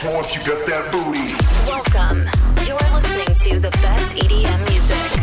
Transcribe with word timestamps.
floor 0.00 0.20
if 0.22 0.34
you 0.34 0.40
got 0.50 0.64
that 0.66 0.90
booty. 0.90 1.36
Welcome. 1.68 2.24
You're 2.66 2.78
listening 2.96 3.34
to 3.34 3.60
the 3.60 3.70
best 3.82 4.16
EDM 4.16 4.60
music. 4.70 5.20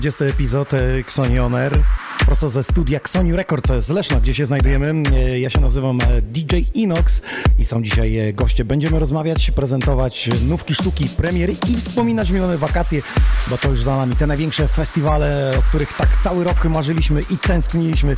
20 0.00 0.24
epizod 0.24 0.74
e, 0.74 0.98
Xoni 1.00 1.38
On 1.38 1.54
Air, 1.54 1.78
prosto 2.26 2.50
ze 2.50 2.62
studia 2.62 2.98
Xoni 2.98 3.32
Records 3.36 3.84
z 3.84 3.88
Leszna, 3.88 4.20
gdzie 4.20 4.34
się 4.34 4.46
znajdujemy. 4.46 4.94
E, 5.16 5.40
Ja 5.40 5.50
się 5.50 5.60
nazywam 5.60 6.00
e, 6.00 6.22
DJ 6.22 6.56
Inox 6.74 7.22
i 7.58 7.64
są 7.64 7.82
dzisiaj 7.82 8.34
goście. 8.34 8.64
Będziemy 8.64 8.98
rozmawiać, 8.98 9.50
prezentować 9.50 10.30
nówki 10.48 10.74
sztuki, 10.74 11.08
premiery 11.08 11.56
i 11.68 11.76
wspominać 11.76 12.30
miliony 12.30 12.58
wakacje, 12.58 13.02
bo 13.50 13.58
to 13.58 13.70
już 13.70 13.82
za 13.82 13.96
nami 13.96 14.16
te 14.16 14.26
największe 14.26 14.68
festiwale, 14.68 15.54
o 15.58 15.62
których 15.62 15.92
tak 15.96 16.08
cały 16.22 16.44
rok 16.44 16.64
marzyliśmy 16.64 17.20
i 17.30 17.38
tęskniliśmy 17.38 18.14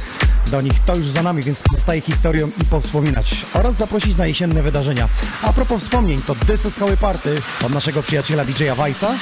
do 0.51 0.61
nich. 0.61 0.81
To 0.87 0.97
już 0.97 1.09
za 1.09 1.23
nami, 1.23 1.43
więc 1.43 1.63
pozostaje 1.63 2.01
historią 2.01 2.51
i 2.63 2.65
powspominać 2.65 3.47
oraz 3.55 3.77
zaprosić 3.77 4.17
na 4.17 4.27
jesienne 4.27 4.63
wydarzenia. 4.63 5.09
A 5.43 5.53
propos 5.53 5.83
wspomnień, 5.83 6.23
to 6.23 6.35
This 6.35 6.67
is 6.67 6.81
Party 7.01 7.43
od 7.67 7.73
naszego 7.73 8.03
przyjaciela 8.03 8.45
DJ-a 8.45 8.75
Weissa. 8.75 9.15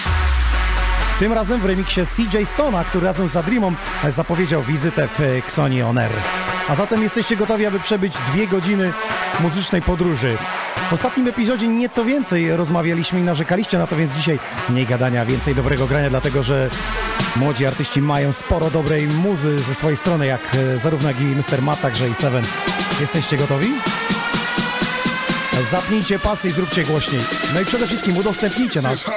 Tym 1.21 1.33
razem 1.33 1.61
w 1.61 1.65
remiksie 1.65 2.01
CJ 2.07 2.45
Stona, 2.45 2.85
który 2.85 3.07
razem 3.07 3.29
z 3.29 3.37
Adrimą 3.37 3.73
zapowiedział 4.09 4.63
wizytę 4.63 5.09
w 5.09 5.21
e, 5.21 5.37
Xoni 5.37 5.83
On 5.83 5.99
Air. 5.99 6.11
A 6.69 6.75
zatem 6.75 7.03
jesteście 7.03 7.37
gotowi, 7.37 7.67
aby 7.67 7.81
przebyć 7.81 8.13
dwie 8.33 8.47
godziny 8.47 8.93
muzycznej 9.41 9.83
podróży. 9.83 10.37
W 10.91 10.93
ostatnim 10.93 11.29
epizodzie 11.29 11.69
nieco 11.69 12.05
więcej 12.05 12.57
rozmawialiśmy 12.57 13.21
i 13.21 13.23
narzekaliście 13.23 13.79
na 13.79 13.87
to, 13.87 13.97
więc 13.97 14.15
dzisiaj 14.15 14.39
mniej 14.69 14.87
gadania, 14.87 15.25
więcej 15.25 15.55
dobrego 15.55 15.87
grania, 15.87 16.11
dlatego 16.11 16.43
że 16.43 16.71
młodzi 17.37 17.67
artyści 17.67 18.03
mają 18.03 18.33
sporo 18.33 18.71
dobrej 18.71 19.07
muzy 19.07 19.61
ze 19.61 19.75
swojej 19.75 19.97
strony, 19.97 20.27
jak 20.27 20.41
e, 20.55 20.79
zarówno 20.79 21.09
jak 21.09 21.21
i 21.21 21.25
Mr. 21.25 21.63
Matt, 21.63 21.81
także 21.81 22.09
i 22.09 22.15
Seven. 22.15 22.45
Jesteście 23.01 23.37
gotowi? 23.37 23.69
Zapnijcie 25.63 26.19
pasy 26.19 26.49
i 26.49 26.53
zróbcie 26.53 26.85
głośniej. 26.85 27.23
No 27.55 27.61
i 27.61 27.65
przede 27.65 27.87
wszystkim 27.87 28.17
udostępnijcie 28.17 28.83
nas. 28.83 29.11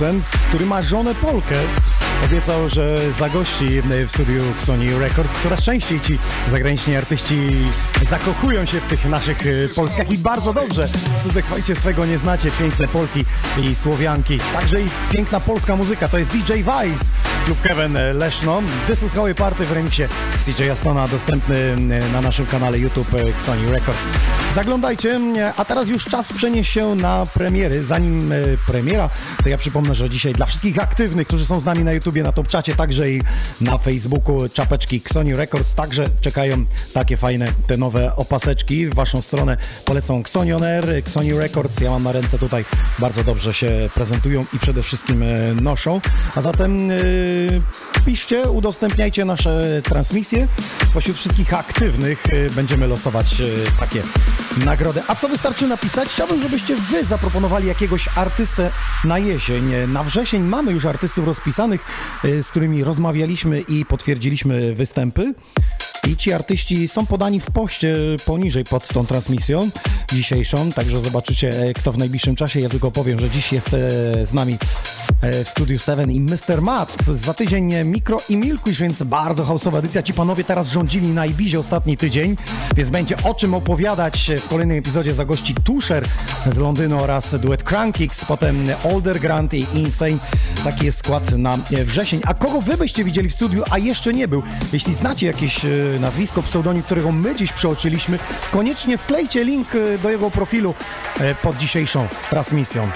Producent, 0.00 0.24
który 0.48 0.66
ma 0.66 0.82
żonę 0.82 1.14
Polkę. 1.14 1.54
obiecał, 2.24 2.68
że 2.68 3.12
zagości 3.12 3.82
w 4.06 4.10
studiu 4.10 4.42
Sony 4.58 4.98
Records. 4.98 5.42
Coraz 5.42 5.62
częściej 5.62 6.00
ci 6.00 6.18
zagraniczni 6.48 6.96
artyści 6.96 7.50
zakochują 8.02 8.66
się 8.66 8.80
w 8.80 8.86
tych 8.86 9.04
naszych 9.04 9.46
e, 9.46 9.68
Polskach 9.76 10.10
i 10.10 10.18
bardzo 10.18 10.52
dobrze. 10.52 10.88
Cudze 11.22 11.42
chwalicie 11.42 11.74
swego 11.74 12.06
nie 12.06 12.18
znacie, 12.18 12.50
piękne 12.50 12.88
Polki 12.88 13.24
i 13.62 13.74
Słowianki. 13.74 14.38
Także 14.52 14.80
i 14.80 14.86
piękna 15.10 15.40
polska 15.40 15.76
muzyka, 15.76 16.08
to 16.08 16.18
jest 16.18 16.30
DJ 16.30 16.52
Vice 16.52 17.04
lub 17.48 17.60
Kevin 17.62 17.98
Leszno. 18.12 18.62
This 18.86 19.02
is 19.02 19.16
Party 19.36 19.64
w 19.64 19.72
remiksie 19.72 20.02
CJ 20.44 20.70
Astona, 20.70 21.08
dostępny 21.08 21.56
e, 21.56 22.12
na 22.12 22.20
naszym 22.20 22.46
kanale 22.46 22.78
YouTube 22.78 23.14
e, 23.14 23.40
Sony 23.40 23.70
Records. 23.70 24.06
Zaglądajcie, 24.54 25.20
a 25.56 25.64
teraz 25.64 25.88
już 25.88 26.04
czas 26.04 26.32
przenieść 26.32 26.72
się 26.72 26.94
na 26.94 27.26
premiery. 27.34 27.84
Zanim 27.84 28.32
e, 28.32 28.36
premiera, 28.66 29.10
to 29.42 29.48
ja 29.48 29.58
przypomnę, 29.58 29.94
że 29.94 30.10
dzisiaj 30.10 30.32
dla 30.32 30.46
wszystkich 30.46 30.78
aktywnych, 30.78 31.26
którzy 31.26 31.46
są 31.46 31.60
z 31.60 31.64
nami 31.64 31.84
na 31.84 31.92
YouTubie, 31.92 32.22
na 32.22 32.32
Topczacie, 32.32 32.74
także 32.74 33.10
i 33.10 33.22
na 33.60 33.78
Facebooku 33.78 34.48
czapeczki 34.48 35.02
Sony 35.12 35.34
Records, 35.34 35.74
także 35.74 36.08
czekają 36.20 36.64
takie 36.94 37.16
fajne 37.16 37.52
te 37.66 37.76
nowe 37.76 38.16
opaseczki. 38.16 38.86
W 38.86 38.94
waszą 38.94 39.22
stronę 39.22 39.56
polecą 39.84 40.20
Xonion 40.20 40.62
Air, 40.64 41.02
Sony 41.06 41.38
Records. 41.38 41.80
Ja 41.80 41.90
mam 41.90 42.02
na 42.02 42.12
ręce 42.12 42.38
tutaj, 42.38 42.64
bardzo 42.98 43.24
dobrze 43.24 43.54
się 43.54 43.88
prezentują 43.94 44.44
i 44.52 44.58
przede 44.58 44.82
wszystkim 44.82 45.22
e, 45.22 45.54
noszą. 45.62 46.00
A 46.34 46.42
zatem 46.42 46.90
e, 46.90 46.94
piszcie, 48.02 48.50
udostępniajcie 48.50 49.24
nasze 49.24 49.82
transmisje. 49.84 50.48
Spośród 50.88 51.16
wszystkich 51.16 51.54
aktywnych 51.54 52.26
e, 52.26 52.50
będziemy 52.50 52.86
losować 52.86 53.40
e, 53.40 53.44
takie 53.80 54.02
nagrody. 54.64 55.02
A 55.08 55.14
co 55.14 55.28
wystarczy 55.28 55.66
napisać? 55.68 56.08
Chciałbym, 56.08 56.42
żebyście 56.42 56.76
wy 56.76 57.04
zaproponowali 57.04 57.66
jakiegoś 57.68 58.08
artystę 58.16 58.70
na 59.04 59.18
jesień. 59.18 59.72
Na 59.88 60.04
wrzesień 60.04 60.42
mamy 60.42 60.72
już 60.72 60.84
artystów 60.84 61.26
rozpisanych, 61.26 61.84
e, 62.24 62.42
z 62.42 62.50
którymi 62.50 62.84
rozmawialiśmy 62.84 63.60
i 63.60 63.84
potwierdziliśmy 63.84 64.74
występy. 64.74 65.34
I 66.10 66.16
ci 66.16 66.32
artyści 66.32 66.88
są 66.88 67.06
podani 67.06 67.40
w 67.40 67.50
poście 67.50 67.96
poniżej 68.24 68.64
pod 68.64 68.88
tą 68.88 69.06
transmisją 69.06 69.70
dzisiejszą, 70.12 70.72
także 70.72 71.00
zobaczycie 71.00 71.50
e, 71.62 71.74
kto 71.74 71.92
w 71.92 71.98
najbliższym 71.98 72.36
czasie. 72.36 72.60
Ja 72.60 72.68
tylko 72.68 72.90
powiem, 72.90 73.18
że 73.18 73.30
dziś 73.30 73.52
jest 73.52 73.74
e, 73.74 73.80
z 74.26 74.32
nami 74.32 74.58
e, 75.22 75.44
w 75.44 75.48
Studiu 75.48 75.78
7 75.78 76.10
i 76.10 76.20
Mr. 76.20 76.62
Matt. 76.62 77.02
Za 77.02 77.34
tydzień 77.34 77.84
Mikro 77.84 78.20
i 78.28 78.36
Milkuś, 78.36 78.78
więc 78.78 79.02
bardzo 79.02 79.44
hausowa 79.44 79.78
edycja. 79.78 80.02
Ci 80.02 80.14
panowie 80.14 80.44
teraz 80.44 80.68
rządzili 80.68 81.08
na 81.08 81.26
Ibizie 81.26 81.58
ostatni 81.58 81.96
tydzień, 81.96 82.36
więc 82.76 82.90
będzie 82.90 83.16
o 83.22 83.34
czym 83.34 83.54
opowiadać 83.54 84.30
w 84.38 84.48
kolejnym 84.48 84.78
epizodzie 84.78 85.14
zagości 85.14 85.54
Tusher 85.54 86.08
z 86.52 86.58
Londynu 86.58 87.02
oraz 87.02 87.34
duet 87.34 87.62
Crankix, 87.62 88.24
potem 88.24 88.66
Older 88.84 89.20
Grant 89.20 89.54
i 89.54 89.66
Insane. 89.74 90.18
Taki 90.64 90.86
jest 90.86 90.98
skład 90.98 91.32
na 91.38 91.58
wrzesień. 91.84 92.20
A 92.24 92.34
kogo 92.34 92.60
wy 92.60 92.76
byście 92.76 93.04
widzieli 93.04 93.28
w 93.28 93.34
studiu, 93.34 93.62
a 93.70 93.78
jeszcze 93.78 94.12
nie 94.12 94.28
był? 94.28 94.42
Jeśli 94.72 94.94
znacie 94.94 95.26
jakieś 95.26 95.60
nazwisko, 96.00 96.42
pseudonim, 96.42 96.82
którego 96.82 97.12
my 97.12 97.36
dziś 97.36 97.52
przeoczyliśmy, 97.52 98.18
koniecznie 98.52 98.98
wklejcie 98.98 99.44
link 99.44 99.68
e, 99.74 99.98
do 99.98 100.10
jego 100.10 100.30
profilu 100.30 100.74
e, 101.20 101.34
pod 101.34 101.56
dzisiejszą 101.56 102.08
transmisją. 102.30 102.90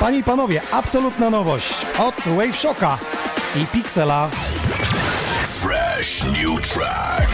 Panie 0.00 0.18
i 0.18 0.22
panowie, 0.22 0.62
absolutna 0.72 1.30
nowość 1.30 1.74
od 1.98 2.14
Wave 2.14 2.56
Shocka 2.56 2.98
i 3.56 3.66
Pixela. 3.66 4.30
Fresh 5.46 6.24
new 6.24 6.60
track. 6.60 7.29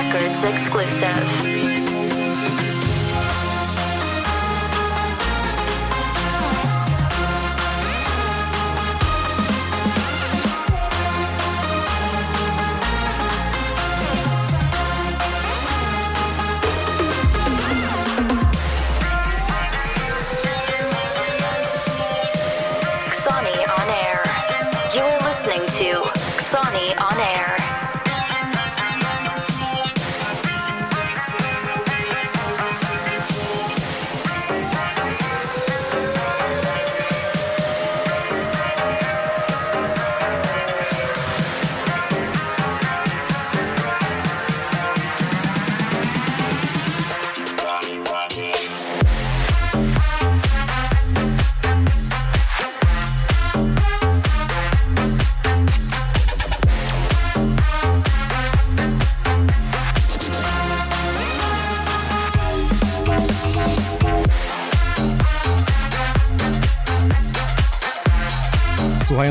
Records 0.00 0.42
exclusive. 0.44 1.89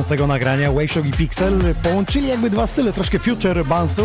Tego 0.10 0.28
nagrania, 0.28 0.72
Wayshock 0.72 1.06
i 1.06 1.12
Pixel 1.12 1.60
połączyli 1.84 2.28
jakby 2.28 2.50
dwa 2.50 2.68
style, 2.68 2.94
troszkę 2.94 3.20
future 3.20 3.66
bounce'u, 3.66 4.04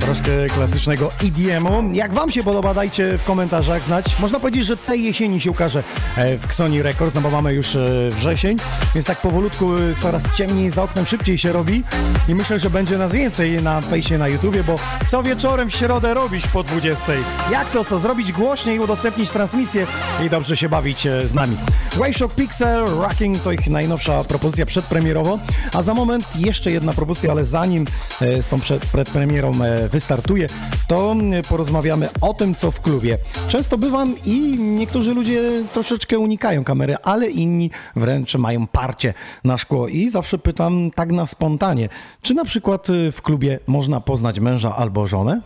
troszkę 0.00 0.46
klasycznego 0.46 1.10
EDM-u. 1.24 1.92
Jak 1.92 2.14
wam 2.14 2.30
się 2.30 2.42
podoba, 2.42 2.74
dajcie 2.74 3.18
w 3.18 3.24
komentarzach 3.24 3.84
znać. 3.84 4.18
Można 4.18 4.40
powiedzieć, 4.40 4.66
że 4.66 4.76
tej 4.76 5.04
jesieni 5.04 5.40
się 5.40 5.50
ukaże 5.50 5.82
e, 6.16 6.38
w 6.38 6.44
Xoni 6.44 6.82
Records, 6.82 7.14
no 7.14 7.20
bo 7.20 7.30
mamy 7.30 7.54
już 7.54 7.76
e, 7.76 8.10
wrzesień, 8.10 8.56
więc 8.94 9.06
tak 9.06 9.18
powolutku 9.18 9.76
e, 9.76 9.78
coraz 10.02 10.34
ciemniej 10.36 10.70
za 10.70 10.82
oknem, 10.82 11.06
szybciej 11.06 11.38
się 11.38 11.52
robi 11.52 11.82
i 12.28 12.34
myślę, 12.34 12.58
że 12.58 12.70
będzie 12.70 12.98
nas 12.98 13.12
więcej 13.12 13.62
na 13.62 13.80
fejsie, 13.80 14.18
na 14.18 14.28
YouTubie, 14.28 14.64
bo 14.64 14.76
co 15.06 15.22
wieczorem 15.22 15.70
w 15.70 15.74
środę 15.74 16.14
robić 16.14 16.46
po 16.46 16.62
20? 16.62 17.12
Jak 17.50 17.70
to 17.70 17.84
co? 17.84 17.98
Zrobić 17.98 18.32
głośniej, 18.32 18.78
udostępnić 18.78 19.30
transmisję 19.30 19.86
i 20.26 20.30
dobrze 20.30 20.56
się 20.56 20.68
bawić 20.68 21.06
z 21.24 21.34
nami. 21.34 21.56
Wayshock 21.96 22.34
Pixel 22.34 22.84
Rocking 22.84 23.42
to 23.42 23.52
ich 23.52 23.66
najnowsza 23.66 24.24
propozycja 24.24 24.66
przedpremierowo, 24.66 25.38
a 25.74 25.82
za 25.82 25.94
moment 25.94 26.24
jeszcze 26.36 26.70
jedna 26.70 26.92
propozycja, 26.92 27.30
ale 27.30 27.44
zanim 27.44 27.86
z 28.20 28.46
tą 28.48 28.60
przed, 28.60 28.86
przedpremierą 28.86 29.52
wystartuje, 29.90 30.46
to 30.88 31.12
mm, 31.12 31.42
porozmawiamy 31.42 32.08
o 32.20 32.34
tym, 32.34 32.54
co 32.54 32.70
w 32.70 32.80
klubie. 32.80 33.18
Często 33.48 33.78
bywam 33.78 34.14
i 34.24 34.56
niektórzy 34.58 35.14
ludzie 35.14 35.40
troszeczkę 35.72 36.18
unikają 36.18 36.64
kamery, 36.64 36.96
ale 37.02 37.30
inni 37.30 37.70
wręcz 37.96 38.34
mają 38.34 38.66
parcie 38.66 39.14
na 39.44 39.58
szkło 39.58 39.88
i 39.88 40.08
zawsze 40.08 40.38
pytam 40.38 40.90
tak 40.94 41.12
na 41.12 41.26
spontanie, 41.26 41.88
czy 42.22 42.34
na 42.34 42.44
przykład 42.44 42.90
e, 42.90 43.12
w 43.12 43.22
klubie 43.22 43.58
można 43.66 44.00
poznać 44.00 44.40
męża 44.40 44.76
albo 44.76 45.06
żonę? 45.06 45.40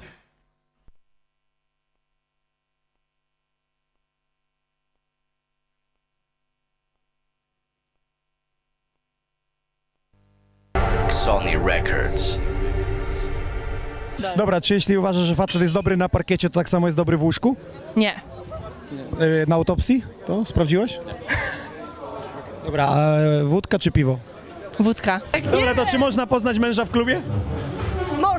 Dobra, 14.36 14.60
czy 14.60 14.74
jeśli 14.74 14.98
uważasz, 14.98 15.22
że 15.24 15.34
facet 15.34 15.60
jest 15.60 15.72
dobry 15.72 15.96
na 15.96 16.08
parkiecie, 16.08 16.50
to 16.50 16.54
tak 16.60 16.68
samo 16.68 16.86
jest 16.86 16.96
dobry 16.96 17.16
w 17.16 17.22
łóżku? 17.22 17.56
Nie. 17.96 18.12
E, 18.12 18.20
Na 19.48 19.54
autopsji? 19.56 20.04
To 20.26 20.44
sprawdziłeś? 20.44 20.98
Dobra, 22.64 22.86
a 22.88 23.16
wódka 23.44 23.78
czy 23.78 23.90
piwo? 23.90 24.18
Wódka. 24.80 25.20
Dobra, 25.52 25.74
to 25.74 25.86
czy 25.86 25.98
można 25.98 26.26
poznać 26.26 26.58
męża 26.58 26.84
w 26.84 26.90
klubie? 26.90 27.20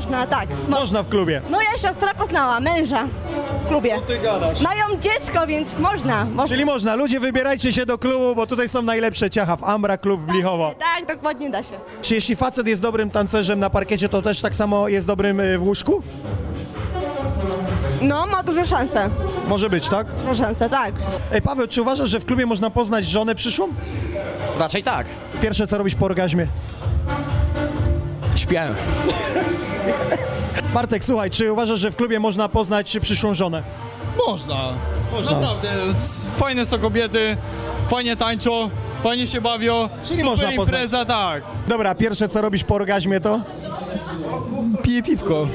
Można. 0.06 0.28
Tak. 0.28 0.50
Mo- 0.70 0.80
Można 0.80 1.04
w 1.04 1.10
klubie. 1.10 1.42
Moja 1.50 1.72
siostra 1.78 2.14
poznała 2.14 2.60
męża 2.60 3.04
w 3.66 3.68
klubie. 3.68 4.00
ty 4.08 4.18
gadasz? 4.20 4.62
Mają 4.62 4.84
dziecko, 5.02 5.48
więc 5.48 5.80
można. 5.80 6.26
można. 6.26 6.48
Czyli 6.48 6.66
można, 6.66 6.96
ludzie 6.96 7.20
wybierajcie 7.20 7.74
się 7.74 7.86
do 7.86 7.98
klubu, 7.98 8.36
bo 8.36 8.48
tutaj 8.48 8.70
są 8.70 8.82
najlepsze 8.82 9.30
ciacha 9.30 9.56
w 9.56 9.64
Ambra 9.64 9.98
Klub 9.98 10.22
w 10.22 10.26
Blichowo. 10.26 10.76
Tak, 10.80 11.16
dokładnie 11.16 11.50
da 11.50 11.64
się. 11.64 11.76
Czy 12.02 12.16
jeśli 12.16 12.36
facet 12.36 12.68
jest 12.68 12.82
dobrym 12.82 13.10
tancerzem 13.12 13.60
na 13.60 13.70
parkiecie, 13.70 14.10
to 14.10 14.22
też 14.22 14.42
tak 14.42 14.56
samo 14.56 14.88
jest 14.88 15.08
dobrym 15.08 15.40
y, 15.40 15.58
w 15.58 15.64
łóżku? 15.64 16.04
No, 18.02 18.26
ma 18.28 18.44
duże 18.44 18.66
szanse. 18.66 19.10
Może 19.48 19.70
być, 19.70 19.90
tak? 19.90 20.08
Duże 20.12 20.36
szanse, 20.36 20.70
tak. 20.70 20.94
Ej, 21.32 21.42
Paweł, 21.42 21.68
czy 21.68 21.82
uważasz, 21.82 22.10
że 22.10 22.20
w 22.20 22.26
klubie 22.26 22.46
można 22.46 22.70
poznać 22.70 23.06
żonę 23.06 23.36
przyszłą? 23.36 23.68
Raczej 24.60 24.84
tak. 24.84 25.08
Pierwsze, 25.42 25.68
co 25.68 25.78
robisz 25.78 25.96
po 25.96 26.06
orgazmie? 26.06 26.48
Śpię. 28.46 28.68
Bartek, 30.74 31.06
słuchaj, 31.06 31.32
czy 31.32 31.52
uważasz, 31.54 31.80
że 31.80 31.92
w 31.92 31.96
klubie 31.96 32.20
można 32.20 32.50
poznać 32.50 32.98
przyszłą 33.02 33.34
żonę? 33.34 33.64
Można. 34.28 34.56
Naprawdę. 35.32 35.70
s- 35.92 36.26
Fajne 36.38 36.66
są 36.66 36.80
kobiety, 36.80 37.38
fajnie 37.90 38.16
tańczą, 38.16 38.70
fajnie 39.04 39.28
się 39.28 39.42
bawią. 39.42 39.90
Czyli 40.04 40.20
Super 40.20 40.26
można 40.26 40.48
poznać. 40.48 40.68
impreza, 40.68 41.06
tak. 41.06 41.44
Dobra, 41.68 41.96
pierwsze, 41.96 42.30
co 42.30 42.42
robisz 42.42 42.64
po 42.64 42.76
orgazmie 42.76 43.20
to? 43.20 43.40
Piję 44.84 45.04
piwko. 45.04 45.48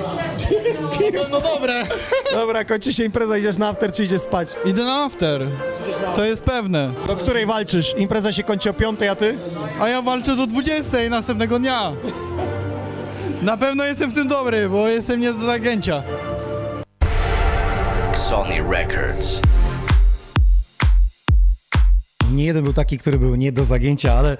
No, 1.14 1.20
no 1.30 1.40
dobre. 1.40 1.82
Dobra, 2.32 2.64
kończy 2.64 2.92
się 2.92 3.04
impreza, 3.04 3.36
idziesz 3.38 3.58
na 3.58 3.68
after, 3.68 3.92
czy 3.92 4.04
idziesz 4.04 4.20
spać? 4.22 4.48
Idę 4.64 4.84
na 4.84 5.04
after. 5.04 5.46
To 6.14 6.24
jest 6.24 6.42
pewne. 6.44 6.90
Do 7.06 7.16
której 7.16 7.46
walczysz? 7.46 7.94
Impreza 7.98 8.32
się 8.32 8.42
kończy 8.42 8.70
o 8.70 8.72
piątej, 8.72 9.08
a 9.08 9.14
ty? 9.14 9.38
A 9.80 9.88
ja 9.88 10.02
walczę 10.02 10.36
do 10.36 10.46
20 10.46 10.98
następnego 11.10 11.58
dnia. 11.58 11.92
Na 13.42 13.56
pewno 13.56 13.84
jestem 13.84 14.10
w 14.10 14.14
tym 14.14 14.28
dobry, 14.28 14.68
bo 14.68 14.88
jestem 14.88 15.20
nie 15.20 15.32
do 15.32 15.46
zagięcia. 15.46 16.02
Sony 18.14 18.62
Records. 18.70 19.40
Nie 22.32 22.44
jeden 22.44 22.64
był 22.64 22.72
taki, 22.72 22.98
który 22.98 23.18
był 23.18 23.34
nie 23.34 23.52
do 23.52 23.64
zagięcia, 23.64 24.12
ale 24.12 24.36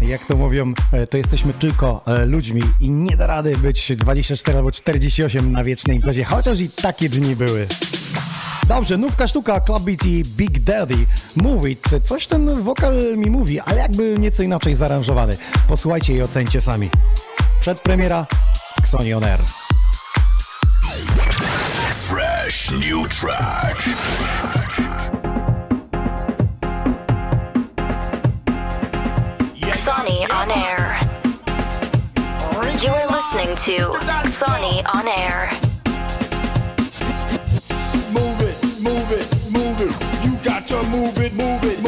jak 0.00 0.26
to 0.26 0.36
mówią, 0.36 0.72
e, 0.92 1.06
to 1.06 1.18
jesteśmy 1.18 1.52
tylko 1.52 2.02
e, 2.06 2.26
ludźmi 2.26 2.62
i 2.80 2.90
nie 2.90 3.16
da 3.16 3.26
rady 3.26 3.56
być 3.56 3.96
24 3.96 4.58
albo 4.58 4.72
48 4.72 5.52
na 5.52 5.64
wiecznej 5.64 5.96
imprezie, 5.96 6.24
chociaż 6.24 6.60
i 6.60 6.68
takie 6.68 7.08
dni 7.08 7.36
były. 7.36 7.66
Dobrze, 8.68 8.96
nówka 8.96 9.28
sztuka 9.28 9.60
Club 9.60 9.82
Beat 9.82 10.04
i 10.06 10.22
Big 10.36 10.58
Daddy 10.58 10.96
It. 11.68 12.04
Coś 12.04 12.26
ten 12.26 12.54
wokal 12.62 13.16
mi 13.16 13.30
mówi, 13.30 13.60
ale 13.60 13.76
jakby 13.78 14.18
nieco 14.18 14.42
inaczej 14.42 14.74
zaaranżowany. 14.74 15.36
Posłuchajcie 15.68 16.14
i 16.14 16.22
ocencie 16.22 16.60
sami. 16.60 16.90
Przedpremiera 17.62 18.26
Xoni 18.82 19.14
On 19.14 19.24
Air. 19.24 19.40
Fresh 21.92 22.70
new 22.70 23.06
track. 23.08 23.82
Sonny 29.74 30.26
on 30.30 30.50
air. 30.50 30.98
You 32.82 32.90
are 32.90 33.06
listening 33.06 33.54
to 33.54 34.28
Sonny 34.28 34.82
on 34.92 35.06
air. 35.06 35.50
Move 38.10 38.40
it, 38.40 38.58
move 38.82 39.12
it, 39.12 39.28
move 39.52 39.80
it. 39.80 39.94
You 40.24 40.36
got 40.42 40.66
to 40.66 40.82
move 40.90 41.16
it, 41.18 41.32
move 41.34 41.64
it, 41.64 41.81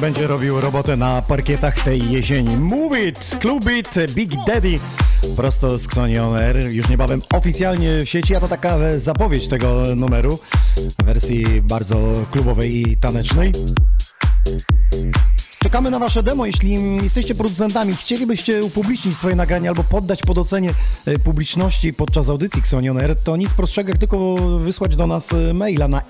będzie 0.00 0.26
robił 0.26 0.60
robotę 0.60 0.96
na 0.96 1.22
parkietach 1.22 1.84
tej 1.84 2.10
jesieni. 2.10 2.56
Move 2.56 2.98
it! 2.98 3.38
Club 3.40 3.64
it! 3.78 4.12
Big 4.14 4.30
Daddy! 4.46 4.78
Prosto 5.36 5.78
z 5.78 5.84
Xoni 5.84 6.18
On 6.18 6.36
Air. 6.36 6.66
Już 6.70 6.88
niebawem 6.88 7.22
oficjalnie 7.34 8.00
w 8.04 8.08
sieci, 8.08 8.34
a 8.34 8.40
to 8.40 8.48
taka 8.48 8.98
zapowiedź 8.98 9.48
tego 9.48 9.82
numeru 9.96 10.38
w 10.98 11.04
wersji 11.04 11.62
bardzo 11.62 11.96
klubowej 12.30 12.90
i 12.90 12.96
tanecznej. 12.96 13.52
Czekamy 15.62 15.90
na 15.90 15.98
Wasze 15.98 16.22
demo. 16.22 16.46
Jeśli 16.46 16.96
jesteście 17.02 17.34
producentami, 17.34 17.94
chcielibyście 17.94 18.64
upublicznić 18.64 19.16
swoje 19.16 19.36
nagranie 19.36 19.68
albo 19.68 19.84
poddać 19.84 20.22
pod 20.22 20.38
ocenie 20.38 20.74
e, 21.06 21.18
publiczności 21.18 21.92
podczas 21.92 22.28
audycji 22.28 22.60
Xonion 22.60 22.98
Air, 22.98 23.16
to 23.16 23.36
nic 23.36 23.50
prostszego 23.50 23.88
jak 23.88 23.98
tylko 23.98 24.34
wysłać 24.58 24.96
do 24.96 25.06
nas 25.06 25.32
e, 25.32 25.54
maila 25.54 25.88
na 25.88 26.02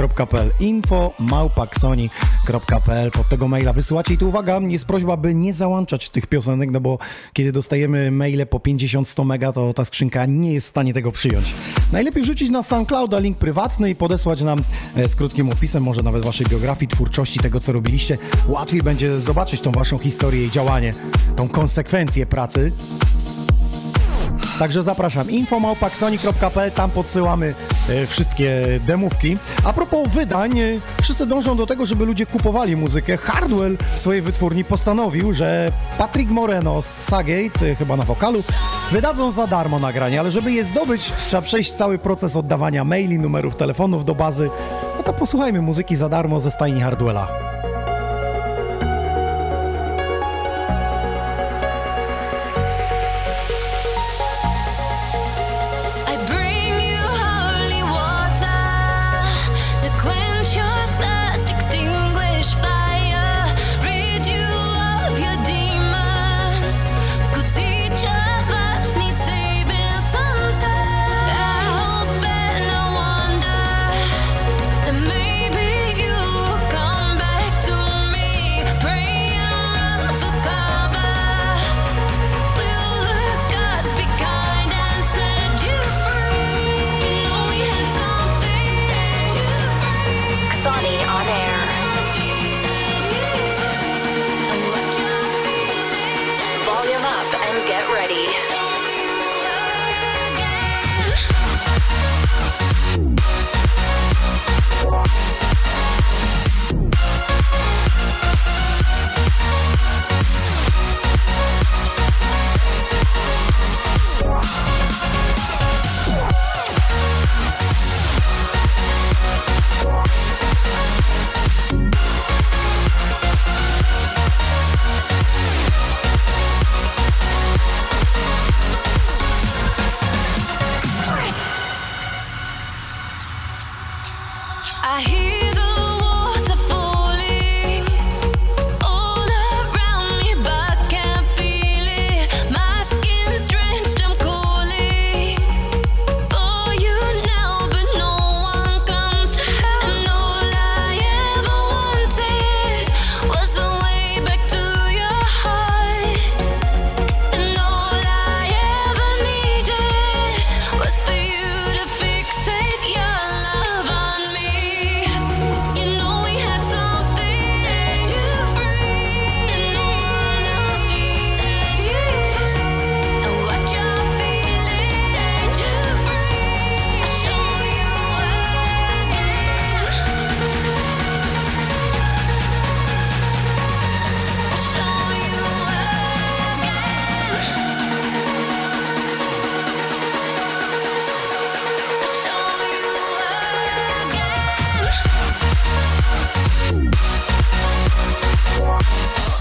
infomałpaxoni.pl 0.00 0.50
infomałpaxoni.pl 0.60 3.10
Pod 3.10 3.28
tego 3.28 3.48
maila 3.48 3.72
wysyłacie 3.72 4.14
i 4.14 4.18
tu 4.18 4.28
uwaga, 4.28 4.60
jest 4.68 4.84
prośba, 4.84 5.16
by 5.16 5.34
nie 5.34 5.54
załączać 5.54 6.10
tych 6.10 6.26
piosenek, 6.26 6.70
no 6.70 6.80
bo 6.80 6.98
kiedy 7.32 7.52
dostajemy 7.52 8.10
maile 8.10 8.46
po 8.46 8.58
50-100 8.58 9.26
mega, 9.26 9.52
to 9.52 9.74
ta 9.74 9.84
skrzynka 9.84 10.26
nie 10.26 10.52
jest 10.52 10.66
w 10.66 10.70
stanie 10.70 10.94
tego 10.94 11.12
przyjąć. 11.12 11.54
Najlepiej 11.92 12.22
wrzucić 12.22 12.50
na 12.50 12.62
SoundClouda 12.62 13.18
link 13.18 13.38
prywatny 13.38 13.90
i 13.90 13.94
podesłać 13.94 14.42
nam 14.42 14.58
e, 14.96 15.08
z 15.08 15.16
krótkim 15.16 15.50
opisem, 15.50 15.82
może 15.82 16.02
nawet 16.02 16.24
Waszej 16.24 16.46
biografii, 16.46 16.88
twórczości, 16.88 17.40
tego 17.40 17.60
co 17.60 17.72
robiliście, 17.72 18.18
łatwiej 18.48 18.82
będzie 18.82 19.20
zobaczyć 19.20 19.60
tą 19.60 19.72
waszą 19.72 19.98
historię 19.98 20.46
i 20.46 20.50
działanie, 20.50 20.94
tą 21.36 21.48
konsekwencję 21.48 22.26
pracy. 22.26 22.72
Także 24.58 24.82
zapraszam. 24.82 25.30
Infomałpaksoni.pl, 25.30 26.72
tam 26.72 26.90
podsyłamy 26.90 27.54
wszystkie 28.06 28.80
demówki. 28.86 29.36
A 29.64 29.72
propos 29.72 30.08
wydań, 30.08 30.58
e, 30.58 30.78
wszyscy 31.02 31.26
dążą 31.26 31.56
do 31.56 31.66
tego, 31.66 31.86
żeby 31.86 32.04
ludzie 32.06 32.26
kupowali 32.26 32.76
muzykę. 32.76 33.16
Hardwell 33.16 33.78
w 33.94 33.98
swojej 33.98 34.22
wytwórni 34.22 34.64
postanowił, 34.64 35.32
że 35.32 35.72
Patrick 35.98 36.30
Moreno 36.30 36.82
z 36.82 36.86
Sagate, 36.86 37.66
e, 37.70 37.74
chyba 37.74 37.96
na 37.96 38.04
wokalu, 38.04 38.42
wydadzą 38.92 39.30
za 39.30 39.46
darmo 39.46 39.78
nagranie, 39.78 40.20
ale 40.20 40.30
żeby 40.30 40.52
je 40.52 40.64
zdobyć, 40.64 41.12
trzeba 41.28 41.42
przejść 41.42 41.72
cały 41.72 41.98
proces 41.98 42.36
oddawania 42.36 42.84
maili, 42.84 43.18
numerów 43.18 43.56
telefonów 43.56 44.04
do 44.04 44.14
bazy. 44.14 44.50
No 44.96 45.02
to 45.02 45.12
posłuchajmy 45.12 45.62
muzyki 45.62 45.96
za 45.96 46.08
darmo 46.08 46.40
ze 46.40 46.50
stajni 46.50 46.80
Hardwella. 46.80 47.49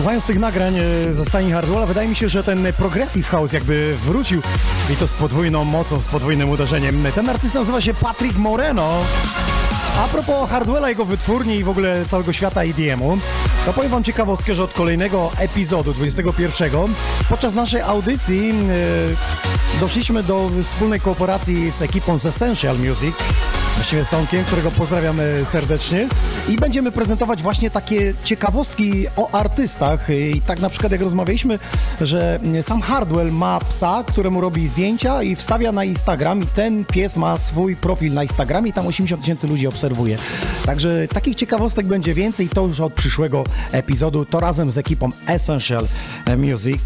Słuchając 0.10 0.26
tych 0.26 0.39
nagrań 0.39 0.74
e, 0.78 1.13
ze 1.13 1.26
stajni 1.26 1.52
Hardwella, 1.52 1.86
wydaje 1.86 2.10
mi 2.10 2.15
się, 2.15 2.30
że 2.30 2.43
ten 2.43 2.74
Progressive 2.78 3.28
House 3.28 3.54
jakby 3.54 3.98
wrócił 4.06 4.41
i 4.93 4.95
to 4.95 5.08
z 5.08 5.13
podwójną 5.13 5.63
mocą, 5.63 6.00
z 6.00 6.08
podwójnym 6.08 6.50
uderzeniem. 6.50 7.06
Ten 7.15 7.30
artysta 7.30 7.60
nazywa 7.60 7.82
się 7.82 7.93
Patrick 7.93 8.38
Moreno. 8.38 9.00
A 10.00 10.08
propos 10.08 10.50
Hardwella, 10.50 10.89
jego 10.89 11.06
wytwórni 11.06 11.56
i 11.56 11.63
w 11.63 11.69
ogóle 11.69 12.06
całego 12.06 12.34
świata 12.34 12.63
EDM-u, 12.63 13.17
to 13.65 13.74
powiem 13.74 13.91
wam 13.91 14.04
ciekawostkę, 14.04 14.56
że 14.56 14.63
od 14.63 14.74
kolejnego 14.74 15.32
epizodu 15.38 15.93
21 15.93 16.72
podczas 17.30 17.54
naszej 17.54 17.82
audycji 17.82 18.50
e, 18.50 19.80
doszliśmy 19.80 20.24
do 20.24 20.52
wspólnej 20.63 21.00
kooperacji 21.00 21.72
z 21.72 21.82
ekipą 21.82 22.17
z 22.17 22.26
Essential 22.26 22.78
Music, 22.80 23.15
właściwie 23.80 24.06
z 24.06 24.10
Tomkiem, 24.10 24.46
którego 24.46 24.72
pozdrawiamy 24.72 25.42
serdecznie. 25.46 26.08
I 26.50 26.58
będziemy 26.58 26.92
prezentować 26.92 27.42
właśnie 27.42 27.72
takie 27.72 28.13
ciekawostki 28.24 29.08
o 29.15 29.32
artystach. 29.32 30.10
I 30.10 30.42
tak 30.42 30.60
na 30.60 30.70
przykład 30.70 30.92
jak 30.92 31.02
rozmawialiśmy, 31.02 31.60
że 32.02 32.39
sam 32.62 32.82
Hardwell 32.82 33.32
ma 33.32 33.60
psa, 33.60 34.04
któremu 34.08 34.42
robi 34.42 34.68
zdjęcia 34.68 35.24
i 35.24 35.36
wstawia 35.36 35.72
na 35.72 35.84
Instagram 35.84 36.39
i 36.39 36.46
ten 36.46 36.86
pies 36.86 37.18
ma 37.18 37.38
swój 37.38 37.76
profil 37.76 38.13
na 38.13 38.24
Instagramie 38.24 38.70
i 38.70 38.74
tam 38.74 38.88
80 38.88 39.22
tysięcy 39.22 39.48
ludzi 39.48 39.68
obserwuje. 39.68 40.18
Także 40.65 41.08
takich 41.08 41.36
ciekawostek 41.36 41.86
będzie 41.86 42.13
więcej, 42.13 42.50
to 42.50 42.68
już 42.68 42.80
od 42.80 42.94
przyszłego 42.94 43.44
epizodu, 43.72 44.26
to 44.26 44.39
razem 44.39 44.72
z 44.72 44.78
ekipą 44.78 45.12
Essential 45.28 45.88
Music. 46.38 46.82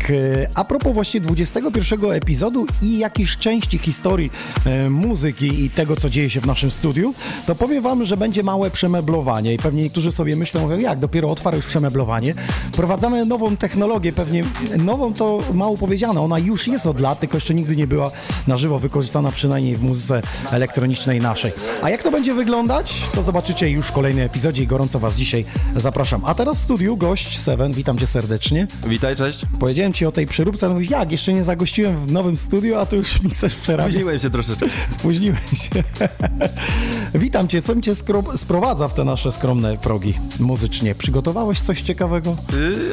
A 0.56 0.64
propos 0.64 0.94
właśnie 0.94 1.22
21 1.22 2.12
epizodu 2.12 2.68
i 2.82 2.98
jakiejś 2.98 3.38
części 3.38 3.78
historii 3.78 4.32
e, 4.66 4.90
muzyki 4.90 5.66
i 5.66 5.70
tego, 5.70 5.96
co 5.96 6.10
dzieje 6.10 6.30
się 6.30 6.42
w 6.42 6.46
naszym 6.46 6.72
studiu, 6.72 6.83
to 7.48 7.56
powiem 7.56 7.84
wam, 7.84 8.06
że 8.06 8.18
będzie 8.18 8.44
małe 8.44 8.72
przemeblowanie 8.72 9.54
i 9.54 9.58
pewnie 9.58 9.84
niektórzy 9.84 10.12
sobie 10.12 10.36
myślą, 10.36 10.62
mówią, 10.62 10.78
jak, 10.78 11.00
dopiero 11.00 11.28
otwarł 11.28 11.58
już 11.58 11.66
przemeblowanie. 11.66 12.34
Wprowadzamy 12.74 13.26
nową 13.26 13.58
technologię, 13.58 14.14
pewnie 14.14 14.44
nową 14.78 15.14
to 15.14 15.40
mało 15.54 15.78
powiedziane, 15.78 16.22
ona 16.22 16.40
już 16.40 16.68
jest 16.68 16.88
od 16.88 17.00
lat, 17.00 17.20
tylko 17.20 17.38
jeszcze 17.38 17.54
nigdy 17.54 17.76
nie 17.76 17.88
była 17.88 18.12
na 18.48 18.58
żywo 18.58 18.80
wykorzystana, 18.80 19.32
przynajmniej 19.32 19.76
w 19.76 19.82
muzyce 19.82 20.22
elektronicznej 20.52 21.20
naszej. 21.20 21.52
A 21.82 21.90
jak 21.90 22.04
to 22.04 22.12
będzie 22.12 22.34
wyglądać, 22.34 23.02
to 23.16 23.24
zobaczycie 23.24 23.70
już 23.70 23.88
w 23.88 23.92
kolejnym 23.92 24.26
epizodzie 24.26 24.64
i 24.64 24.68
gorąco 24.68 25.00
was 25.00 25.16
dzisiaj 25.16 25.46
zapraszam. 25.76 26.22
A 26.26 26.36
teraz 26.36 26.58
w 26.58 26.62
studiu 26.62 26.98
gość 26.98 27.40
Seven, 27.40 27.72
witam 27.72 27.98
cię 27.98 28.08
serdecznie. 28.08 28.68
Witaj, 28.88 29.16
cześć. 29.16 29.42
Powiedziałem 29.60 29.94
ci 29.94 30.06
o 30.06 30.12
tej 30.12 30.28
przeróbce, 30.28 30.70
mówisz, 30.70 30.90
jak, 30.90 31.12
jeszcze 31.12 31.34
nie 31.34 31.44
zagościłem 31.44 31.98
w 31.98 32.12
nowym 32.12 32.38
studiu, 32.38 32.78
a 32.78 32.86
tu 32.86 32.96
już 32.96 33.22
mi 33.22 33.30
chcesz 33.30 33.56
przerabiać. 33.56 33.94
Spóźniłem 33.94 34.20
się 34.20 34.30
troszeczkę. 34.30 34.66
Spóźniłem 34.90 35.38
się. 35.38 35.84
Witam 37.16 37.48
cię, 37.48 37.62
co 37.62 37.76
mi 37.76 37.82
cię 37.82 37.94
skro- 37.94 38.38
sprowadza 38.38 38.88
w 38.88 38.94
te 38.94 39.04
nasze 39.04 39.32
skromne 39.32 39.78
progi 39.78 40.14
muzycznie? 40.40 40.96
Przygotowałeś 40.96 41.62
coś 41.62 41.82
ciekawego? 41.82 42.36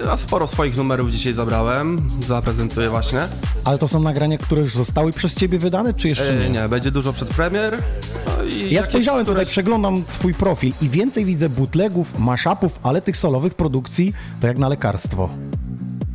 Yy, 0.02 0.10
a 0.10 0.16
sporo 0.16 0.46
swoich 0.46 0.76
numerów 0.76 1.10
dzisiaj 1.10 1.32
zabrałem. 1.32 2.10
Zaprezentuję 2.26 2.90
właśnie. 2.90 3.18
Ale 3.64 3.78
to 3.78 3.88
są 3.88 4.00
nagrania, 4.00 4.38
które 4.38 4.60
już 4.62 4.74
zostały 4.74 5.12
przez 5.12 5.34
ciebie 5.34 5.58
wydane, 5.58 5.94
czy 5.94 6.08
jeszcze 6.08 6.34
nie? 6.36 6.44
Yy, 6.44 6.50
nie, 6.50 6.68
będzie 6.68 6.90
dużo 6.90 7.12
przedpremier. 7.12 7.82
No 8.26 8.44
i 8.44 8.74
Ja 8.74 8.84
spojrzałem 8.84 9.24
które- 9.24 9.36
tutaj, 9.40 9.52
przeglądam 9.52 10.04
twój 10.12 10.34
profil 10.34 10.72
i 10.82 10.88
więcej 10.88 11.24
widzę 11.24 11.48
bootlegów, 11.48 12.18
mashupów, 12.18 12.78
ale 12.82 13.02
tych 13.02 13.16
solowych 13.16 13.54
produkcji 13.54 14.12
to 14.40 14.46
jak 14.46 14.58
na 14.58 14.68
lekarstwo. 14.68 15.28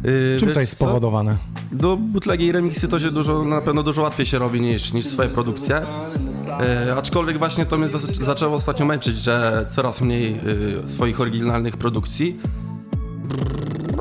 Yy, 0.05 0.37
Czym 0.39 0.53
to 0.53 0.59
jest 0.59 0.77
co? 0.77 0.85
spowodowane? 0.85 1.37
Do 1.71 1.97
butlegi 1.97 2.45
i 2.45 2.51
remixy 2.51 2.87
to 2.87 2.99
się 2.99 3.11
dużo, 3.11 3.43
na 3.43 3.61
pewno 3.61 3.83
dużo 3.83 4.01
łatwiej 4.01 4.25
się 4.25 4.39
robi 4.39 4.61
niż, 4.61 4.93
niż 4.93 5.05
swoje 5.07 5.29
produkcje. 5.29 5.81
E, 6.59 6.95
aczkolwiek 6.97 7.37
właśnie 7.39 7.65
to 7.65 7.77
mnie 7.77 7.87
zac- 7.87 8.23
zaczęło 8.25 8.55
ostatnio 8.55 8.85
męczyć, 8.85 9.17
że 9.17 9.65
coraz 9.69 10.01
mniej 10.01 10.39
e, 10.85 10.87
swoich 10.87 11.21
oryginalnych 11.21 11.77
produkcji. 11.77 12.39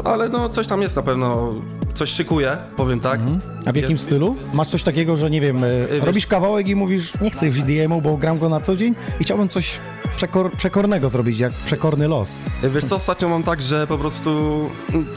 Ale 0.05 0.29
no 0.29 0.49
coś 0.49 0.67
tam 0.67 0.83
jest 0.83 0.97
na 0.97 1.03
pewno, 1.03 1.55
coś 1.95 2.11
szykuję, 2.11 2.57
powiem 2.77 3.01
tak. 3.01 3.21
A 3.67 3.73
w 3.73 3.77
jakim 3.77 3.90
Jest- 3.93 4.05
stylu? 4.05 4.37
Masz 4.55 4.69
coś 4.69 4.83
takiego, 4.83 5.17
że 5.17 5.31
nie 5.31 5.40
wiem, 5.40 5.64
e, 5.64 5.69
wiesz- 5.93 6.05
robisz 6.05 6.27
kawałek 6.27 6.69
i 6.69 6.77
mówisz, 6.77 7.12
nie 7.23 7.31
chcę 7.31 7.47
już 7.47 7.59
EDM-u, 7.59 8.03
bo 8.03 8.17
gram 8.17 8.38
go 8.38 8.49
na 8.49 8.61
co 8.61 8.77
dzień 8.77 8.95
i 9.21 9.25
chciałbym 9.25 9.49
coś 9.49 9.79
przekor 10.16 10.53
przekornego 10.53 11.09
zrobić, 11.09 11.38
jak 11.38 11.53
przekorny 11.53 12.09
los. 12.09 12.42
Wiesz 12.62 12.85
co, 12.85 12.96
ostatnio 12.96 13.29
mam 13.29 13.42
tak, 13.42 13.62
że 13.62 13.87
po 13.87 13.98
prostu 13.98 14.31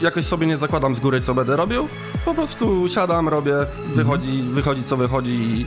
jakoś 0.02 0.24
sobie 0.24 0.46
nie 0.46 0.58
zakładam 0.58 0.94
z 0.94 1.00
góry, 1.00 1.20
co 1.20 1.34
będę 1.34 1.56
robił. 1.56 1.88
Po 2.24 2.34
prostu 2.34 2.88
siadam, 2.88 3.28
robię, 3.28 3.54
wychodzi, 3.94 4.42
wychodzi 4.42 4.82
co 4.84 4.96
wychodzi 4.96 5.66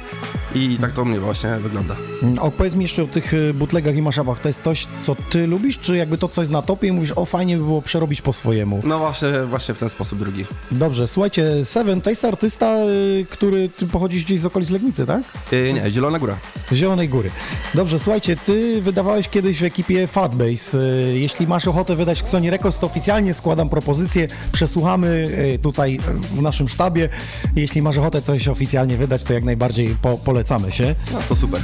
i, 0.56 0.74
i 0.74 0.78
tak 0.78 0.91
to 0.94 1.06
mnie 1.06 1.20
właśnie 1.20 1.50
wygląda. 1.58 1.96
Mm, 2.24 2.39
Opowiedz 2.39 2.76
mi 2.76 2.84
jeszcze 2.84 3.04
o 3.04 3.08
tych 3.08 3.34
y, 3.34 3.54
bootlegach 3.54 3.96
i 3.96 4.02
maszapach. 4.02 4.39
To 4.39 4.50
jest 4.50 4.63
coś, 4.63 4.88
co 5.02 5.15
ty 5.30 5.48
lubisz, 5.48 5.80
czy 5.80 5.98
jakby 5.98 6.17
to 6.17 6.28
coś 6.28 6.50
na 6.50 6.62
topie 6.62 6.88
i 6.88 6.91
mówisz, 6.91 7.12
o 7.15 7.26
fajnie 7.26 7.58
by 7.58 7.63
było 7.63 7.82
przerobić 7.82 8.22
po 8.22 8.34
swojemu? 8.34 8.82
No 8.84 9.00
właśnie, 9.00 9.30
właśnie 9.50 9.74
w 9.76 9.80
ten 9.80 9.89
sposób 9.89 10.20
drugi. 10.20 10.46
Dobrze, 10.72 11.08
słuchajcie, 11.08 11.65
Seven 11.65 12.02
to 12.02 12.10
jest 12.10 12.26
artysta, 12.26 12.76
y, 12.78 13.26
który 13.30 13.70
ty 13.70 13.88
pochodzisz 13.88 14.24
gdzieś 14.26 14.39
z 14.39 14.46
okolic 14.46 14.70
Legnicy, 14.70 15.06
tak? 15.06 15.22
Yy, 15.52 15.74
nie, 15.74 15.91
Zielona 15.91 16.20
Góra. 16.20 16.36
Zielonej 16.74 17.10
Góry. 17.10 17.30
Dobrze, 17.74 18.00
słuchajcie, 18.00 18.36
ty 18.46 18.82
wydawałeś 18.82 19.21
kiedyś 19.30 19.60
w 19.60 19.64
ekipie 19.64 20.08
Fatbase. 20.08 20.78
Y, 20.80 21.20
Jeśli 21.20 21.48
masz 21.48 21.68
ochotę 21.68 21.96
wydać 21.96 22.24
Sony 22.30 22.50
Records, 22.50 22.80
to 22.80 22.88
oficjalnie 22.88 23.34
składam 23.34 23.70
propozycję, 23.70 24.28
przesłuchamy 24.52 25.08
y, 25.56 25.60
tutaj 25.60 26.00
w 26.22 26.42
naszym 26.42 26.70
sztabie. 26.70 27.10
Jeśli 27.56 27.82
masz 27.82 27.98
ochotę 27.98 28.22
coś 28.22 28.48
oficjalnie 28.48 28.98
wydać, 28.98 29.24
to 29.24 29.34
jak 29.34 29.44
najbardziej 29.44 29.96
po 30.02 30.18
polecamy 30.18 30.72
się. 30.72 30.96
No 31.14 31.20
to 31.30 31.36
super. 31.36 31.60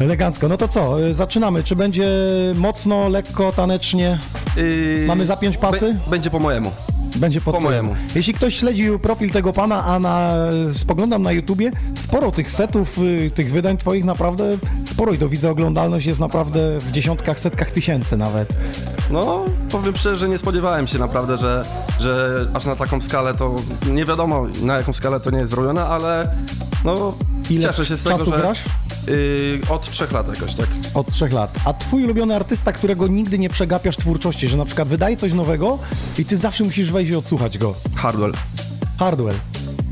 Elegancko. 0.00 0.48
No 0.48 0.56
to 0.56 0.68
co, 0.68 1.02
y, 1.08 1.14
zaczynamy. 1.14 1.64
Czy 1.64 1.76
będzie 1.76 2.08
mocno, 2.54 3.08
lekko, 3.08 3.52
tanecznie? 3.52 4.18
Yy, 4.56 5.04
Mamy 5.06 5.26
zapiąć 5.26 5.56
pasy? 5.56 5.80
Be- 6.04 6.10
będzie 6.10 6.30
po 6.30 6.38
mojemu. 6.38 6.70
Będzie 7.14 7.40
po, 7.40 7.60
mojemu. 7.60 7.96
Jeśli 8.14 8.34
ktoś 8.34 8.58
śledził 8.58 8.98
profil 8.98 9.30
tego 9.30 9.52
pana, 9.52 9.84
a 9.84 9.98
na, 9.98 10.34
spoglądam 10.72 11.22
na 11.22 11.32
YouTubie, 11.32 11.72
sporo 11.94 12.32
tych 12.32 12.50
setów, 12.50 12.98
y, 12.98 13.30
tych 13.34 13.52
wydań 13.52 13.76
twoich 13.76 14.04
naprawdę 14.04 14.56
sporo 14.84 15.12
i 15.12 15.18
to 15.18 15.28
widzę 15.28 15.50
oglądalność 15.50 16.06
jest 16.06 16.20
naprawdę 16.20 16.78
w 16.78 16.92
dziesiątkach, 16.92 17.40
setkach 17.40 17.70
tysięcy 17.70 18.16
nawet. 18.16 18.48
No, 19.10 19.44
powiem 19.70 19.96
szczerze, 19.96 20.16
że 20.16 20.28
nie 20.28 20.38
spodziewałem 20.38 20.86
się 20.86 20.98
naprawdę, 20.98 21.36
że, 21.36 21.64
że 22.00 22.46
aż 22.54 22.66
na 22.66 22.76
taką 22.76 23.00
skalę 23.00 23.34
to 23.34 23.56
nie 23.92 24.04
wiadomo 24.04 24.46
na 24.62 24.76
jaką 24.76 24.92
skalę 24.92 25.20
to 25.20 25.30
nie 25.30 25.38
jest 25.38 25.50
zrobione, 25.50 25.86
ale 25.86 26.28
no 26.84 27.14
Ile 27.50 27.68
cieszę 27.68 27.84
się 27.84 27.96
z 27.96 28.04
czasu 28.04 28.24
tego, 28.24 28.36
że 28.36 28.42
grasz? 28.42 28.58
Yy, 29.06 29.60
od 29.68 29.90
trzech 29.90 30.12
lat 30.12 30.28
jakoś, 30.28 30.54
tak. 30.54 30.66
Od 30.94 31.10
trzech 31.10 31.32
lat. 31.32 31.54
A 31.64 31.72
twój 31.72 32.04
ulubiony 32.04 32.36
artysta, 32.36 32.72
którego 32.72 33.06
nigdy 33.06 33.38
nie 33.38 33.48
przegapiasz 33.48 33.96
twórczości, 33.96 34.48
że 34.48 34.56
na 34.56 34.64
przykład 34.64 34.88
wydaje 34.88 35.16
coś 35.16 35.32
nowego 35.32 35.78
i 36.18 36.24
ty 36.24 36.36
zawsze 36.36 36.64
musisz 36.64 36.92
wejść 36.92 37.12
i 37.12 37.16
odsłuchać 37.16 37.58
go. 37.58 37.74
Hardwell. 37.96 38.32
Hardwell. 38.98 39.34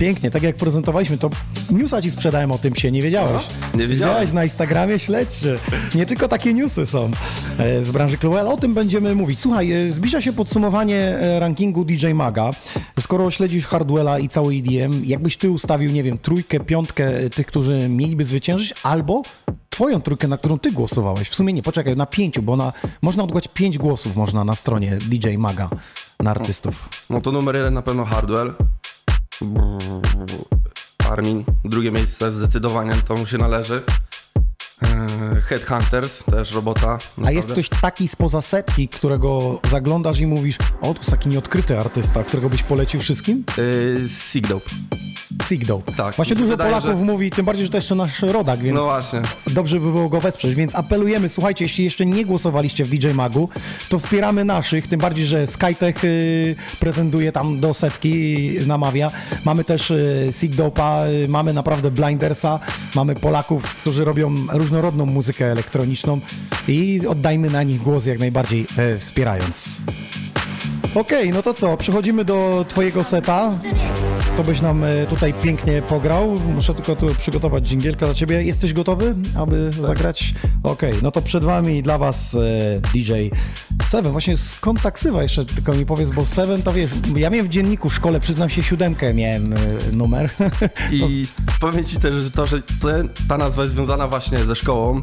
Pięknie, 0.03 0.31
tak 0.31 0.43
jak 0.43 0.57
prezentowaliśmy, 0.57 1.19
to 1.19 1.31
newsa 1.71 2.03
ci 2.03 2.11
sprzedałem 2.11 2.53
o 2.53 2.59
tym 2.59 2.75
się, 2.75 2.91
nie 2.91 3.03
wiedziałeś. 3.03 3.43
No, 3.49 3.81
nie 3.81 3.89
wiedziałem. 3.89 4.15
Widziałeś 4.15 4.33
na 4.33 4.45
Instagramie, 4.45 4.99
śledźcie. 4.99 5.59
Nie 5.95 6.07
tylko 6.07 6.29
takie 6.29 6.55
newsy 6.55 6.87
są 6.87 7.11
e, 7.59 7.85
z 7.85 7.91
branży 7.91 8.17
ale 8.41 8.51
o 8.51 8.57
tym 8.57 8.75
będziemy 8.75 9.15
mówić. 9.15 9.41
Słuchaj, 9.41 9.73
e, 9.73 9.91
zbliża 9.91 10.21
się 10.21 10.33
podsumowanie 10.33 10.99
e, 10.99 11.41
rankingu 11.41 11.85
DJ 11.85 12.13
Maga. 12.13 12.51
Skoro 13.01 13.31
śledzisz 13.31 13.67
Hardwella 13.67 14.19
i 14.19 14.29
cały 14.29 14.55
EDM, 14.55 15.05
jakbyś 15.05 15.37
ty 15.37 15.51
ustawił, 15.51 15.93
nie 15.93 16.03
wiem, 16.03 16.19
trójkę, 16.19 16.61
piątkę 16.61 17.31
tych, 17.31 17.47
którzy 17.47 17.89
mieliby 17.89 18.25
zwyciężyć, 18.25 18.75
albo 18.83 19.23
twoją 19.71 20.01
trójkę, 20.01 20.29
na 20.29 20.39
którą 20.39 20.59
ty 20.59 20.73
głosowałeś. 20.73 21.29
W 21.29 21.35
sumie 21.35 21.53
nie, 21.53 21.63
poczekaj, 21.63 21.97
na 21.97 22.07
pięciu, 22.07 22.43
bo 22.43 22.57
na, 22.57 22.73
można 23.03 23.25
odgłać 23.25 23.49
pięć 23.49 23.79
głosów 23.79 24.17
można 24.17 24.45
na 24.45 24.55
stronie 24.55 24.99
DJ 25.09 25.37
Maga 25.39 25.71
na 26.21 26.31
artystów. 26.31 26.89
No 27.11 27.21
to 27.21 27.33
numer 27.33 27.57
jeden 27.57 27.75
na 27.75 27.83
pewno 27.83 28.05
Hardwell. 28.05 28.53
Armin, 31.11 31.45
drugie 31.65 31.91
miejsce 31.91 32.33
zdecydowanie, 32.33 32.95
to 33.09 33.15
mu 33.15 33.27
się 33.27 33.39
należy. 33.39 33.83
Eee, 34.83 35.41
Headhunters, 35.43 36.25
też 36.25 36.53
robota. 36.53 36.87
A 36.89 36.93
naprawdę. 36.93 37.33
jest 37.35 37.53
ktoś 37.53 37.69
taki 37.69 38.09
spoza 38.09 38.43
setki, 38.43 38.89
którego 38.89 39.61
zaglądasz 39.71 40.21
i 40.21 40.27
mówisz, 40.27 40.57
o, 40.83 40.95
to 40.95 41.01
jest 41.01 41.11
taki 41.11 41.29
nieodkryty 41.29 41.79
artysta, 41.79 42.25
którego 42.25 42.49
byś 42.51 42.63
polecił 42.63 43.01
wszystkim? 43.01 43.45
Yy, 43.59 44.09
Sigdope. 44.33 44.71
Sigdo. 45.49 45.83
Tak, 45.97 46.15
Właśnie 46.15 46.37
dużo 46.37 46.49
wydaje, 46.51 46.71
Polaków 46.71 46.99
że- 46.99 47.05
mówi, 47.05 47.31
tym 47.31 47.47
bardziej, 47.47 47.67
że 47.67 47.71
to 47.71 47.79
jeszcze 47.79 47.95
nasz 47.95 48.23
rodak, 48.23 48.61
więc 48.61 48.77
No 48.77 48.85
właśnie. 48.85 49.23
dobrze 49.47 49.81
by 49.81 49.93
było 49.93 50.09
go 50.09 50.21
wesprzeć. 50.21 50.55
Więc 50.55 50.75
apelujemy, 50.75 51.29
słuchajcie, 51.29 51.65
jeśli 51.65 51.85
jeszcze 51.85 52.07
nie 52.07 52.25
głosowaliście 52.25 52.85
w 52.85 52.89
DJ 52.91 53.09
Magu, 53.15 53.49
to 53.89 53.99
wspieramy 53.99 54.45
naszych, 54.45 54.87
tym 54.89 55.01
bardziej, 55.01 55.27
że 55.27 55.47
Skytech 55.47 56.05
y, 56.05 56.57
pretenduje 56.81 57.33
tam 57.33 57.61
do 57.61 57.75
setki, 57.75 58.49
namawia. 58.67 59.11
Mamy 59.45 59.65
też 59.65 59.91
y, 59.91 60.29
Sigdopa, 60.33 61.07
y, 61.25 61.29
mamy 61.29 61.53
naprawdę 61.53 61.91
Blindersa, 61.91 62.61
mamy 62.95 63.15
Polaków, 63.15 63.63
którzy 63.75 64.05
robią 64.05 64.35
różnorodną 64.73 65.07
muzykę 65.07 65.53
elektroniczną 65.53 66.21
i 66.69 67.01
oddajmy 67.09 67.51
na 67.51 67.63
nich 67.63 67.83
głos 67.83 68.07
jak 68.07 68.19
najbardziej 68.19 68.67
e, 68.79 68.99
wspierając. 68.99 69.81
Okej, 70.95 71.31
no 71.31 71.43
to 71.43 71.55
co, 71.55 71.77
przechodzimy 71.77 72.25
do 72.25 72.65
twojego 72.69 73.05
seta. 73.05 73.53
To 74.37 74.45
byś 74.45 74.61
nam 74.61 74.85
e, 74.85 75.07
tutaj 75.07 75.35
pięknie 75.35 75.83
pograł. 75.83 76.35
Muszę 76.55 76.75
tylko 76.75 76.97
tu 76.97 77.15
przygotować 77.15 77.65
dżingielka 77.65 78.07
dla 78.07 78.15
ciebie. 78.15 78.43
Jesteś 78.43 78.73
gotowy, 78.73 79.15
aby 79.39 79.71
zagrać? 79.73 80.35
Okej, 80.63 80.95
no 81.03 81.11
to 81.11 81.23
przed 81.23 81.45
wami 81.45 81.83
dla 81.83 81.99
was 81.99 82.35
e, 82.35 82.81
DJ 82.95 83.13
Seven. 83.83 84.13
Właśnie 84.13 84.37
skąd 84.37 84.83
ta 84.83 84.91
ksywa 84.91 85.23
jeszcze 85.23 85.45
tylko 85.45 85.73
mi 85.73 85.87
powiedz, 85.87 86.11
bo 86.11 86.27
Seven 86.27 86.63
to 86.63 86.73
wiesz, 86.73 86.91
ja 87.17 87.31
miałem 87.31 87.47
w 87.47 87.49
dzienniku 87.49 87.89
w 87.89 87.95
szkole, 87.95 88.21
przyznam 88.21 88.49
się, 88.49 88.63
siódemkę 88.63 89.15
miałem 89.15 89.53
e, 89.53 89.57
numer. 89.93 90.31
I 90.93 91.27
powiem 91.61 91.85
ci 91.85 91.97
też, 91.97 92.15
że 92.15 92.31
to, 92.31 92.47
że 92.47 92.63
ta 93.29 93.39
nazwa 93.39 93.63
jest 93.63 93.75
związana 93.75 94.09
właśnie 94.09 94.45
ze 94.45 94.57
szkołą. 94.57 95.03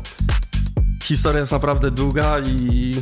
Historia 1.04 1.40
jest 1.40 1.52
naprawdę 1.52 1.92
długa 1.92 2.40
i 2.40 2.94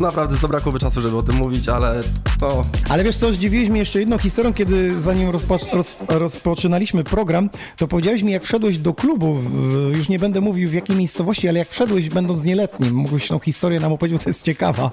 naprawdę 0.00 0.36
zabrakłoby 0.36 0.78
czasu, 0.78 1.02
żeby 1.02 1.16
o 1.16 1.22
tym 1.22 1.34
mówić, 1.34 1.68
ale 1.68 2.00
no, 2.40 2.64
Ale 2.88 3.04
wiesz 3.04 3.16
co, 3.16 3.32
zdziwiłeś 3.32 3.68
mnie 3.68 3.78
jeszcze 3.78 4.00
jedną 4.00 4.18
historią, 4.18 4.52
kiedy 4.54 5.00
zanim 5.00 5.30
rozpo, 5.30 5.58
roz, 5.72 5.98
rozpoczynaliśmy 6.08 7.04
program, 7.04 7.50
to 7.76 7.88
powiedziałeś 7.88 8.22
mi, 8.22 8.32
jak 8.32 8.44
wszedłeś 8.44 8.78
do 8.78 8.94
klubu, 8.94 9.34
w, 9.34 9.96
już 9.96 10.08
nie 10.08 10.18
będę 10.18 10.40
mówił 10.40 10.68
w 10.68 10.72
jakiej 10.72 10.96
miejscowości, 10.96 11.48
ale 11.48 11.58
jak 11.58 11.68
wszedłeś 11.68 12.08
będąc 12.08 12.44
nieletnim, 12.44 12.94
mógłbyś 12.94 13.28
tą 13.28 13.38
historię 13.38 13.80
nam 13.80 13.92
opowiedzieć, 13.92 14.18
bo 14.18 14.24
to 14.24 14.30
jest 14.30 14.44
ciekawa. 14.44 14.90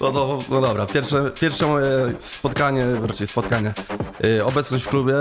no, 0.00 0.12
no, 0.12 0.38
no 0.50 0.60
dobra. 0.60 0.86
Pierwsze, 0.86 1.30
pierwsze 1.40 1.66
moje 1.66 1.88
spotkanie, 2.20 2.82
raczej 3.02 3.26
spotkanie, 3.26 3.72
yy, 4.24 4.44
obecność 4.44 4.84
w 4.84 4.88
klubie, 4.88 5.14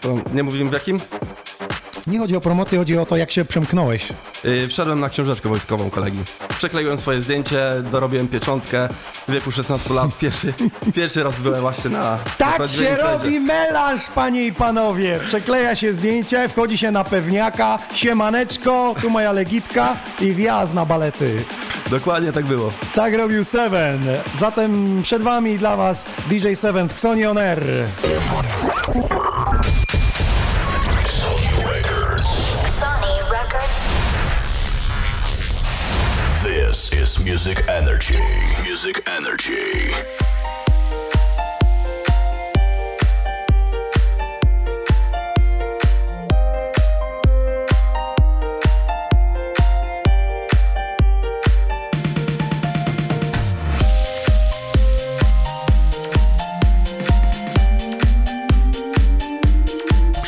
to 0.00 0.18
nie 0.34 0.42
mówimy 0.42 0.70
w 0.70 0.72
jakim? 0.72 0.98
Nie 2.06 2.18
chodzi 2.18 2.36
o 2.36 2.40
promocję, 2.40 2.78
chodzi 2.78 2.98
o 2.98 3.06
to, 3.06 3.16
jak 3.16 3.30
się 3.30 3.44
przemknąłeś. 3.44 4.08
Yy, 4.44 4.68
wszedłem 4.68 5.00
na 5.00 5.08
książeczkę 5.08 5.48
wojskową 5.48 5.90
kolegi. 5.90 6.18
Przekleiłem 6.58 6.98
swoje 6.98 7.22
zdjęcie, 7.22 7.60
dorobiłem 7.90 8.28
pieczątkę. 8.28 8.88
W 9.28 9.32
wieku 9.32 9.52
16 9.52 9.94
lat 9.94 10.18
pierwszy, 10.18 10.54
pierwszy 10.96 11.22
raz 11.22 11.40
byłem 11.40 11.60
właśnie 11.60 11.90
na 11.90 11.98
na 12.00 12.18
Tak 12.38 12.56
prawdziwej 12.56 12.86
się 12.86 12.92
imprezie. 12.92 13.12
robi 13.24 13.40
melanż, 13.40 14.02
panie 14.14 14.46
i 14.46 14.52
panowie. 14.52 15.20
Przekleja 15.26 15.76
się 15.76 15.92
zdjęcie, 15.92 16.48
wchodzi 16.48 16.78
się 16.78 16.90
na 16.90 17.04
pewniaka, 17.04 17.78
siemaneczko, 17.94 18.94
tu 19.02 19.10
moja 19.10 19.32
legitka 19.32 19.96
i 20.20 20.32
wjazd 20.32 20.74
na 20.74 20.86
balety. 20.86 21.44
Dokładnie 21.90 22.32
tak 22.32 22.44
było. 22.46 22.72
Tak 22.94 23.14
robił 23.14 23.44
Seven. 23.44 24.00
Zatem 24.40 25.00
przed 25.02 25.22
wami 25.22 25.58
dla 25.58 25.76
was 25.76 26.04
DJ 26.30 26.54
Seven 26.54 26.88
w 26.88 26.92
Xoni 26.92 27.26
On 27.26 27.38
Air. 27.38 27.62
Music 37.24 37.68
Energy. 37.68 38.18
Music 38.64 39.00
Energy. 39.06 40.31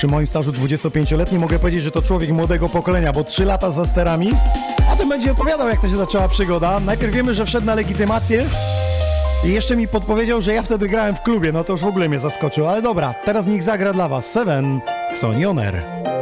Przy 0.04 0.10
moim 0.10 0.26
stażu 0.26 0.52
25-letnim 0.52 1.40
mogę 1.40 1.58
powiedzieć, 1.58 1.82
że 1.82 1.90
to 1.90 2.02
człowiek 2.02 2.30
młodego 2.30 2.68
pokolenia, 2.68 3.12
bo 3.12 3.24
3 3.24 3.44
lata 3.44 3.70
za 3.70 3.86
sterami. 3.86 4.30
A 4.92 4.96
tym 4.96 5.08
będzie 5.08 5.32
opowiadał, 5.32 5.68
jak 5.68 5.80
to 5.80 5.88
się 5.88 5.96
zaczęła 5.96 6.28
przygoda. 6.28 6.80
Najpierw 6.80 7.12
wiemy, 7.12 7.34
że 7.34 7.46
wszedł 7.46 7.66
na 7.66 7.74
legitymację 7.74 8.44
I 9.44 9.48
jeszcze 9.48 9.76
mi 9.76 9.88
podpowiedział, 9.88 10.42
że 10.42 10.54
ja 10.54 10.62
wtedy 10.62 10.88
grałem 10.88 11.16
w 11.16 11.22
klubie, 11.22 11.52
no 11.52 11.64
to 11.64 11.72
już 11.72 11.80
w 11.80 11.86
ogóle 11.86 12.08
mnie 12.08 12.20
zaskoczył. 12.20 12.66
Ale 12.66 12.82
dobra, 12.82 13.14
teraz 13.24 13.46
niech 13.46 13.62
zagra 13.62 13.92
dla 13.92 14.08
was 14.08 14.32
Seven 14.32 14.80
w 15.08 15.12
Xonioner. 15.12 16.13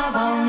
love 0.00 0.16
on. 0.16 0.39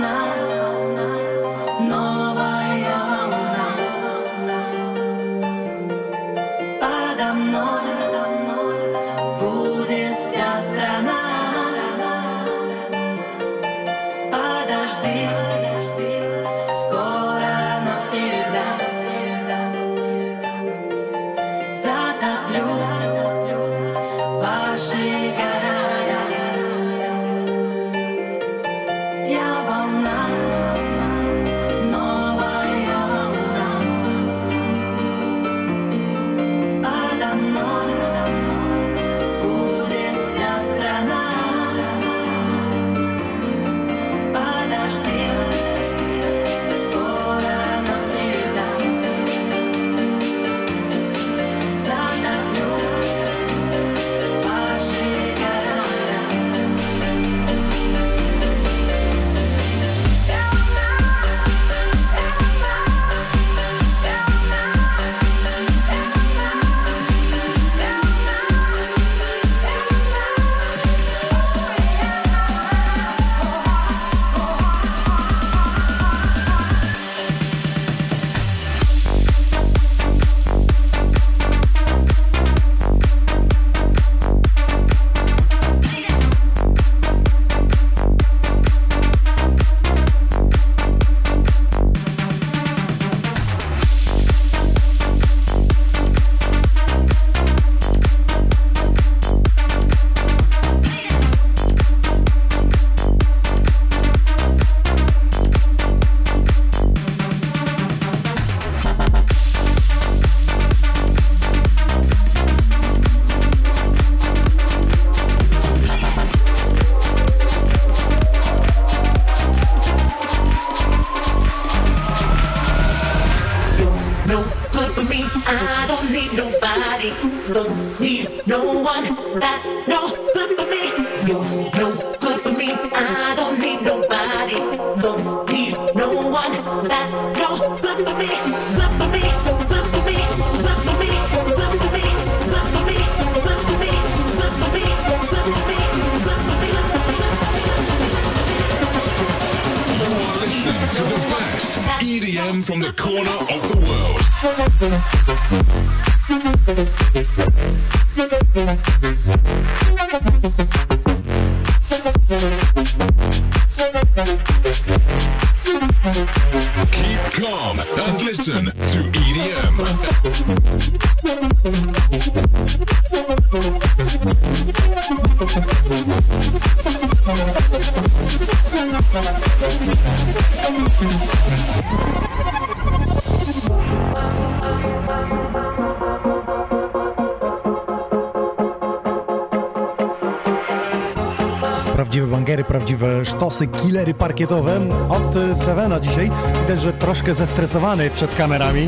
Killery 193.92 194.14
parkietowe. 194.14 194.82
Od 195.10 195.36
y, 195.36 195.56
Sevena 195.56 196.00
dzisiaj 196.00 196.32
widać, 196.62 196.82
że 196.82 196.94
troszkę 196.94 197.34
zestresowany 197.34 198.10
przed 198.10 198.36
kamerami. 198.36 198.88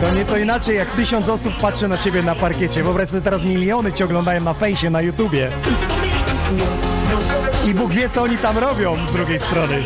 To 0.00 0.14
nieco 0.14 0.36
inaczej, 0.36 0.76
jak 0.76 0.94
tysiąc 0.94 1.28
osób 1.28 1.52
patrzy 1.60 1.88
na 1.88 1.98
ciebie 1.98 2.22
na 2.22 2.34
parkiecie. 2.34 2.82
Wyobraź 2.82 3.08
sobie 3.08 3.22
teraz 3.22 3.42
miliony 3.42 3.92
cię 3.92 4.04
oglądają 4.04 4.40
na 4.40 4.54
fejsie, 4.54 4.90
na 4.90 5.02
YouTubie. 5.02 5.50
I 7.66 7.74
Bóg 7.74 7.92
wie, 7.92 8.08
co 8.08 8.22
oni 8.22 8.38
tam 8.38 8.58
robią 8.58 8.96
z 9.06 9.12
drugiej 9.12 9.38
strony. 9.38 9.82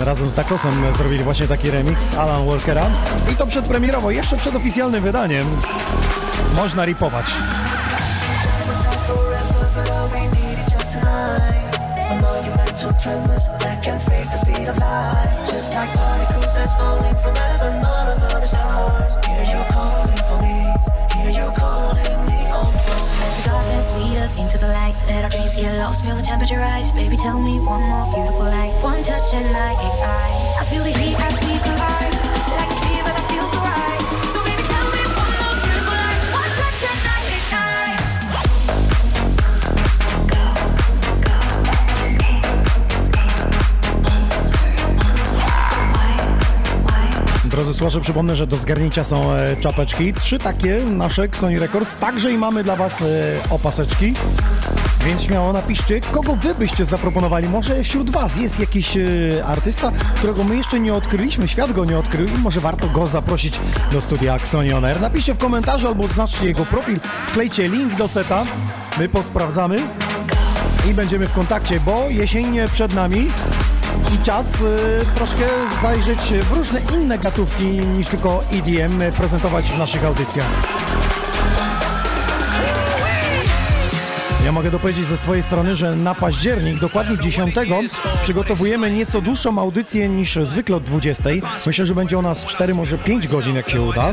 Razem 0.00 0.28
z 0.28 0.32
Dakosem 0.34 0.92
zrobili 0.92 1.24
właśnie 1.24 1.48
taki 1.48 1.70
remix 1.70 2.14
Alan 2.18 2.46
Walkera 2.46 2.86
i 3.32 3.36
to 3.36 3.46
przedpremierowo, 3.46 4.10
jeszcze 4.10 4.36
przed 4.36 4.56
oficjalnym 4.56 5.02
wydaniem. 5.02 5.46
Można 6.56 6.84
ripować. 6.84 7.26
Hear 21.12 21.30
you 21.30 21.52
calling 21.56 21.91
the. 22.96 23.04
Let 23.20 23.32
the 23.36 23.42
darkness 23.48 23.86
lead 23.98 24.18
us 24.18 24.36
into 24.36 24.58
the 24.58 24.68
light. 24.68 24.94
Let 25.06 25.24
our 25.24 25.30
dreams 25.30 25.56
get 25.56 25.78
lost. 25.78 26.04
Feel 26.04 26.16
the 26.16 26.22
temperature 26.22 26.58
rise. 26.58 26.92
Baby, 26.92 27.16
tell 27.16 27.40
me 27.40 27.58
one 27.60 27.82
more 27.82 28.06
beautiful 28.14 28.44
light. 28.44 28.72
One 28.82 29.02
touch 29.02 29.34
and 29.34 29.46
I 29.46 29.72
ignite. 29.72 30.60
I 30.60 30.64
feel 30.68 30.84
the 30.84 30.92
heat 30.98 31.16
słuchacze, 47.82 48.00
przypomnę, 48.00 48.36
że 48.36 48.46
do 48.46 48.58
zgarnięcia 48.58 49.04
są 49.04 49.32
e, 49.32 49.56
czapeczki. 49.56 50.12
Trzy 50.12 50.38
takie 50.38 50.80
nasze 50.88 51.28
Sony 51.32 51.60
Records. 51.60 51.94
Także 51.94 52.32
i 52.32 52.38
mamy 52.38 52.64
dla 52.64 52.76
Was 52.76 53.02
e, 53.02 53.04
opaseczki. 53.50 54.14
Więc 55.06 55.22
śmiało 55.22 55.52
napiszcie, 55.52 56.00
kogo 56.00 56.36
Wy 56.36 56.54
byście 56.54 56.84
zaproponowali. 56.84 57.48
Może 57.48 57.84
wśród 57.84 58.10
Was 58.10 58.36
jest 58.36 58.60
jakiś 58.60 58.96
e, 58.96 59.00
artysta, 59.46 59.92
którego 60.16 60.44
my 60.44 60.56
jeszcze 60.56 60.80
nie 60.80 60.94
odkryliśmy, 60.94 61.48
świat 61.48 61.72
go 61.72 61.84
nie 61.84 61.98
odkrył 61.98 62.28
i 62.28 62.38
może 62.38 62.60
warto 62.60 62.88
go 62.88 63.06
zaprosić 63.06 63.60
do 63.92 64.00
studia 64.00 64.36
Xoni 64.36 64.72
On 64.72 64.84
Air. 64.84 65.00
Napiszcie 65.00 65.34
w 65.34 65.38
komentarzu 65.38 65.88
albo 65.88 66.08
znaczcie 66.08 66.46
jego 66.46 66.66
profil, 66.66 67.00
wklejcie 67.26 67.68
link 67.68 67.94
do 67.94 68.08
seta, 68.08 68.44
my 68.98 69.08
posprawdzamy 69.08 69.82
i 70.90 70.94
będziemy 70.94 71.26
w 71.26 71.32
kontakcie, 71.32 71.80
bo 71.80 72.04
jesień 72.10 72.58
przed 72.72 72.94
nami 72.94 73.28
i 74.14 74.18
czas 74.18 74.60
y, 74.60 75.14
troszkę 75.14 75.44
zajrzeć 75.82 76.20
w 76.20 76.52
różne 76.52 76.80
inne 76.94 77.18
gatówki 77.18 77.64
niż 77.64 78.08
tylko 78.08 78.44
EDM 78.52 79.12
prezentować 79.16 79.64
w 79.64 79.78
naszych 79.78 80.04
audycjach. 80.04 80.46
Ja 84.44 84.52
mogę 84.52 84.70
dopowiedzieć 84.70 85.06
ze 85.06 85.16
swojej 85.16 85.42
strony, 85.42 85.76
że 85.76 85.96
na 85.96 86.14
październik, 86.14 86.80
dokładnie 86.80 87.18
10, 87.18 87.54
przygotowujemy 88.22 88.90
nieco 88.90 89.20
dłuższą 89.20 89.58
audycję 89.58 90.08
niż 90.08 90.38
zwykle 90.44 90.76
od 90.76 90.82
20. 90.82 91.24
Myślę, 91.66 91.86
że 91.86 91.94
będzie 91.94 92.18
ona 92.18 92.34
z 92.34 92.44
4, 92.44 92.74
może 92.74 92.98
5 92.98 93.28
godzin, 93.28 93.56
jak 93.56 93.70
się 93.70 93.80
uda. 93.82 94.12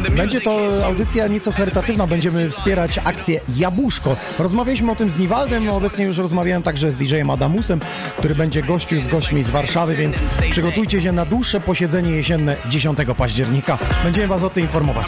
Będzie 0.00 0.40
to 0.40 0.84
audycja 0.84 1.26
nieco 1.26 1.52
charytatywna, 1.52 2.06
będziemy 2.06 2.50
wspierać 2.50 2.98
akcję 3.04 3.40
Jabłuszko. 3.56 4.16
Rozmawialiśmy 4.38 4.92
o 4.92 4.96
tym 4.96 5.10
z 5.10 5.18
Niwaldem, 5.18 5.70
obecnie 5.70 6.04
już 6.04 6.18
rozmawiałem 6.18 6.62
także 6.62 6.92
z 6.92 6.96
DJ-em 6.96 7.30
Adamusem, 7.30 7.80
który 8.18 8.34
będzie 8.34 8.62
gościł 8.62 9.00
z 9.00 9.06
gośćmi 9.06 9.44
z 9.44 9.50
Warszawy, 9.50 9.96
więc 9.96 10.16
przygotujcie 10.50 11.02
się 11.02 11.12
na 11.12 11.24
dłuższe 11.24 11.60
posiedzenie 11.60 12.10
jesienne 12.10 12.56
10 12.68 12.98
października. 13.16 13.78
Będziemy 14.04 14.26
Was 14.28 14.42
o 14.42 14.50
tym 14.50 14.62
informować. 14.62 15.06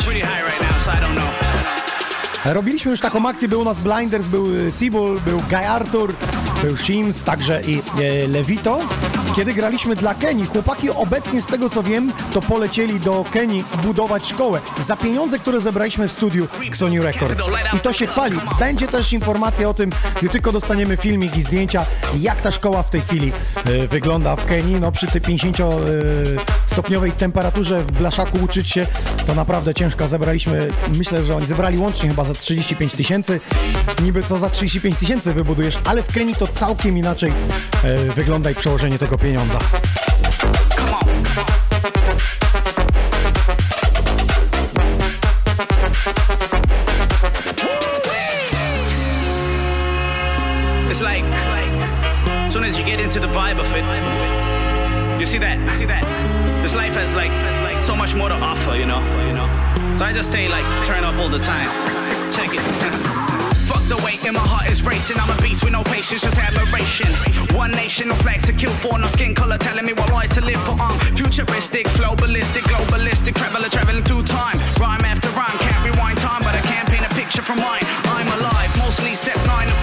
Robiliśmy 2.44 2.90
już 2.90 3.00
taką 3.00 3.28
akcję, 3.28 3.48
był 3.48 3.60
u 3.60 3.64
nas 3.64 3.80
Blinders, 3.80 4.26
był 4.26 4.72
Seabull, 4.72 5.20
był 5.20 5.40
Guy 5.40 5.68
Arthur, 5.68 6.14
był 6.62 6.76
Shims, 6.76 7.22
także 7.22 7.62
i 7.66 7.82
e, 8.02 8.28
Levito. 8.28 8.80
Kiedy 9.38 9.54
graliśmy 9.54 9.96
dla 9.96 10.14
Kenii. 10.14 10.46
Chłopaki 10.46 10.90
obecnie, 10.90 11.42
z 11.42 11.46
tego 11.46 11.68
co 11.68 11.82
wiem, 11.82 12.12
to 12.32 12.42
polecieli 12.42 13.00
do 13.00 13.24
Kenii 13.32 13.64
budować 13.82 14.28
szkołę 14.28 14.60
za 14.80 14.96
pieniądze, 14.96 15.38
które 15.38 15.60
zebraliśmy 15.60 16.08
w 16.08 16.12
studiu 16.12 16.48
Sony 16.72 17.02
Records. 17.02 17.42
I 17.76 17.80
to 17.80 17.92
się 17.92 18.06
chwali. 18.06 18.38
Będzie 18.58 18.88
też 18.88 19.12
informacja 19.12 19.68
o 19.68 19.74
tym, 19.74 19.90
gdy 20.18 20.28
tylko 20.28 20.52
dostaniemy 20.52 20.96
filmik 20.96 21.36
i 21.36 21.42
zdjęcia, 21.42 21.86
jak 22.18 22.40
ta 22.40 22.50
szkoła 22.50 22.82
w 22.82 22.90
tej 22.90 23.00
chwili 23.00 23.32
e, 23.64 23.86
wygląda 23.86 24.36
w 24.36 24.44
Kenii. 24.44 24.80
No 24.80 24.92
przy 24.92 25.06
tej 25.06 25.20
50-stopniowej 25.20 27.12
temperaturze 27.12 27.82
w 27.82 27.92
blaszaku 27.92 28.38
uczyć 28.38 28.70
się, 28.70 28.86
to 29.26 29.34
naprawdę 29.34 29.74
ciężko. 29.74 30.08
Zebraliśmy, 30.08 30.68
myślę, 30.96 31.24
że 31.24 31.36
oni 31.36 31.46
zebrali 31.46 31.78
łącznie 31.78 32.08
chyba 32.08 32.24
za 32.24 32.34
35 32.34 32.92
tysięcy. 32.92 33.40
Niby 34.02 34.22
co 34.22 34.38
za 34.38 34.50
35 34.50 34.96
tysięcy 34.96 35.32
wybudujesz, 35.32 35.78
ale 35.84 36.02
w 36.02 36.12
Kenii 36.12 36.34
to 36.34 36.46
całkiem 36.46 36.98
inaczej 36.98 37.32
e, 37.84 37.96
wygląda 37.96 38.50
i 38.50 38.54
przełożenie 38.54 38.98
tego 38.98 39.18
pieniądza. 39.18 39.27
It's 39.28 39.42
like, 51.02 51.22
as 51.24 52.52
soon 52.52 52.64
as 52.64 52.78
you 52.78 52.84
get 52.84 53.00
into 53.00 53.20
the 53.20 53.26
vibe 53.26 53.58
of 53.58 53.66
it, 53.76 55.20
you 55.20 55.26
see 55.26 55.36
that, 55.38 55.58
see 55.78 55.84
that. 55.84 56.04
This 56.62 56.74
life 56.74 56.94
has 56.94 57.14
like, 57.14 57.30
so 57.84 57.94
much 57.94 58.14
more 58.14 58.30
to 58.30 58.34
offer, 58.34 58.76
you 58.76 58.86
know. 58.86 59.02
So 59.98 60.06
I 60.06 60.12
just 60.14 60.30
stay 60.30 60.48
like, 60.48 60.64
turn 60.86 61.04
up 61.04 61.16
all 61.16 61.28
the 61.28 61.38
time. 61.38 61.66
Check 62.32 62.48
it. 62.52 63.24
Fuck 63.68 63.84
the 63.84 64.00
weight 64.02 64.24
in 64.24 64.32
my 64.32 64.40
heart 64.40 64.70
is 64.70 64.82
racing. 64.82 65.20
I'm 65.20 65.28
a 65.28 65.36
beast 65.42 65.62
with 65.62 65.72
no 65.72 65.84
patience, 65.84 66.22
just 66.22 66.38
admiration. 66.38 67.12
One 67.54 67.70
nation, 67.72 68.08
no 68.08 68.14
flags 68.14 68.46
to 68.46 68.54
kill 68.54 68.72
for, 68.80 68.98
no 68.98 69.06
skin 69.06 69.34
color 69.34 69.58
telling 69.58 69.84
me 69.84 69.92
what 69.92 70.08
lies 70.10 70.30
to 70.30 70.40
live 70.40 70.60
for. 70.64 70.72
Um, 70.80 70.98
futuristic, 71.12 71.86
flow 71.88 72.16
ballistic, 72.16 72.64
globalistic, 72.64 73.34
traveler 73.34 73.68
traveling 73.68 74.04
through 74.04 74.22
time. 74.24 74.56
Rhyme 74.80 75.04
after 75.04 75.28
rhyme, 75.36 75.58
can't 75.60 75.84
rewind 75.84 76.16
time, 76.16 76.40
but 76.42 76.54
I 76.54 76.62
can 76.62 76.86
paint 76.86 77.04
a 77.04 77.12
picture 77.12 77.42
from 77.42 77.58
mine. 77.60 77.84
I'm 78.08 78.28
alive, 78.40 78.72
mostly 78.78 79.14
set 79.14 79.36
nine 79.46 79.68
to 79.68 79.76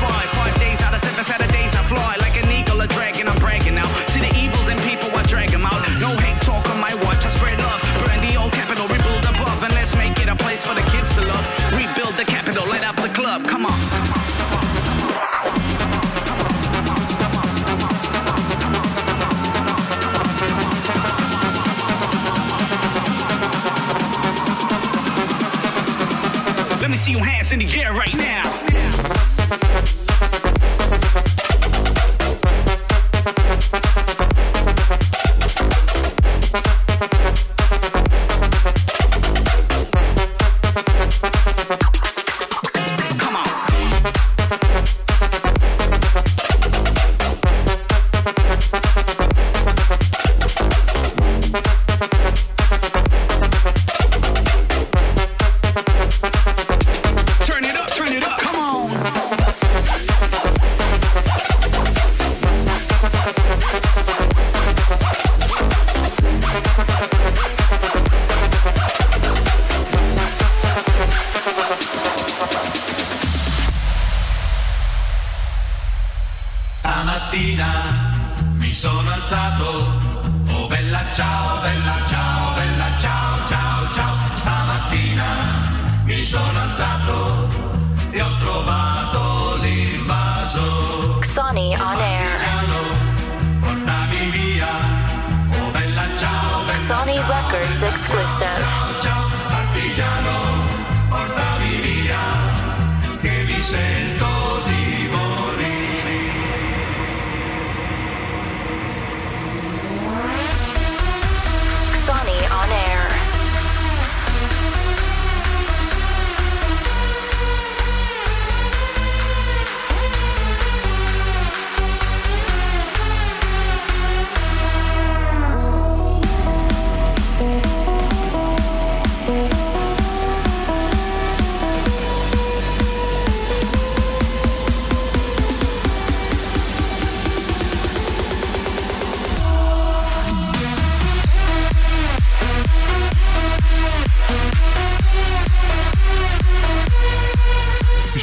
see 27.06 27.12
your 27.12 27.24
hands 27.24 27.52
in 27.52 27.60
the 27.60 27.80
air 27.80 27.94
right 27.94 28.16
now. 28.16 28.25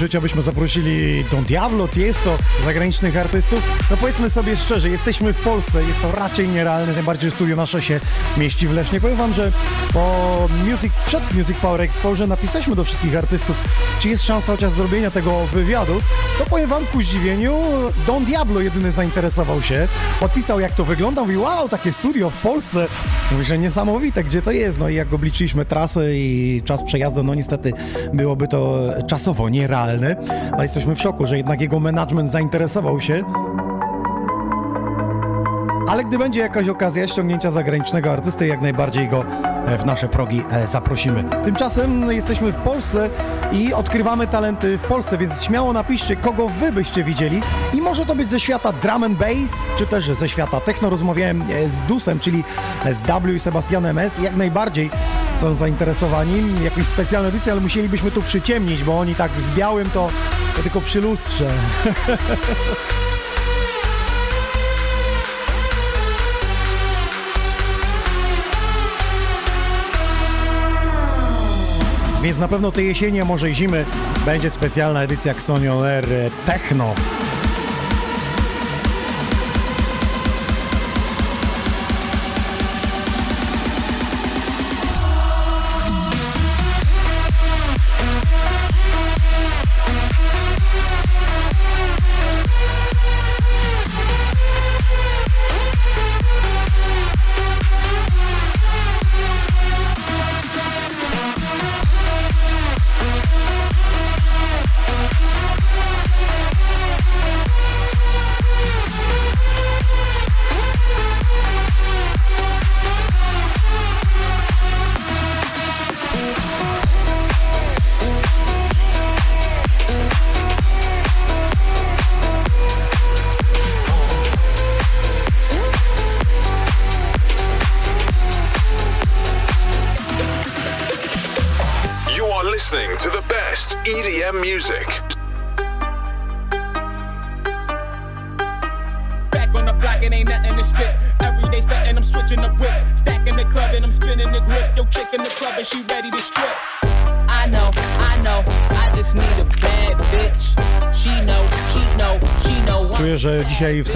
Piszecie, 0.02 0.18
abyśmy 0.18 0.42
zaprosili 0.42 1.24
Don 1.30 1.44
Diablo, 1.44 1.88
Tiesto, 1.88 2.38
zagranicznych 2.64 3.16
artystów. 3.16 3.86
No 3.90 3.96
powiedzmy 3.96 4.30
sobie 4.30 4.56
szczerze, 4.56 4.88
jesteśmy 4.88 5.32
w 5.32 5.36
Polsce, 5.36 5.84
jest 5.84 6.02
to 6.02 6.12
raczej 6.12 6.48
nierealne, 6.48 6.94
tym 6.94 7.04
bardziej 7.04 7.30
że 7.30 7.36
studio 7.36 7.56
nasze 7.56 7.82
się 7.82 8.00
mieści 8.36 8.68
w 8.68 8.72
Lesznie. 8.72 9.00
Powiem 9.00 9.16
wam, 9.16 9.34
że 9.34 9.52
po 9.92 10.48
Music, 10.70 10.92
przed 11.06 11.34
Music 11.34 11.56
Power 11.56 11.80
Exposure 11.80 12.26
napisaliśmy 12.26 12.76
do 12.76 12.84
wszystkich 12.84 13.16
artystów, 13.16 13.56
czy 14.00 14.08
jest 14.08 14.24
szansa 14.24 14.52
chociaż 14.52 14.72
zrobienia 14.72 15.10
tego 15.10 15.46
wywiadu. 15.46 16.00
To 16.38 16.44
powiem 16.44 16.70
wam 16.70 16.86
ku 16.86 17.02
zdziwieniu, 17.02 17.54
Don 18.06 18.24
Diablo 18.24 18.60
jedyny 18.60 18.92
zainteresował 18.92 19.62
się, 19.62 19.88
odpisał 20.20 20.60
jak 20.60 20.74
to 20.74 20.84
wygląda, 20.84 21.22
mówi 21.22 21.36
wow, 21.36 21.68
takie 21.68 21.92
studio 21.92 22.30
w 22.30 22.40
Polsce. 22.40 22.86
Mówi, 23.32 23.44
że 23.44 23.58
niesamowite, 23.58 24.24
gdzie 24.24 24.42
to 24.42 24.50
jest. 24.50 24.78
No 24.78 24.88
i 24.88 24.94
jak 24.94 25.12
obliczyliśmy 25.12 25.64
trasę 25.64 26.14
i 26.14 26.62
czas 26.64 26.82
przejazdu, 26.82 27.22
no 27.22 27.34
niestety 27.34 27.72
byłoby 28.14 28.48
to 28.48 28.78
czasowo 29.08 29.48
nierealne, 29.48 29.91
ale 30.52 30.62
jesteśmy 30.62 30.94
w 30.94 31.00
szoku, 31.00 31.26
że 31.26 31.36
jednak 31.36 31.60
jego 31.60 31.80
management 31.80 32.30
zainteresował 32.30 33.00
się. 33.00 33.22
Ale 35.88 36.04
gdy 36.04 36.18
będzie 36.18 36.40
jakaś 36.40 36.68
okazja 36.68 37.08
ściągnięcia 37.08 37.50
zagranicznego 37.50 38.12
artysty, 38.12 38.46
jak 38.46 38.60
najbardziej 38.62 39.08
go 39.08 39.24
w 39.78 39.84
nasze 39.84 40.08
progi 40.08 40.42
e, 40.50 40.66
zaprosimy. 40.66 41.24
Tymczasem 41.44 42.12
jesteśmy 42.12 42.52
w 42.52 42.56
Polsce 42.56 43.10
i 43.52 43.74
odkrywamy 43.74 44.26
talenty 44.26 44.78
w 44.78 44.82
Polsce, 44.82 45.18
więc 45.18 45.44
śmiało 45.44 45.72
napiszcie, 45.72 46.16
kogo 46.16 46.48
wy 46.48 46.72
byście 46.72 47.04
widzieli 47.04 47.42
i 47.72 47.80
może 47.80 48.06
to 48.06 48.14
być 48.14 48.28
ze 48.28 48.40
świata 48.40 48.72
drum 48.72 49.04
and 49.04 49.18
bass, 49.18 49.50
czy 49.78 49.86
też 49.86 50.04
ze 50.04 50.28
świata 50.28 50.60
techno. 50.60 50.90
Rozmawiałem 50.90 51.42
e, 51.42 51.68
z 51.68 51.80
Dusem, 51.80 52.20
czyli 52.20 52.44
z 52.92 53.00
W 53.00 53.34
i 53.34 53.40
Sebastianem 53.40 53.98
S. 53.98 54.18
Jak 54.18 54.36
najbardziej 54.36 54.90
są 55.36 55.54
zainteresowani. 55.54 56.64
Jakąś 56.64 56.86
specjalną 56.86 57.28
edycję, 57.28 57.52
ale 57.52 57.60
musielibyśmy 57.60 58.10
tu 58.10 58.22
przyciemnić, 58.22 58.84
bo 58.84 58.98
oni 58.98 59.14
tak 59.14 59.30
z 59.30 59.50
białym 59.50 59.90
to, 59.90 60.10
to 60.56 60.62
tylko 60.62 60.80
przy 60.80 61.00
lustrze. 61.00 61.46
Więc 72.22 72.38
na 72.38 72.48
pewno 72.48 72.72
tej 72.72 72.86
jesieni, 72.86 73.20
a 73.20 73.24
może 73.24 73.50
i 73.50 73.54
zimy 73.54 73.84
będzie 74.26 74.50
specjalna 74.50 75.02
edycja 75.02 75.32
Xonion 75.32 75.84
Air 75.84 76.06
Techno. 76.46 76.94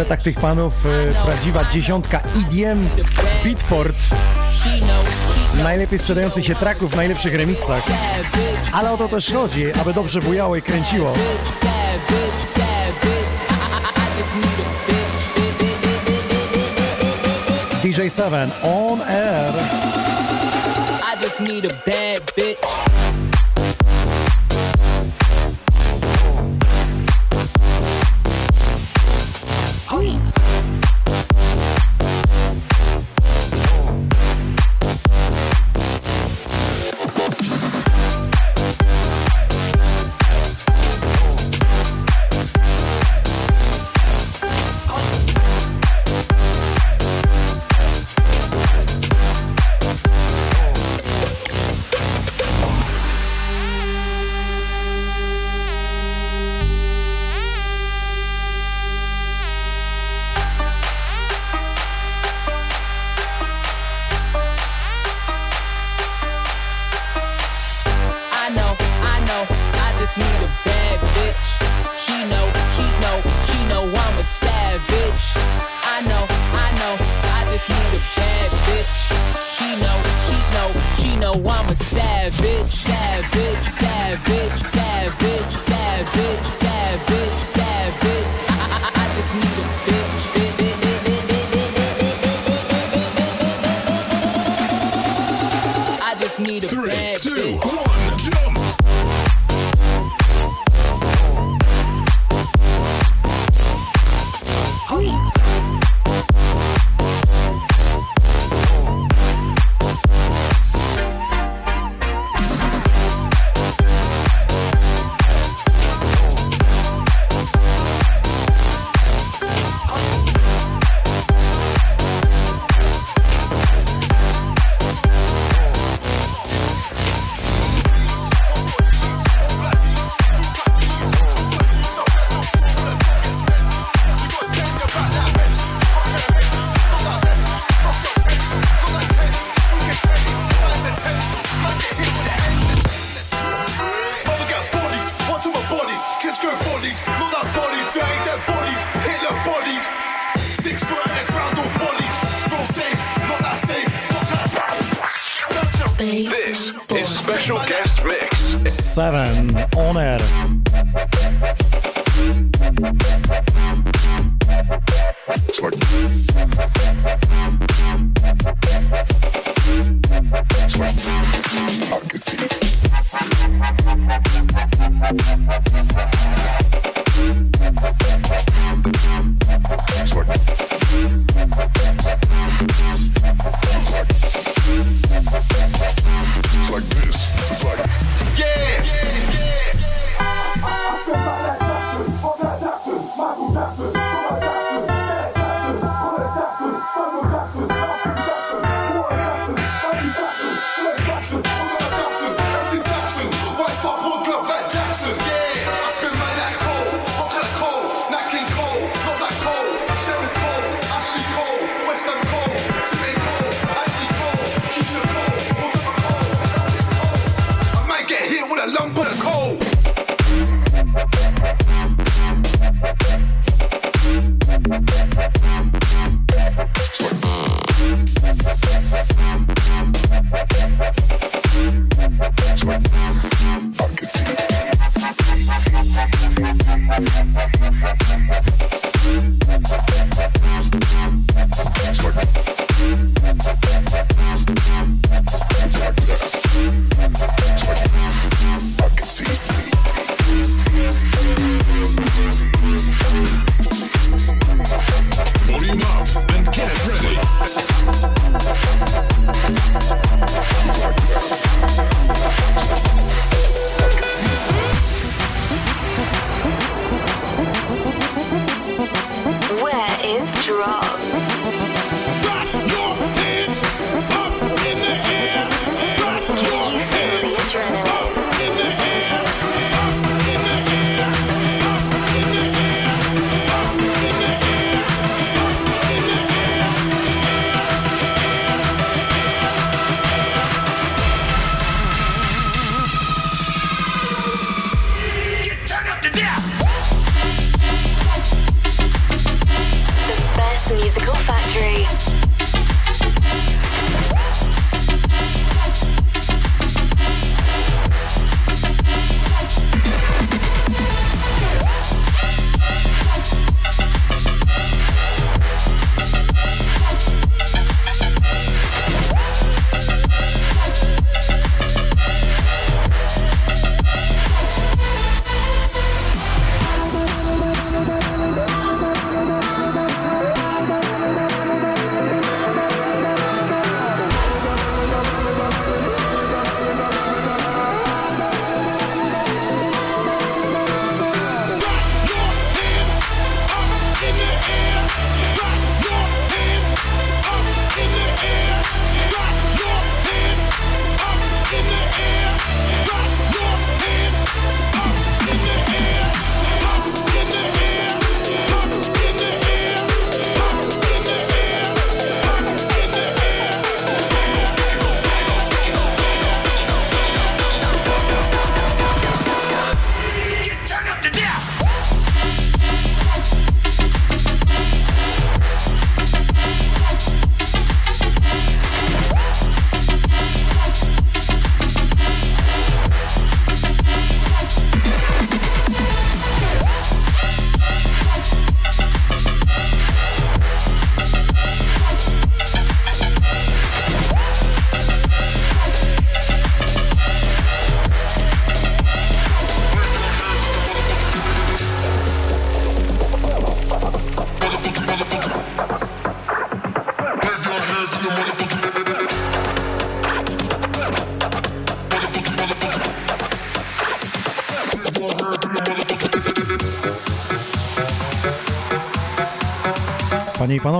setach 0.07 0.23
tych 0.23 0.41
panów 0.41 0.87
y, 0.87 1.13
prawdziwa 1.25 1.65
dziesiątka 1.65 2.21
EDM 2.21 2.89
Beatport. 3.45 3.97
Najlepiej 5.55 5.99
sprzedających 5.99 6.47
się 6.47 6.55
traków 6.55 6.91
w 6.91 6.97
najlepszych 6.97 7.35
remixach. 7.35 7.83
Ale 8.75 8.93
o 8.93 8.97
to 8.97 9.09
też 9.09 9.33
chodzi, 9.33 9.73
aby 9.81 9.95
dobrze 9.95 10.21
bujało 10.21 10.57
i 10.57 10.63
kręciło. 10.63 11.13
DJ7 17.83 18.51
on 18.63 19.01
air. 19.03 19.53
I 21.15 21.25
just 21.25 21.41
need 21.41 21.65
a 21.65 21.75
bad 21.87 22.35
bitch. 22.37 22.56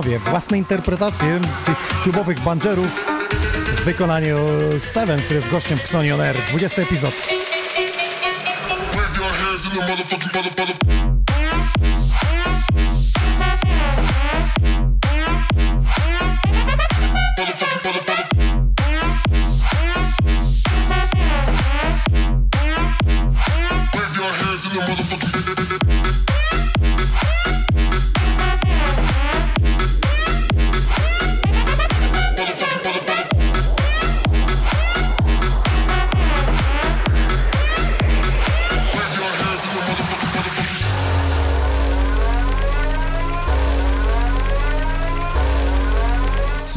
Panowie, 0.01 0.19
własne 0.19 0.57
interpretacje 0.57 1.39
tych 1.65 2.01
klubowych 2.03 2.39
bangerów 2.39 3.05
w 3.67 3.83
wykonaniu 3.83 4.37
Seven, 4.79 5.21
który 5.21 5.35
jest 5.35 5.49
gościem 5.49 5.77
w 5.77 5.81
Xoni 5.81 6.11
On 6.11 6.21
Air. 6.21 6.35
20 6.49 6.81
epizod. 6.81 7.13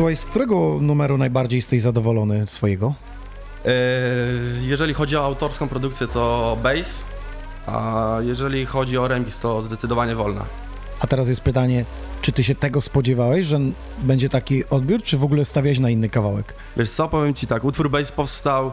Słuchaj, 0.01 0.16
z 0.16 0.24
którego 0.24 0.78
numeru 0.80 1.18
najbardziej 1.18 1.59
jesteś 1.59 1.80
zadowolony 1.82 2.46
swojego? 2.46 2.94
E, 3.64 3.70
Jeżeli 4.62 4.94
chodzi 4.94 5.16
o 5.16 5.24
autorską 5.24 5.68
produkcję, 5.68 6.07
to 6.07 6.57
bass, 6.62 7.05
a 7.66 8.16
jeżeli 8.22 8.66
chodzi 8.66 8.98
o 8.98 9.09
remix, 9.09 9.40
to 9.40 9.62
zdecydowanie 9.62 10.14
wolna. 10.14 10.44
A 11.01 11.07
teraz 11.07 11.28
jest 11.28 11.40
pytanie, 11.40 11.84
czy 12.22 12.32
ty 12.32 12.44
się 12.44 12.55
tego 12.55 12.80
spodziewałeś, 12.80 13.46
że 13.46 13.61
będzie 13.98 14.28
taki 14.28 14.68
odbiór, 14.68 15.03
czy 15.03 15.18
w 15.18 15.24
ogóle 15.24 15.44
stawiałeś 15.44 15.78
na 15.78 15.90
inny 15.90 16.09
kawałek? 16.11 16.55
Wiesz 16.76 16.90
co, 16.90 17.09
powiem 17.09 17.34
ci 17.34 17.46
tak, 17.46 17.64
utwór 17.64 17.90
bass 17.90 18.12
powstał 18.12 18.66
yy, 18.66 18.72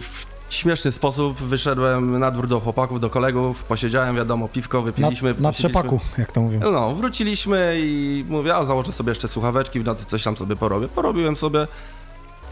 w 0.00 0.15
śmieszny 0.56 0.92
sposób. 0.92 1.38
Wyszedłem 1.38 2.18
na 2.18 2.30
dwór 2.30 2.46
do 2.46 2.60
chłopaków, 2.60 3.00
do 3.00 3.10
kolegów, 3.10 3.64
posiedziałem, 3.64 4.16
wiadomo, 4.16 4.48
piwko 4.48 4.78
Na, 4.78 4.84
wypiliśmy. 4.84 5.28
na 5.28 5.34
posiedzieliśmy. 5.34 5.52
trzepaku, 5.52 6.00
jak 6.18 6.32
to 6.32 6.40
mówią. 6.40 6.60
No, 6.72 6.94
wróciliśmy 6.94 7.74
i 7.80 8.24
mówię, 8.28 8.54
a 8.56 8.64
założę 8.64 8.92
sobie 8.92 9.10
jeszcze 9.10 9.28
słuchaweczki, 9.28 9.80
w 9.80 9.84
nocy 9.84 10.04
coś 10.06 10.22
tam 10.24 10.36
sobie 10.36 10.56
porobię. 10.56 10.88
Porobiłem 10.88 11.36
sobie. 11.36 11.66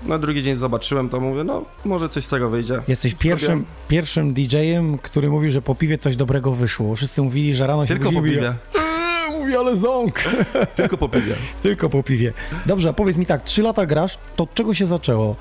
Na 0.06 0.18
drugi 0.18 0.42
dzień 0.42 0.56
zobaczyłem 0.56 1.08
to, 1.08 1.20
mówię, 1.20 1.44
no 1.44 1.64
może 1.84 2.08
coś 2.08 2.24
z 2.24 2.28
tego 2.28 2.48
wyjdzie. 2.50 2.82
Jesteś 2.88 3.14
pierwszym, 3.14 3.48
Zrobiłem- 3.48 3.64
pierwszym 3.88 4.34
DJ-em, 4.34 4.98
który 4.98 5.30
mówi, 5.30 5.50
że 5.50 5.62
po 5.62 5.74
piwie 5.74 5.98
coś 5.98 6.16
dobrego 6.16 6.52
wyszło. 6.52 6.94
Wszyscy 6.96 7.22
mówili, 7.22 7.54
że 7.54 7.66
rano 7.66 7.86
się 7.86 7.94
Tylko 7.94 8.12
po 8.12 8.22
piwie. 8.22 8.48
Eee, 8.48 9.38
Mówi, 9.40 9.56
ale 9.56 9.76
ząk. 9.76 10.20
Tylko 10.76 10.96
po 10.96 11.08
piwie. 11.08 11.34
Tylko 11.62 11.88
po 11.90 12.02
piwie. 12.02 12.32
Dobrze, 12.66 12.88
a 12.88 12.92
powiedz 12.92 13.16
mi 13.16 13.26
tak, 13.26 13.42
trzy 13.42 13.62
lata 13.62 13.86
grasz, 13.86 14.18
to 14.36 14.44
od 14.44 14.54
czego 14.54 14.74
się 14.74 14.86
zaczęło? 14.86 15.36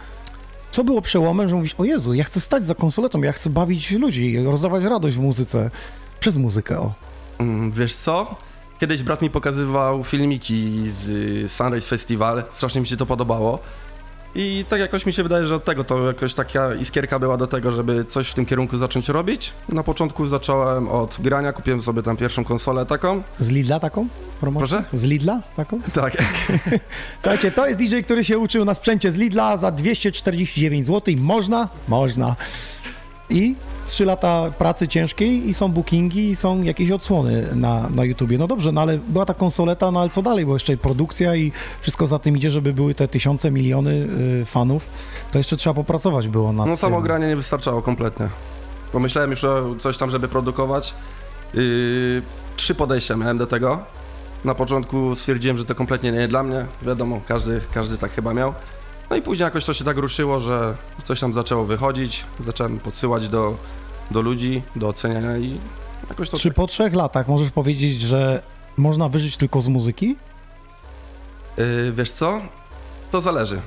Co 0.74 0.84
było 0.84 1.02
przełomem, 1.02 1.50
że 1.50 1.56
mówisz, 1.56 1.76
o 1.78 1.84
Jezu, 1.84 2.14
ja 2.14 2.24
chcę 2.24 2.40
stać 2.40 2.66
za 2.66 2.76
konsoletą, 2.76 3.22
ja 3.22 3.32
chcę 3.32 3.50
bawić 3.50 3.92
ludzi, 3.92 4.44
rozdawać 4.44 4.84
radość 4.84 5.16
w 5.16 5.20
muzyce. 5.20 5.72
Przez 6.20 6.38
muzykę, 6.38 6.80
o. 6.80 6.94
Mm, 7.40 7.72
Wiesz 7.72 7.96
co? 7.96 8.36
Kiedyś 8.80 9.04
brat 9.04 9.22
mi 9.22 9.30
pokazywał 9.30 10.04
filmiki 10.04 10.90
z 10.92 11.10
y, 11.46 11.50
Sunrise 11.50 11.88
Festival, 11.88 12.44
strasznie 12.52 12.82
mi 12.82 12.88
się 12.88 12.98
to 12.98 13.06
podobało. 13.06 13.60
I 14.36 14.66
tak 14.70 14.80
jakoś 14.80 15.06
mi 15.06 15.14
się 15.14 15.24
wydaje, 15.24 15.46
że 15.46 15.56
od 15.56 15.64
tego 15.64 15.84
to 15.84 16.08
jakoś 16.08 16.34
taka 16.34 16.74
iskierka 16.76 17.20
była 17.20 17.38
do 17.38 17.48
tego, 17.48 17.72
żeby 17.72 18.06
coś 18.06 18.30
w 18.30 18.34
tym 18.34 18.46
kierunku 18.46 18.78
zacząć 18.78 19.10
robić. 19.10 19.54
Na 19.70 19.84
początku 19.84 20.28
zacząłem 20.28 20.88
od 20.88 21.18
grania, 21.20 21.54
kupiłem 21.54 21.82
sobie 21.82 22.04
tam 22.04 22.18
pierwszą 22.18 22.44
konsolę 22.44 22.86
taką. 22.86 23.24
Z 23.40 23.50
Lidla 23.50 23.80
taką? 23.80 24.08
Promocję? 24.40 24.68
Proszę? 24.68 24.98
Z 24.98 25.04
Lidla 25.04 25.42
taką? 25.56 25.80
Tak. 25.94 26.18
Słuchajcie, 27.22 27.52
to 27.52 27.68
jest 27.68 27.80
DJ, 27.80 28.02
który 28.02 28.24
się 28.24 28.38
uczył 28.40 28.66
na 28.66 28.74
sprzęcie 28.74 29.12
z 29.12 29.16
Lidla 29.16 29.58
za 29.58 29.72
249 29.72 30.86
zł. 30.86 31.16
Można? 31.18 31.70
Można. 31.88 32.36
I 33.34 33.56
3 33.86 34.06
lata 34.06 34.52
pracy 34.58 34.88
ciężkiej 34.88 35.50
i 35.50 35.54
są 35.54 35.72
bookingi 35.72 36.30
i 36.30 36.36
są 36.36 36.62
jakieś 36.62 36.92
odsłony 36.92 37.48
na, 37.56 37.90
na 37.90 38.04
YouTubie. 38.06 38.38
No 38.38 38.48
dobrze, 38.48 38.72
no 38.72 38.82
ale 38.82 38.98
była 38.98 39.26
ta 39.26 39.34
konsoleta, 39.34 39.92
no 39.92 40.00
ale 40.00 40.10
co 40.10 40.22
dalej, 40.22 40.46
bo 40.46 40.54
jeszcze 40.54 40.78
produkcja 40.78 41.36
i 41.36 41.52
wszystko 41.82 42.08
za 42.08 42.20
tym 42.20 42.38
idzie, 42.38 42.52
żeby 42.52 42.74
były 42.74 42.96
te 42.96 43.08
tysiące, 43.08 43.52
miliony 43.52 43.92
y, 44.42 44.46
fanów. 44.46 44.86
To 45.32 45.38
jeszcze 45.38 45.58
trzeba 45.58 45.74
popracować 45.74 46.28
było 46.28 46.54
nad 46.54 46.68
No 46.68 46.78
samo 46.78 46.96
tym. 46.96 47.04
granie 47.04 47.28
nie 47.28 47.36
wystarczało 47.36 47.82
kompletnie. 47.82 48.30
Pomyślałem 48.92 49.32
już 49.32 49.44
o 49.44 49.76
coś 49.80 49.98
tam, 49.98 50.10
żeby 50.10 50.28
produkować. 50.28 50.94
Yy, 51.54 51.62
trzy 52.56 52.76
podejścia 52.76 53.16
miałem 53.16 53.38
do 53.38 53.48
tego. 53.48 53.80
Na 54.46 54.56
początku 54.56 55.16
stwierdziłem, 55.16 55.58
że 55.58 55.66
to 55.66 55.76
kompletnie 55.76 56.12
nie 56.12 56.28
dla 56.28 56.44
mnie. 56.44 56.66
Wiadomo, 56.82 57.22
każdy, 57.28 57.62
każdy 57.74 57.98
tak 57.98 58.12
chyba 58.12 58.34
miał. 58.34 58.54
No 59.14 59.18
i 59.18 59.22
później 59.22 59.44
jakoś 59.46 59.66
to 59.66 59.74
się 59.74 59.84
tak 59.84 59.98
ruszyło, 59.98 60.40
że 60.40 60.76
coś 61.04 61.20
tam 61.20 61.34
zaczęło 61.34 61.66
wychodzić. 61.66 62.26
Zacząłem 62.40 62.80
podsyłać 62.80 63.30
do, 63.30 63.58
do 64.12 64.22
ludzi, 64.22 64.62
do 64.76 64.88
oceniania 64.88 65.38
i 65.38 65.58
jakoś 66.10 66.30
to... 66.30 66.38
Czy 66.38 66.52
po 66.52 66.68
trzech 66.68 66.94
latach 66.94 67.28
możesz 67.28 67.52
powiedzieć, 67.52 68.00
że 68.02 68.44
można 68.78 69.10
wyżyć 69.10 69.38
tylko 69.38 69.62
z 69.62 69.68
muzyki? 69.68 70.16
Yy, 71.58 71.92
wiesz 71.92 72.12
co? 72.12 72.42
To 73.12 73.22
zależy. 73.22 73.62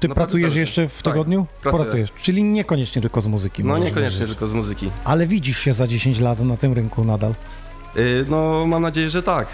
Ty 0.00 0.08
Naprawdę 0.08 0.32
pracujesz 0.32 0.54
jeszcze 0.54 0.88
w 0.88 1.02
Tak, 1.02 1.12
tygodniu? 1.12 1.46
pracuję. 1.62 1.82
Pracujesz. 1.82 2.12
Czyli 2.22 2.42
niekoniecznie 2.42 3.02
tylko 3.02 3.20
z 3.20 3.26
muzyki. 3.26 3.64
No 3.64 3.78
niekoniecznie 3.78 4.20
wyżyć. 4.20 4.28
tylko 4.28 4.46
z 4.46 4.52
muzyki. 4.52 4.90
Ale 5.04 5.26
widzisz 5.26 5.58
się 5.58 5.72
za 5.72 5.86
10 5.86 6.20
lat 6.20 6.40
na 6.40 6.56
tym 6.56 6.72
rynku 6.72 7.04
nadal. 7.04 7.34
Yy, 7.96 8.24
no 8.28 8.66
mam 8.66 8.82
nadzieję, 8.82 9.10
że 9.10 9.22
tak. 9.22 9.48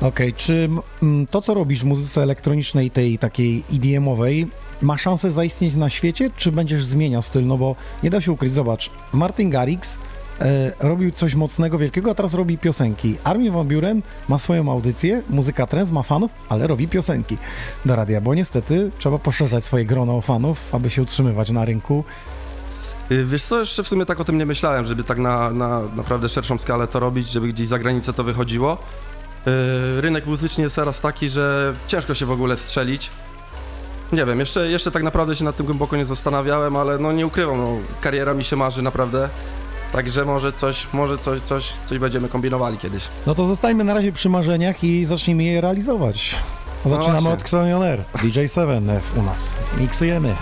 Okej, 0.00 0.32
czy 0.34 0.68
mm, 1.02 1.26
to, 1.26 1.40
co 1.40 1.54
robisz 1.54 1.80
w 1.80 1.84
muzyce 1.84 2.22
elektronicznej, 2.22 2.90
tej 2.90 3.18
takiej 3.18 3.64
EDM-owej, 3.72 4.46
ma 4.82 4.98
szansę 4.98 5.30
zaistnieć 5.30 5.74
na 5.74 5.90
świecie, 5.90 6.30
czy 6.36 6.52
będziesz 6.52 6.84
zmieniał 6.84 7.22
styl? 7.22 7.46
No 7.46 7.56
bo 7.56 7.76
nie 8.02 8.10
da 8.10 8.20
się 8.20 8.32
ukryć, 8.32 8.52
zobacz, 8.52 8.90
Martin 9.12 9.50
Garrix 9.50 9.98
e, 10.40 10.72
robił 10.80 11.10
coś 11.10 11.34
mocnego, 11.34 11.78
wielkiego, 11.78 12.10
a 12.10 12.14
teraz 12.14 12.34
robi 12.34 12.58
piosenki. 12.58 13.16
Armin 13.24 13.52
van 13.52 13.68
Buren 13.68 14.02
ma 14.28 14.38
swoją 14.38 14.72
audycję, 14.72 15.22
muzyka 15.28 15.66
trance, 15.66 15.92
ma 15.92 16.02
fanów, 16.02 16.30
ale 16.48 16.66
robi 16.66 16.88
piosenki 16.88 17.38
do 17.84 17.96
radia, 17.96 18.20
bo 18.20 18.34
niestety 18.34 18.90
trzeba 18.98 19.18
poszerzać 19.18 19.64
swoje 19.64 19.84
grono 19.84 20.20
fanów, 20.20 20.74
aby 20.74 20.90
się 20.90 21.02
utrzymywać 21.02 21.50
na 21.50 21.64
rynku. 21.64 22.04
Y, 23.10 23.24
Wiesz 23.24 23.42
co, 23.42 23.58
jeszcze 23.58 23.82
w 23.82 23.88
sumie 23.88 24.06
tak 24.06 24.20
o 24.20 24.24
tym 24.24 24.38
nie 24.38 24.46
myślałem, 24.46 24.84
żeby 24.84 25.04
tak 25.04 25.18
na, 25.18 25.50
na 25.50 25.82
naprawdę 25.96 26.28
szerszą 26.28 26.58
skalę 26.58 26.86
to 26.86 27.00
robić, 27.00 27.28
żeby 27.28 27.48
gdzieś 27.48 27.68
za 27.68 27.78
granicę 27.78 28.12
to 28.12 28.24
wychodziło. 28.24 28.78
Y, 29.46 30.00
Rynek 30.00 30.26
muzyczny 30.26 30.64
jest 30.64 30.76
teraz 30.76 31.00
taki, 31.00 31.28
że 31.28 31.74
ciężko 31.86 32.14
się 32.14 32.26
w 32.26 32.30
ogóle 32.30 32.56
strzelić. 32.56 33.10
Nie 34.12 34.24
wiem, 34.24 34.40
jeszcze, 34.40 34.70
jeszcze 34.70 34.90
tak 34.90 35.02
naprawdę 35.02 35.36
się 35.36 35.44
nad 35.44 35.56
tym 35.56 35.66
głęboko 35.66 35.96
nie 35.96 36.04
zastanawiałem, 36.04 36.76
ale 36.76 36.98
no 36.98 37.12
nie 37.12 37.26
ukrywam, 37.26 37.58
no, 37.58 37.76
kariera 38.00 38.34
mi 38.34 38.44
się 38.44 38.56
marzy 38.56 38.82
naprawdę. 38.82 39.28
Także 39.92 40.24
może 40.24 40.52
coś, 40.52 40.86
może 40.92 41.18
coś, 41.18 41.40
coś, 41.40 41.72
coś 41.86 41.98
będziemy 41.98 42.28
kombinowali 42.28 42.78
kiedyś. 42.78 43.04
No 43.26 43.34
to 43.34 43.46
zostańmy 43.46 43.84
na 43.84 43.94
razie 43.94 44.12
przy 44.12 44.28
marzeniach 44.28 44.84
i 44.84 45.04
zacznijmy 45.04 45.44
je 45.44 45.60
realizować. 45.60 46.36
No 46.84 46.90
Zaczynamy 46.90 47.20
właśnie. 47.20 47.30
od 47.32 47.40
Xonioner. 47.40 48.04
DJ7 48.14 49.00
u 49.16 49.22
nas. 49.22 49.56
Miksujemy. 49.78 50.34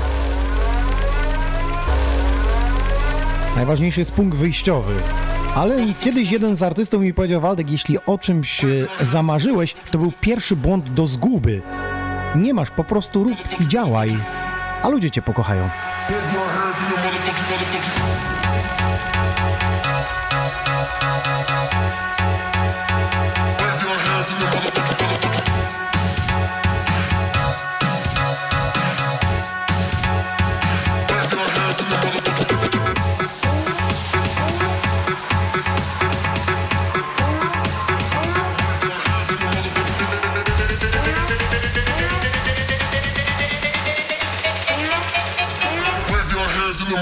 Najważniejszy 3.56 4.00
jest 4.00 4.12
punkt 4.12 4.38
wyjściowy. 4.38 4.94
Ale 5.54 5.76
kiedyś 6.00 6.30
jeden 6.30 6.56
z 6.56 6.62
artystów 6.62 7.02
mi 7.02 7.14
powiedział, 7.14 7.40
Waldek, 7.40 7.70
jeśli 7.70 7.98
o 8.06 8.18
czymś 8.18 8.64
e, 8.64 8.68
zamarzyłeś, 9.00 9.74
to 9.90 9.98
był 9.98 10.12
pierwszy 10.20 10.56
błąd 10.56 10.94
do 10.94 11.06
zguby. 11.06 11.62
Nie 12.36 12.54
masz, 12.54 12.70
po 12.70 12.84
prostu 12.84 13.24
rób 13.24 13.36
i 13.60 13.68
działaj. 13.68 14.16
A 14.82 14.88
ludzie 14.88 15.10
cię 15.10 15.22
pokochają. 15.22 15.68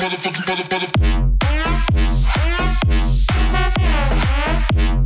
motherfucking 0.07 0.45
motherfucking 0.47 1.37
motherfucking 4.77 5.06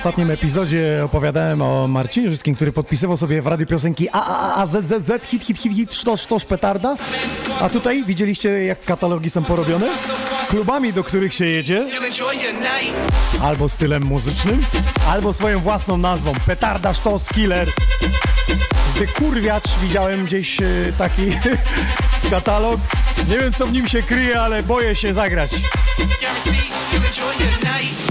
ostatnim 0.00 0.30
epizodzie 0.30 1.02
opowiadałem 1.04 1.62
o 1.62 1.88
Marcinie 1.88 2.30
Żyskim, 2.30 2.54
który 2.54 2.72
podpisywał 2.72 3.16
sobie 3.16 3.42
w 3.42 3.46
radiu 3.46 3.66
piosenki 3.66 4.08
A, 4.12 4.26
A, 4.26 4.62
A, 4.62 4.66
Z, 4.66 4.86
Z, 4.88 5.04
Z, 5.04 5.26
hit, 5.26 5.44
hit, 5.44 5.58
hit, 5.58 5.72
hit, 5.72 5.94
sztosz, 5.94 6.20
sztosz, 6.20 6.44
petarda. 6.44 6.96
A 7.60 7.68
tutaj 7.68 8.04
widzieliście, 8.04 8.64
jak 8.64 8.84
katalogi 8.84 9.30
są 9.30 9.42
porobione? 9.42 9.86
Klubami, 10.48 10.92
do 10.92 11.04
których 11.04 11.34
się 11.34 11.44
jedzie, 11.46 11.86
albo 13.42 13.68
stylem 13.68 14.02
muzycznym, 14.02 14.62
albo 15.08 15.32
swoją 15.32 15.60
własną 15.60 15.96
nazwą. 15.96 16.32
Petarda, 16.46 16.94
sztos, 16.94 17.28
killer. 17.28 17.68
Wykurwiacz, 18.98 19.68
widziałem 19.82 20.24
gdzieś 20.24 20.60
e, 20.60 20.64
taki 20.98 21.22
katalog. 22.30 22.80
Nie 23.28 23.38
wiem, 23.38 23.52
co 23.52 23.66
w 23.66 23.72
nim 23.72 23.88
się 23.88 24.02
kryje, 24.02 24.40
ale 24.40 24.62
boję 24.62 24.96
się 24.96 25.12
zagrać. 25.12 25.50
Guarantee 25.96 26.70
enjoy 26.94 27.46
your 27.46 27.58
night. 27.58 28.09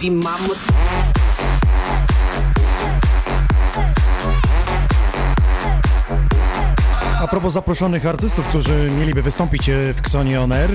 Baby 0.00 0.10
mama. 0.10 0.54
A 7.20 7.26
propos 7.28 7.52
zaproszonych 7.52 8.06
artystów, 8.06 8.48
którzy 8.48 8.90
mieliby 8.98 9.22
wystąpić 9.22 9.68
e, 9.68 9.92
w 9.94 10.00
Xonie 10.00 10.40
On 10.40 10.52
Air, 10.52 10.70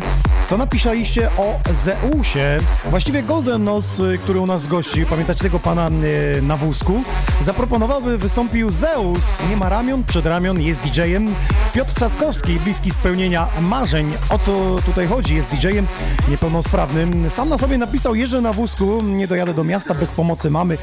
to 0.50 0.58
napisaliście 0.58 1.30
o 1.38 1.60
Zeusie. 1.74 2.58
Właściwie 2.86 3.24
Golden 3.24 3.64
Nose, 3.64 4.14
y, 4.14 4.18
który 4.18 4.40
u 4.40 4.46
nas 4.46 4.68
gości, 4.68 5.06
pamiętacie 5.06 5.44
tego 5.44 5.60
pana 5.60 5.90
y, 5.90 6.42
na 6.42 6.58
wózku, 6.58 7.04
zaproponował, 7.42 8.02
by 8.02 8.18
wystąpił 8.18 8.72
Zeus. 8.72 9.50
Nie 9.50 9.58
ma 9.58 9.70
ramion, 9.70 10.04
przed 10.04 10.26
ramion, 10.26 10.62
jest 10.62 10.80
DJ-em. 10.82 11.28
Piotr 11.76 11.94
Sackowski, 12.00 12.60
bliski 12.60 12.92
spełnienia 12.92 13.48
marzeń. 13.62 14.14
O 14.30 14.40
co 14.40 14.76
tutaj 14.86 15.08
chodzi? 15.08 15.36
Jest 15.36 15.50
DJ-em 15.50 15.88
niepełnosprawnym. 16.30 17.30
Sam 17.30 17.50
na 17.50 17.58
sobie 17.58 17.78
napisał, 17.78 18.16
jeżdżę 18.16 18.42
na 18.42 18.54
wózku, 18.54 19.02
nie 19.02 19.28
dojadę 19.28 19.54
do 19.54 19.64
miasta 19.64 19.94
bez 19.94 20.12
pomocy 20.12 20.50
mamy, 20.50 20.78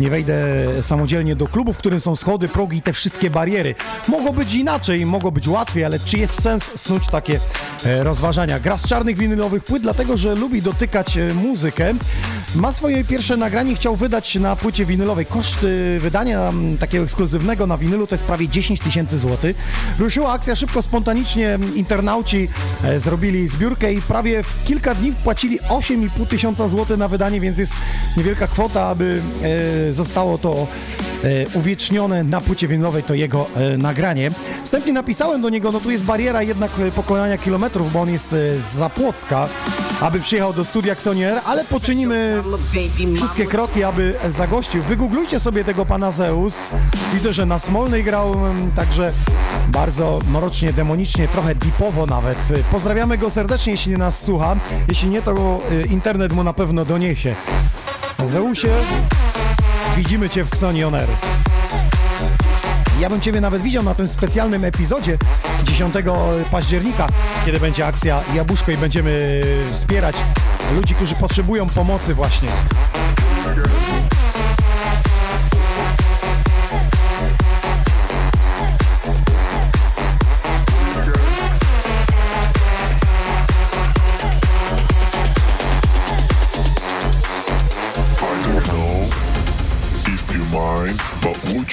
nie 0.00 0.10
wejdę 0.10 0.36
samodzielnie 0.82 1.36
do 1.36 1.46
klubu, 1.46 1.72
w 1.72 1.78
którym 1.78 2.00
są 2.00 2.16
schody, 2.16 2.48
progi 2.48 2.76
i 2.76 2.82
te 2.82 2.92
wszystkie 2.92 3.30
bariery. 3.30 3.74
Mogło 4.08 4.32
być 4.32 4.54
inaczej, 4.54 5.06
mogło 5.06 5.32
być 5.32 5.48
łatwiej, 5.48 5.84
ale 5.84 6.00
czy 6.00 6.18
jest 6.18 6.42
sens 6.42 6.70
snuć 6.76 7.06
takie 7.06 7.40
e, 7.86 8.04
rozważania? 8.04 8.60
Gra 8.60 8.78
z 8.78 8.86
czarnych 8.86 9.16
winylowych 9.16 9.64
płyt, 9.64 9.82
dlatego 9.82 10.16
że 10.16 10.34
lubi 10.34 10.62
dotykać 10.62 11.16
e, 11.16 11.34
muzykę. 11.34 11.94
Ma 12.54 12.72
swoje 12.72 13.04
pierwsze 13.04 13.36
nagranie, 13.36 13.74
chciał 13.74 13.96
wydać 13.96 14.34
na 14.34 14.56
płycie 14.56 14.86
winylowej. 14.86 15.26
Koszt 15.26 15.64
e, 15.64 15.98
wydania 15.98 16.48
m, 16.48 16.76
takiego 16.78 17.04
ekskluzywnego 17.04 17.66
na 17.66 17.78
winylu 17.78 18.06
to 18.06 18.14
jest 18.14 18.24
prawie 18.24 18.48
10 18.48 18.80
tysięcy 18.80 19.18
złotych. 19.18 19.56
Ruszyła 19.98 20.32
akcja 20.32 20.56
szybko, 20.56 20.82
spontanicznie. 20.82 21.58
Internauci 21.74 22.48
e, 22.84 23.00
zrobili 23.00 23.48
zbiórkę 23.48 23.92
i 23.92 24.02
prawie 24.02 24.42
w 24.42 24.64
kilka 24.64 24.94
dni 24.94 25.12
wpłacili 25.12 25.60
8,5 25.60 26.26
tysiąca 26.26 26.68
złotych 26.68 26.98
na 26.98 27.08
wydanie, 27.08 27.40
więc 27.40 27.58
jest 27.58 27.74
niewielka 28.16 28.46
kwota, 28.46 28.86
aby 28.86 29.20
e, 29.88 29.92
zostało 29.92 30.38
to 30.38 30.66
e, 31.24 31.58
uwiecznione 31.58 32.24
na 32.24 32.40
płycie 32.40 32.68
winylowej, 32.68 33.02
to 33.02 33.14
jego 33.14 33.46
nagranie. 33.78 34.30
Wstępnie 34.64 34.92
napisałem 34.92 35.42
do 35.42 35.48
niego, 35.48 35.72
no 35.72 35.80
tu 35.80 35.90
jest 35.90 36.04
bariera 36.04 36.42
jednak 36.42 36.70
pokonania 36.70 37.38
kilometrów, 37.38 37.92
bo 37.92 38.00
on 38.00 38.10
jest 38.10 38.28
z 38.28 38.62
Zapłocka, 38.62 39.48
aby 40.00 40.20
przyjechał 40.20 40.52
do 40.52 40.64
studia 40.64 40.92
Xonier, 40.92 41.40
ale 41.44 41.64
poczynimy 41.64 42.35
wszystkie 43.16 43.46
kroki, 43.46 43.84
aby 43.84 44.14
zagościł. 44.28 44.82
Wygooglujcie 44.82 45.40
sobie 45.40 45.64
tego 45.64 45.86
pana 45.86 46.10
Zeus. 46.10 46.70
Widzę, 47.14 47.32
że 47.32 47.46
na 47.46 47.58
Smolnej 47.58 48.04
grał, 48.04 48.36
także 48.76 49.12
bardzo 49.68 50.18
mrocznie, 50.32 50.72
demonicznie, 50.72 51.28
trochę 51.28 51.54
deepowo 51.54 52.06
nawet. 52.06 52.38
Pozdrawiamy 52.70 53.18
go 53.18 53.30
serdecznie, 53.30 53.72
jeśli 53.72 53.92
nas 53.92 54.22
słucha. 54.22 54.56
Jeśli 54.88 55.08
nie, 55.08 55.22
to 55.22 55.60
e, 55.70 55.86
internet 55.86 56.32
mu 56.32 56.44
na 56.44 56.52
pewno 56.52 56.84
doniesie. 56.84 57.34
Zeusie, 58.26 58.68
widzimy 59.96 60.30
Cię 60.30 60.44
w 60.44 60.48
Xoni 60.48 60.84
On 60.84 60.94
Air. 60.94 61.08
Ja 63.00 63.10
bym 63.10 63.20
Ciebie 63.20 63.40
nawet 63.40 63.62
widział 63.62 63.82
na 63.82 63.94
tym 63.94 64.08
specjalnym 64.08 64.64
epizodzie 64.64 65.18
10 65.64 65.94
października, 66.50 67.06
kiedy 67.44 67.60
będzie 67.60 67.86
akcja 67.86 68.20
Jabłuszko 68.34 68.72
i 68.72 68.76
będziemy 68.76 69.42
wspierać 69.70 70.16
ludzi, 70.74 70.94
którzy 70.94 71.14
potrzebują 71.14 71.68
pomocy 71.68 72.14
właśnie. 72.14 72.48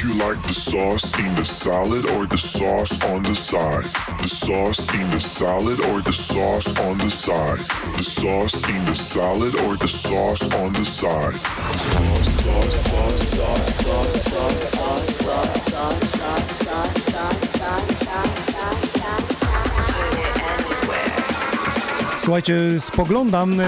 You 0.04 0.14
like 0.16 0.42
the 0.44 0.54
sauce 0.54 1.18
in 1.20 1.34
the 1.36 1.46
salad 1.46 2.06
or 2.12 2.26
the 2.26 2.38
sauce 2.38 2.92
on 3.06 3.24
the 3.24 3.34
side? 3.34 3.86
The 4.22 4.30
sauce 4.30 4.80
in 4.94 5.10
the 5.12 5.20
salad 5.20 5.80
or 5.80 6.02
the 6.02 6.12
sauce 6.12 6.68
on 6.80 6.98
the 6.98 7.10
side? 7.10 7.60
The 7.98 8.04
sauce 8.04 8.56
in 8.70 8.86
the 8.86 8.96
salad 8.96 9.56
or 9.62 9.78
the 9.78 9.88
sauce 9.88 10.44
on 10.56 10.74
the 10.74 10.84
side? 10.84 11.40
Słuchajcie, 22.20 22.80
spoglądam 22.80 23.62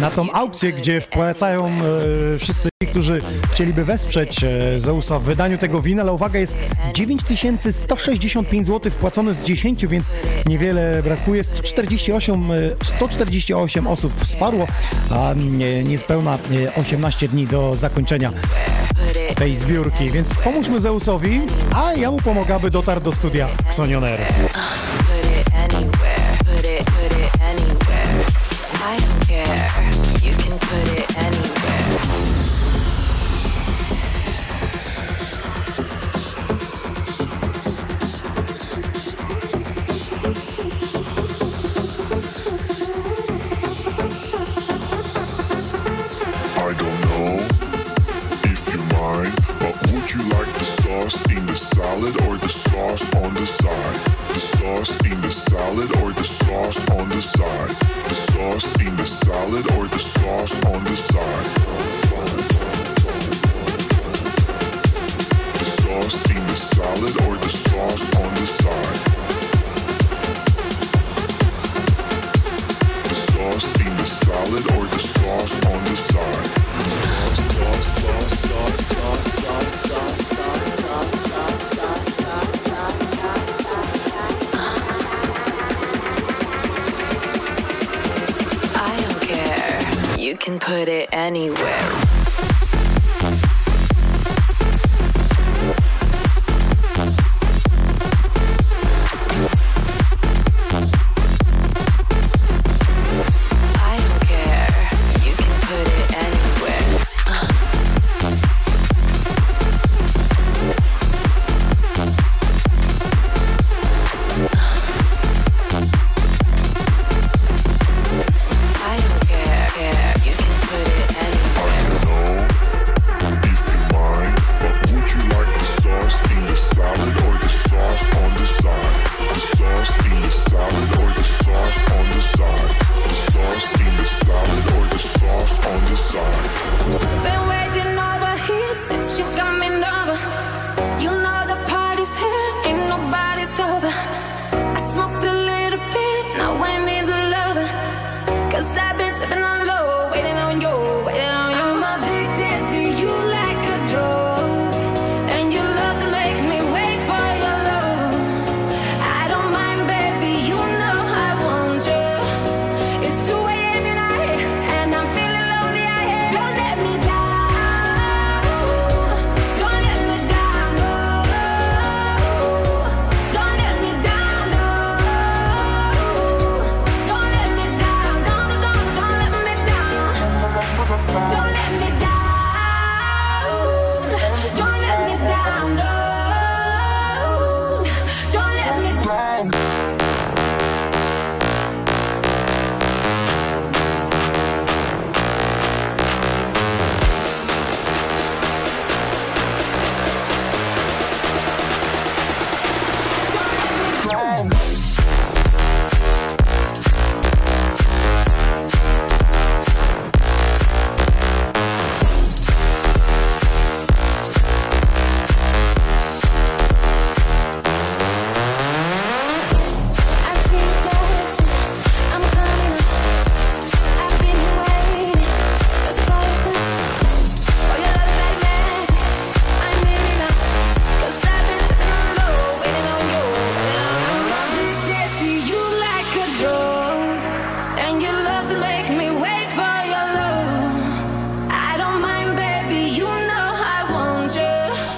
na 0.00 0.10
tą 0.10 0.32
aukcję, 0.32 0.72
gdzie 0.72 1.00
wpłacają 1.00 1.66
e, 1.66 2.38
wszyscy 2.38 2.68
ci, 2.82 2.88
którzy 2.88 3.22
chcieliby 3.52 3.84
wesprzeć 3.84 4.44
e, 4.44 4.80
Zeusa 4.80 5.18
w 5.18 5.22
wydaniu 5.22 5.58
tego 5.58 5.82
wina, 5.82 6.02
ale 6.02 6.12
uwaga, 6.12 6.38
jest 6.38 6.56
9165 6.94 8.66
zł 8.66 8.92
wpłacone 8.92 9.34
z 9.34 9.42
10, 9.42 9.86
więc 9.86 10.06
niewiele 10.46 11.02
brakuje. 11.02 11.44
148, 11.44 12.50
e, 12.52 12.56
148 12.84 13.86
osób 13.86 14.12
wsparło, 14.24 14.66
a 15.10 15.34
nie, 15.34 15.84
niespełna 15.84 16.38
e, 16.74 16.80
18 16.80 17.28
dni 17.28 17.46
do 17.46 17.76
zakończenia 17.76 18.32
tej 19.36 19.56
zbiórki, 19.56 20.10
więc 20.10 20.34
pomóżmy 20.34 20.80
Zeusowi, 20.80 21.40
a 21.74 21.92
ja 21.94 22.10
mu 22.10 22.16
pomogę, 22.16 22.54
aby 22.54 22.70
dotarł 22.70 23.00
do 23.00 23.12
studia 23.12 23.48
Xonioner. 23.66 24.20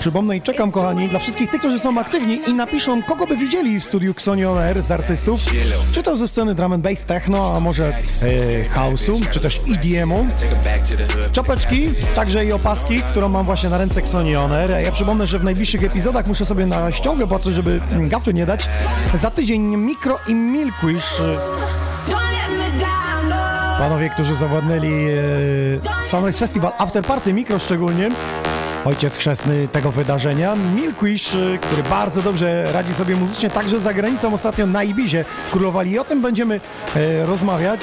Przypomnę 0.06 0.36
i 0.36 0.42
czekam, 0.42 0.72
kochani, 0.72 1.08
dla 1.08 1.18
wszystkich 1.18 1.50
tych, 1.50 1.60
którzy 1.60 1.78
są 1.78 1.98
aktywni 1.98 2.40
i 2.48 2.54
napiszą, 2.54 3.02
kogo 3.02 3.26
by 3.26 3.36
widzieli 3.36 3.80
w 3.80 3.84
studiu 3.84 4.10
Xonio 4.10 4.62
Air 4.62 4.82
z 4.82 4.90
artystów, 4.90 5.40
czy 5.92 6.02
to 6.02 6.16
ze 6.16 6.28
sceny 6.28 6.54
drum 6.54 6.72
and 6.72 6.82
bass 6.82 7.02
techno, 7.02 7.54
a 7.56 7.60
może 7.60 7.88
e, 7.88 7.94
house'u, 8.62 9.30
czy 9.30 9.40
też 9.40 9.60
EDM-u. 9.74 10.26
Czapeczki, 11.32 11.90
także 12.14 12.44
i 12.44 12.52
opaski, 12.52 13.02
którą 13.10 13.28
mam 13.28 13.44
właśnie 13.44 13.68
na 13.68 13.78
ręce 13.78 14.00
Xonio 14.00 14.48
Air. 14.54 14.70
Ja 14.84 14.92
przypomnę, 14.92 15.26
że 15.26 15.38
w 15.38 15.44
najbliższych 15.44 15.84
epizodach 15.84 16.26
muszę 16.28 16.46
sobie 16.46 16.66
na 16.66 16.92
ściągę 16.92 17.26
patrzeć, 17.26 17.54
żeby 17.54 17.80
gafy 17.90 18.34
nie 18.34 18.46
dać. 18.46 18.68
Za 19.14 19.30
tydzień 19.30 19.76
Mikro 19.76 20.18
i 20.28 20.34
Milkwish. 20.34 21.20
Panowie, 23.78 24.10
którzy 24.10 24.34
zawładnęli 24.34 25.08
e, 25.08 26.02
Sunrise 26.02 26.38
Festival 26.38 26.72
After 26.78 27.04
Party, 27.04 27.32
mikro 27.32 27.58
szczególnie, 27.58 28.10
ojciec 28.86 29.16
chrzestny 29.16 29.68
tego 29.68 29.92
wydarzenia, 29.92 30.56
Milkwish, 30.56 31.34
e, 31.34 31.58
który 31.58 31.82
bardzo 31.82 32.22
dobrze 32.22 32.72
radzi 32.72 32.94
sobie 32.94 33.16
muzycznie, 33.16 33.50
także 33.50 33.80
za 33.80 33.94
granicą 33.94 34.34
ostatnio 34.34 34.66
na 34.66 34.84
Ibizie 34.84 35.24
królowali 35.50 35.90
i 35.90 35.98
o 35.98 36.04
tym 36.04 36.22
będziemy 36.22 36.60
e, 36.96 37.26
rozmawiać. 37.26 37.80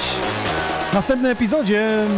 W 0.90 0.94
następnym 0.94 1.32
epizodzie 1.32 2.02
m, 2.02 2.08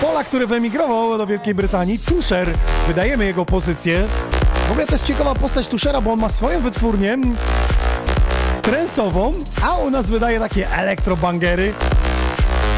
Pola, 0.00 0.24
który 0.24 0.46
wyemigrował 0.46 1.18
do 1.18 1.26
Wielkiej 1.26 1.54
Brytanii, 1.54 1.98
Tusher, 1.98 2.48
wydajemy 2.86 3.24
jego 3.24 3.44
pozycję. 3.44 4.04
W 4.68 4.70
ogóle 4.70 4.86
jest 4.90 5.04
ciekawa 5.04 5.34
postać 5.34 5.68
Tushera, 5.68 6.00
bo 6.00 6.12
on 6.12 6.20
ma 6.20 6.28
swoją 6.28 6.60
wytwórnię 6.60 7.18
trensową, 8.62 9.32
a 9.62 9.76
u 9.76 9.90
nas 9.90 10.10
wydaje 10.10 10.40
takie 10.40 10.70
elektrobangery. 10.70 11.74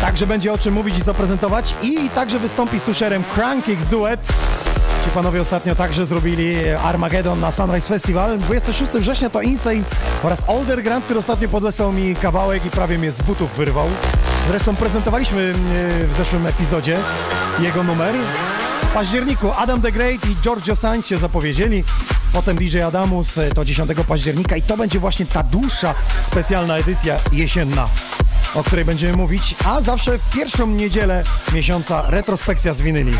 Także 0.00 0.26
będzie 0.26 0.52
o 0.52 0.58
czym 0.58 0.74
mówić 0.74 0.98
i 0.98 1.02
zaprezentować 1.02 1.74
i 1.82 2.10
także 2.10 2.38
wystąpi 2.38 2.78
z 2.78 2.82
Tusherem 2.82 3.24
Crank 3.34 3.68
X 3.68 3.86
Duet. 3.86 4.20
Ci 5.04 5.10
panowie 5.10 5.42
ostatnio 5.42 5.74
także 5.74 6.06
zrobili 6.06 6.56
Armageddon 6.84 7.40
na 7.40 7.52
Sunrise 7.52 7.88
Festival. 7.88 8.38
26 8.38 8.92
września 8.92 9.30
to 9.30 9.40
Insane 9.40 9.82
oraz 10.22 10.44
Older 10.46 10.82
Grant, 10.82 11.04
który 11.04 11.20
ostatnio 11.20 11.48
podesłał 11.48 11.92
mi 11.92 12.16
kawałek 12.16 12.66
i 12.66 12.70
prawie 12.70 12.98
mnie 12.98 13.12
z 13.12 13.22
butów 13.22 13.56
wyrwał. 13.56 13.88
Zresztą 14.48 14.76
prezentowaliśmy 14.76 15.54
e, 16.02 16.06
w 16.06 16.14
zeszłym 16.14 16.46
epizodzie 16.46 16.98
jego 17.60 17.82
numer. 17.82 18.14
W 18.82 18.94
październiku 18.94 19.52
Adam 19.56 19.82
the 19.82 19.92
Great 19.92 20.26
i 20.26 20.36
Giorgio 20.42 20.76
Sainz 20.76 21.06
się 21.06 21.18
zapowiedzieli. 21.18 21.84
Potem 22.32 22.56
DJ 22.56 22.80
Adamus 22.80 23.38
e, 23.38 23.48
to 23.48 23.64
10 23.64 23.90
października 24.08 24.56
i 24.56 24.62
to 24.62 24.76
będzie 24.76 24.98
właśnie 24.98 25.26
ta 25.26 25.42
dłuższa 25.42 25.94
specjalna 26.20 26.76
edycja 26.76 27.16
jesienna 27.32 27.88
o 28.56 28.64
której 28.64 28.84
będziemy 28.84 29.16
mówić, 29.16 29.54
a 29.64 29.80
zawsze 29.80 30.18
w 30.18 30.30
pierwszą 30.30 30.66
niedzielę 30.66 31.22
miesiąca 31.52 32.04
retrospekcja 32.10 32.74
z 32.74 32.80
winyli. 32.80 33.12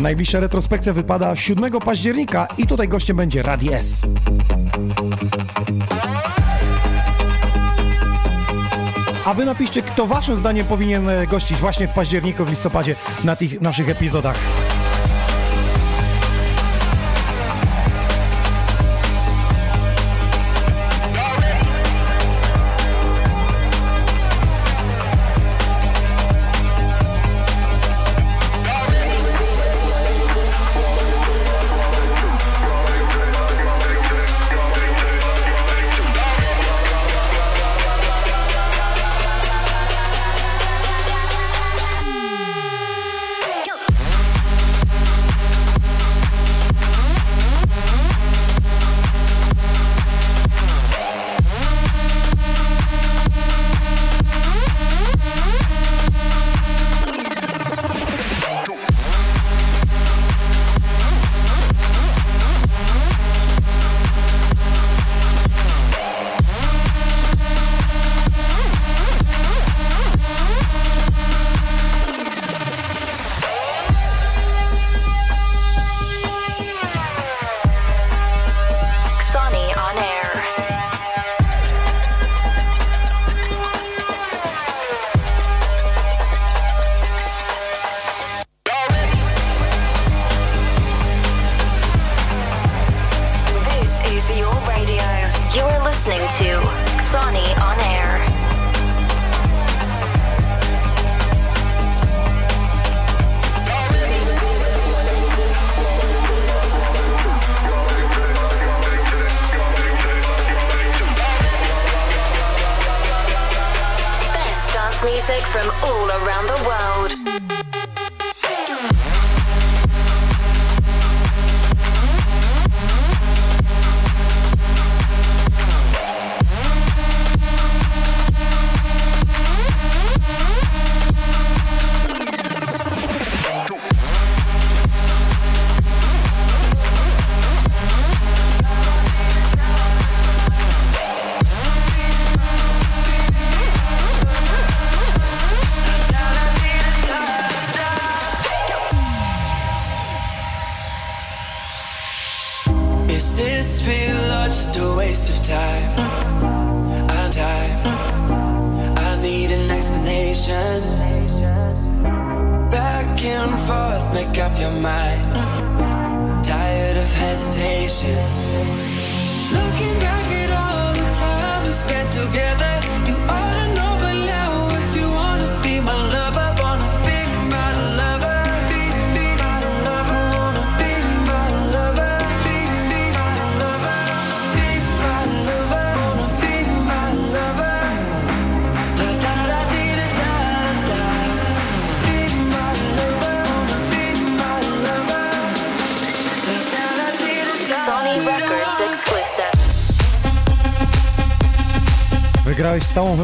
Najbliższa 0.00 0.40
retrospekcja 0.40 0.92
wypada 0.92 1.36
7 1.36 1.72
października 1.80 2.48
i 2.58 2.66
tutaj 2.66 2.88
gościem 2.88 3.16
będzie 3.16 3.42
Radi 3.42 3.72
S. 3.72 4.06
A 9.24 9.34
wy 9.34 9.44
napiszcie, 9.44 9.82
kto 9.82 10.06
waszym 10.06 10.36
zdaniem 10.36 10.66
powinien 10.66 11.08
e, 11.08 11.26
gościć 11.26 11.58
właśnie 11.58 11.88
w 11.88 11.90
październiku, 11.90 12.44
w 12.44 12.50
listopadzie 12.50 12.94
na 13.24 13.36
tych 13.36 13.60
naszych 13.60 13.88
epizodach. 13.88 14.38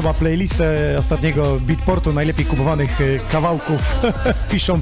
Chyba 0.07 0.19
playlistę 0.19 0.97
ostatniego 0.99 1.59
Beatportu 1.61 2.13
najlepiej 2.13 2.47
kupowanych 2.47 3.01
e, 3.01 3.05
kawałków, 3.33 4.03
piszą 4.51 4.81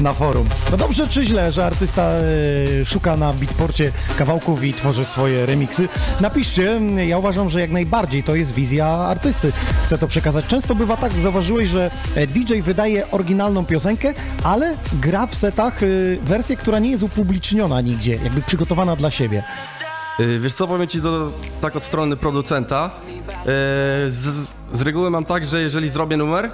na 0.00 0.12
forum. 0.12 0.48
No 0.70 0.76
dobrze 0.76 1.08
czy 1.08 1.24
źle, 1.24 1.52
że 1.52 1.66
artysta 1.66 2.02
e, 2.02 2.86
szuka 2.86 3.16
na 3.16 3.32
Beatporcie 3.32 3.92
kawałków 4.18 4.64
i 4.64 4.74
tworzy 4.74 5.04
swoje 5.04 5.46
remiksy? 5.46 5.88
Napiszcie, 6.20 6.80
ja 7.06 7.18
uważam, 7.18 7.50
że 7.50 7.60
jak 7.60 7.70
najbardziej 7.70 8.22
to 8.22 8.34
jest 8.34 8.54
wizja 8.54 8.86
artysty. 8.86 9.52
Chcę 9.84 9.98
to 9.98 10.08
przekazać. 10.08 10.46
Często 10.46 10.74
bywa 10.74 10.96
tak, 10.96 11.12
zauważyłeś, 11.12 11.68
że 11.68 11.90
e, 12.14 12.26
DJ 12.26 12.60
wydaje 12.60 13.10
oryginalną 13.10 13.64
piosenkę, 13.64 14.14
ale 14.44 14.76
gra 14.92 15.26
w 15.26 15.34
setach 15.34 15.82
e, 15.82 15.86
wersję, 16.22 16.56
która 16.56 16.78
nie 16.78 16.90
jest 16.90 17.02
upubliczniona 17.02 17.80
nigdzie, 17.80 18.18
jakby 18.24 18.42
przygotowana 18.42 18.96
dla 18.96 19.10
siebie. 19.10 19.42
Y, 20.20 20.38
Wiesz 20.38 20.54
co, 20.54 20.68
powiem 20.68 20.88
ci 20.88 21.02
to 21.02 21.30
tak 21.60 21.76
od 21.76 21.84
strony 21.84 22.16
producenta. 22.16 22.90
Y, 23.06 24.12
Z, 24.12 24.51
z 24.72 24.82
reguły 24.82 25.10
mam 25.10 25.24
tak, 25.24 25.46
że 25.46 25.62
jeżeli 25.62 25.90
zrobię 25.90 26.16
numer, 26.16 26.50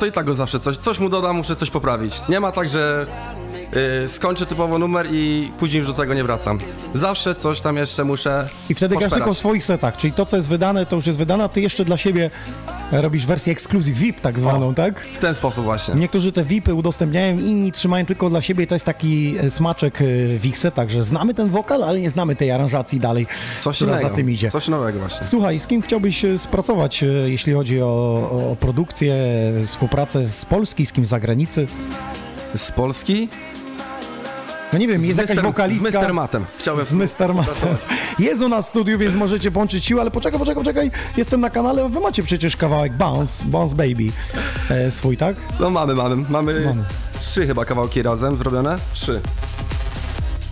to 0.00 0.06
i 0.06 0.12
tak 0.12 0.26
go 0.26 0.34
zawsze 0.34 0.60
coś, 0.60 0.78
coś 0.78 0.98
mu 0.98 1.08
dodam, 1.08 1.36
muszę 1.36 1.56
coś 1.56 1.70
poprawić. 1.70 2.22
Nie 2.28 2.40
ma 2.40 2.52
tak, 2.52 2.68
że 2.68 3.06
y, 4.04 4.08
skończę 4.08 4.46
typowo 4.46 4.78
numer 4.78 5.06
i 5.10 5.52
później 5.58 5.78
już 5.78 5.86
do 5.88 5.94
tego 5.94 6.14
nie 6.14 6.24
wracam. 6.24 6.58
Zawsze 6.94 7.34
coś 7.34 7.60
tam 7.60 7.76
jeszcze 7.76 8.04
muszę 8.04 8.48
I 8.68 8.74
wtedy 8.74 8.94
grasz 8.94 9.04
poszperać. 9.04 9.22
tylko 9.24 9.34
w 9.34 9.38
swoich 9.38 9.64
setach, 9.64 9.96
czyli 9.96 10.12
to, 10.12 10.26
co 10.26 10.36
jest 10.36 10.48
wydane, 10.48 10.86
to 10.86 10.96
już 10.96 11.06
jest 11.06 11.18
wydane, 11.18 11.44
a 11.44 11.48
ty 11.48 11.60
jeszcze 11.60 11.84
dla 11.84 11.96
siebie 11.96 12.30
robisz 12.92 13.26
wersję 13.26 13.52
ekskluzyw 13.52 13.94
VIP 13.94 14.20
tak 14.20 14.40
zwaną, 14.40 14.74
tak? 14.74 15.00
W 15.00 15.18
ten 15.18 15.34
sposób 15.34 15.64
właśnie. 15.64 15.94
Niektórzy 15.94 16.32
te 16.32 16.44
VIPy 16.44 16.74
udostępniają, 16.74 17.38
inni 17.38 17.72
trzymają 17.72 18.06
tylko 18.06 18.30
dla 18.30 18.40
siebie 18.42 18.64
i 18.64 18.66
to 18.66 18.74
jest 18.74 18.84
taki 18.84 19.34
e, 19.38 19.50
smaczek 19.50 20.02
e, 20.02 20.04
w 20.38 20.46
ich 20.46 20.58
setach, 20.58 20.90
że 20.90 21.04
znamy 21.04 21.34
ten 21.34 21.48
wokal, 21.48 21.84
ale 21.84 22.00
nie 22.00 22.10
znamy 22.10 22.36
tej 22.36 22.50
aranżacji 22.50 23.00
dalej, 23.00 23.26
Coś 23.60 23.80
innego. 23.80 24.02
za 24.02 24.10
tym 24.10 24.30
idzie. 24.30 24.50
Coś 24.50 24.68
nowego 24.68 24.98
właśnie. 24.98 25.26
Słuchaj, 25.26 25.60
z 25.60 25.66
kim 25.66 25.82
chciałbyś 25.82 26.24
spracować, 26.36 27.02
e, 27.02 27.06
jeśli 27.06 27.52
chodzi 27.52 27.82
o, 27.82 27.86
o 28.52 28.56
produkcję, 28.60 29.14
współpracę 29.66 30.28
z 30.28 30.44
Polski, 30.44 30.86
z 30.86 30.92
kim 30.92 31.06
z 31.06 31.08
zagranicy? 31.08 31.66
Z 32.56 32.72
Polski? 32.72 33.28
No 34.72 34.78
nie 34.78 34.88
wiem, 34.88 35.00
Z 35.00 35.04
jest 35.04 35.20
jakaś 35.20 35.36
Mr. 35.36 35.42
wokalistka... 35.42 35.90
z 35.90 35.94
Mr. 35.94 36.14
Matem. 36.14 36.44
Chciałem 36.58 36.84
Z 36.86 36.92
Mr. 36.92 37.34
Matem. 37.34 37.76
Jest 38.18 38.42
u 38.42 38.48
nas 38.48 38.66
w 38.66 38.68
studiu, 38.68 38.98
więc 38.98 39.14
możecie 39.14 39.50
połączyć 39.50 39.84
siły, 39.84 40.00
ale 40.00 40.10
poczekaj, 40.10 40.38
poczekaj, 40.38 40.64
poczekaj. 40.64 40.90
Jestem 41.16 41.40
na 41.40 41.50
kanale, 41.50 41.88
wy 41.88 42.00
macie 42.00 42.22
przecież 42.22 42.56
kawałek 42.56 42.92
Bounce, 42.92 43.44
Bounce 43.44 43.74
Baby 43.76 44.12
e, 44.70 44.90
swój, 44.90 45.16
tak? 45.16 45.36
No 45.60 45.70
mamy, 45.70 45.94
mamy. 45.94 46.16
Mamy, 46.16 46.60
Mamy. 46.64 46.84
trzy 47.18 47.46
chyba 47.46 47.64
kawałki 47.64 48.02
razem 48.02 48.36
zrobione. 48.36 48.78
Trzy. 48.92 49.20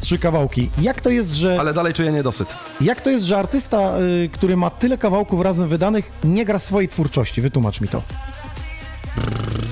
Trzy 0.01 0.19
kawałki. 0.19 0.71
Jak 0.83 1.01
to 1.01 1.11
jest, 1.11 1.31
że... 1.33 1.57
Ale 1.61 1.75
dalej 1.75 1.93
czuję 1.93 2.13
niedosyt. 2.13 2.49
Jak 2.81 3.01
to 3.01 3.11
jest, 3.11 3.25
że 3.25 3.39
artysta, 3.39 3.99
y, 3.99 4.29
który 4.33 4.57
ma 4.57 4.71
tyle 4.71 4.99
kawałków 4.99 5.41
razem 5.41 5.69
wydanych, 5.69 6.11
nie 6.25 6.45
gra 6.45 6.59
swojej 6.59 6.89
twórczości? 6.89 7.41
Wytłumacz 7.41 7.81
mi 7.81 7.89
to. 7.89 8.03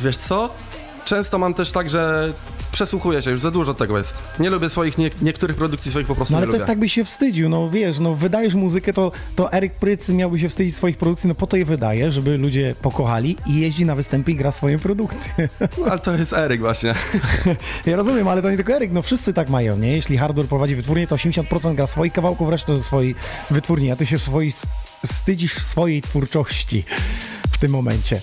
Wiesz 0.05 0.17
co? 0.17 0.51
Często 1.05 1.39
mam 1.39 1.55
też 1.55 1.73
tak, 1.73 1.91
że 1.91 2.33
przesłuchuję 2.77 3.23
się, 3.23 3.31
już 3.31 3.41
za 3.41 3.51
dużo 3.51 3.75
tego 3.75 3.99
jest. 3.99 4.23
Nie 4.41 4.51
lubię 4.51 4.71
swoich, 4.71 4.99
nie, 4.99 5.11
niektórych 5.23 5.57
produkcji 5.57 5.91
swoich 5.91 6.07
po 6.07 6.15
prostu 6.15 6.33
No 6.33 6.39
ale 6.39 6.47
nie 6.47 6.51
to 6.51 6.57
lubię. 6.57 6.63
jest 6.63 6.67
tak, 6.67 6.79
byś 6.79 6.93
się 6.93 7.05
wstydził, 7.05 7.49
no 7.49 7.71
wiesz, 7.71 7.99
no 7.99 8.15
wydajesz 8.15 8.55
muzykę, 8.55 8.93
to, 8.93 9.13
to 9.37 9.53
Eryk 9.53 9.73
Pryc 9.73 10.09
miałby 10.09 10.39
się 10.39 10.49
wstydzić 10.49 10.77
swoich 10.77 10.97
produkcji, 10.97 11.29
no 11.29 11.35
po 11.35 11.47
to 11.47 11.57
je 11.57 11.65
wydaje, 11.65 12.13
żeby 12.13 12.39
ludzie 12.39 12.75
pokochali 12.83 13.37
i 13.47 13.61
jeździ 13.61 13.85
na 13.85 13.95
występy 13.97 14.33
i 14.33 14.35
gra 14.35 14.53
swoją 14.53 14.79
produkcję. 14.79 15.49
No, 15.79 15.87
ale 15.91 15.99
to 15.99 16.15
jest 16.15 16.33
Eryk 16.33 16.61
właśnie. 16.61 16.95
Ja 17.87 17.97
rozumiem, 17.97 18.29
ale 18.29 18.43
to 18.43 18.51
nie 18.51 18.57
tylko 18.57 18.73
Eryk, 18.73 18.93
no 18.93 19.03
wszyscy 19.03 19.33
tak 19.35 19.49
mają, 19.49 19.77
nie? 19.77 19.93
Jeśli 19.93 20.19
Hardware 20.19 20.47
prowadzi 20.47 20.77
wytwórnię, 20.77 21.07
to 21.07 21.17
80% 21.17 21.75
gra 21.75 21.87
swoich 21.87 22.13
kawałków, 22.13 22.49
resztę 22.49 22.77
ze 22.77 22.83
swojej 22.83 23.15
wytwórni, 23.51 23.91
a 23.91 23.97
ty 23.97 24.07
się 24.07 24.19
swoi, 24.19 24.53
wstydzisz 25.07 25.55
swojej 25.63 26.03
twórczości 26.03 26.85
w 27.51 27.59
tym 27.59 27.71
momencie. 27.71 28.21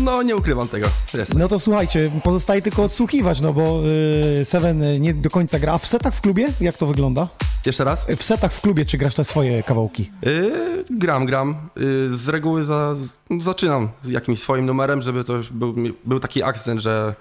No 0.00 0.22
nie 0.22 0.36
ukrywam 0.36 0.68
tego. 0.68 0.88
Jest. 1.14 1.34
No 1.34 1.48
to 1.48 1.60
słuchajcie, 1.60 2.10
pozostaje 2.24 2.62
tylko 2.62 2.82
odsłuchiwać, 2.82 3.40
no 3.40 3.52
bo 3.52 3.82
y, 4.40 4.44
Seven 4.44 4.82
y, 4.82 5.00
nie 5.00 5.14
do 5.14 5.30
końca 5.30 5.58
gra. 5.58 5.72
A 5.72 5.78
w 5.78 5.86
setach 5.86 6.14
w 6.14 6.20
klubie? 6.20 6.48
Jak 6.60 6.76
to 6.76 6.86
wygląda? 6.86 7.28
Jeszcze 7.66 7.84
raz? 7.84 8.06
W 8.16 8.22
setach 8.22 8.52
w 8.52 8.60
klubie, 8.60 8.84
czy 8.84 8.98
grasz 8.98 9.14
te 9.14 9.24
swoje 9.24 9.62
kawałki? 9.62 10.10
Yy, 10.22 10.84
gram, 10.90 11.26
gram. 11.26 11.56
Yy, 11.76 12.18
z 12.18 12.28
reguły 12.28 12.64
za, 12.64 12.94
zaczynam 13.38 13.88
z 14.02 14.08
jakimś 14.08 14.42
swoim 14.42 14.66
numerem, 14.66 15.02
żeby 15.02 15.24
to 15.24 15.34
był, 15.50 15.74
był 16.04 16.20
taki 16.20 16.42
akcent, 16.42 16.80
że 16.80 17.14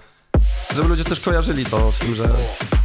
żeby 0.75 0.89
ludzie 0.89 1.03
też 1.03 1.19
kojarzyli 1.19 1.65
to 1.65 1.91
z 1.91 1.99
tym, 1.99 2.15
że 2.15 2.29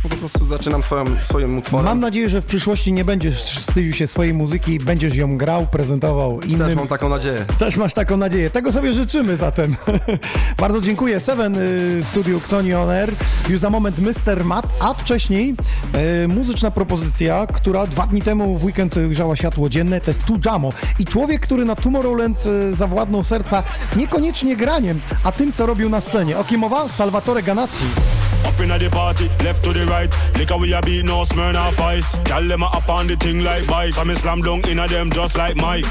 no 0.05 0.11
po 0.11 0.17
prostu 0.17 0.47
zaczynam 0.47 0.83
swoją, 0.83 1.05
swoim 1.25 1.59
utworem. 1.59 1.87
Mam 1.87 2.01
nadzieję, 2.01 2.29
że 2.29 2.43
w 2.43 2.47
przyszłości 2.47 2.93
nie 2.93 3.05
będziesz 3.05 3.43
wstydził 3.43 3.93
się 3.93 4.07
swojej 4.07 4.35
muzyki, 4.35 4.79
będziesz 4.79 5.17
ją 5.17 5.37
grał, 5.37 5.67
prezentował 5.67 6.41
innym. 6.41 6.67
Też 6.67 6.77
mam 6.77 6.89
taką 6.89 7.09
nadzieję. 7.09 7.45
Też 7.59 7.77
masz 7.77 7.95
taką 7.95 8.17
nadzieję. 8.17 8.51
Tego 8.51 8.73
sobie 8.73 8.93
życzymy 8.93 9.37
zatem. 9.37 9.77
Bardzo 10.59 10.81
dziękuję. 10.81 11.21
Seven 11.21 11.57
y, 11.57 11.59
w 12.03 12.09
studiu 12.09 12.39
Xoni 12.39 12.75
On 12.75 12.91
Air. 12.91 13.13
Już 13.49 13.61
za 13.61 13.71
moment 13.71 13.97
Mr. 13.99 14.45
Matt, 14.45 14.67
a 14.81 14.95
wcześniej 14.95 15.55
y, 16.25 16.29
muzyczna 16.29 16.71
propozycja, 16.71 17.47
która 17.47 17.87
dwa 17.87 18.07
dni 18.07 18.23
temu 18.23 18.59
w 18.59 18.65
weekend 18.65 18.99
grzała 19.09 19.37
światło 19.37 19.69
dzienne, 19.69 20.01
to 20.01 20.11
jest 20.11 20.25
Tu 20.25 20.39
Jamo. 20.45 20.73
I 20.99 21.05
człowiek, 21.05 21.43
który 21.43 21.65
na 21.65 21.77
Tomorrowland 21.77 22.47
y, 22.47 22.75
zawładnął 22.75 23.23
serca 23.23 23.63
niekoniecznie 23.97 24.57
graniem, 24.57 25.01
a 25.25 25.33
tym, 25.33 25.53
co 25.53 25.67
robił 25.67 25.89
na 25.89 26.01
scenie. 26.01 26.39
O 26.39 26.45
kim 26.45 26.61
mowa? 26.61 26.89
Salvatore 26.89 27.43
Ganacci. 27.43 27.76
Up 27.77 28.59
inna 28.61 28.78
the 28.78 28.89
party, 28.89 29.28
left 29.44 29.62
to 29.65 29.73
the 29.73 29.85
right. 29.85 30.09
Liquor 30.39 30.57
we 30.57 30.73
a 30.73 30.81
beat, 30.81 31.05
no 31.05 31.24
Smirnoff 31.24 31.78
Ice. 31.78 32.16
Gyal 32.24 32.48
them 32.48 32.62
a 32.62 32.66
up 32.66 32.89
on 32.89 33.07
the 33.07 33.16
thing 33.16 33.44
like 33.44 33.65
vice. 33.65 33.98
And 33.98 34.09
me 34.09 34.15
slam 34.15 34.40
dunk 34.40 34.66
inna 34.66 34.89
them 34.89 35.11
just 35.11 35.36
like 35.36 35.57
Mike. 35.57 35.85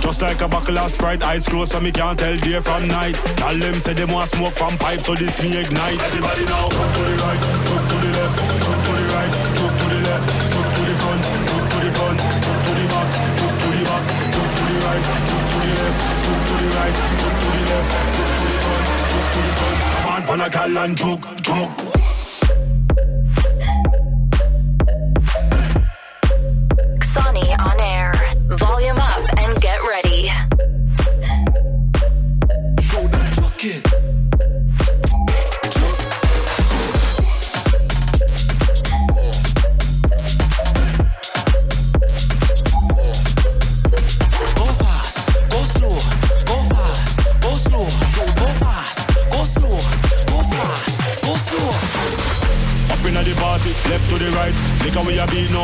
Just 0.00 0.22
like 0.22 0.40
a 0.40 0.46
buckle 0.46 0.78
of 0.78 0.88
Sprite, 0.88 1.24
eyes 1.24 1.48
closed 1.48 1.72
so 1.72 1.80
me 1.80 1.90
can't 1.90 2.16
tell 2.16 2.36
day 2.36 2.60
from 2.60 2.86
night. 2.86 3.16
Gyal 3.42 3.60
them 3.60 3.74
say 3.74 3.94
them 3.94 4.12
want 4.12 4.28
smoke 4.30 4.52
from 4.52 4.78
pipe, 4.78 5.00
so 5.00 5.14
this 5.14 5.42
me 5.42 5.56
ignite. 5.56 6.00
Everybody 6.00 6.44
now, 6.44 6.68
jump 6.68 6.94
to 6.94 7.02
the 7.02 7.16
right, 7.18 7.40
jump 7.42 7.88
to 7.90 7.96
the 7.96 8.10
left, 8.14 8.38
jump 8.62 8.84
to 8.86 8.92
the 8.94 9.02
right, 9.10 9.32
jump 9.56 9.74
to 9.78 9.86
the 9.90 9.98
left, 10.06 10.26
jump 10.54 10.68
to 10.76 10.82
the 10.86 10.94
front, 11.02 11.22
jump 11.26 11.70
to 11.70 11.78
the 11.82 11.90
front, 11.90 12.18
jump 12.22 12.62
to 12.62 12.72
the 12.78 12.84
back, 12.86 13.08
jump 13.34 13.54
to 13.58 13.68
the 13.74 13.82
back, 13.82 14.04
jump 14.30 14.50
to 14.54 14.62
the 14.62 14.78
right, 14.86 15.02
jump 15.26 15.44
to 15.50 15.58
the 15.58 15.74
left, 15.74 15.98
jump 16.22 16.40
to 16.46 16.54
the 16.54 16.68
right, 16.76 16.94
jump 17.18 17.34
to 17.34 17.48
the 17.50 17.62
left, 17.66 18.05
on, 20.40 20.40
pan 20.40 20.46
a 20.46 20.50
gal 20.50 20.78
and 20.78 20.96
jump, 20.96 21.42
jump. 21.42 21.95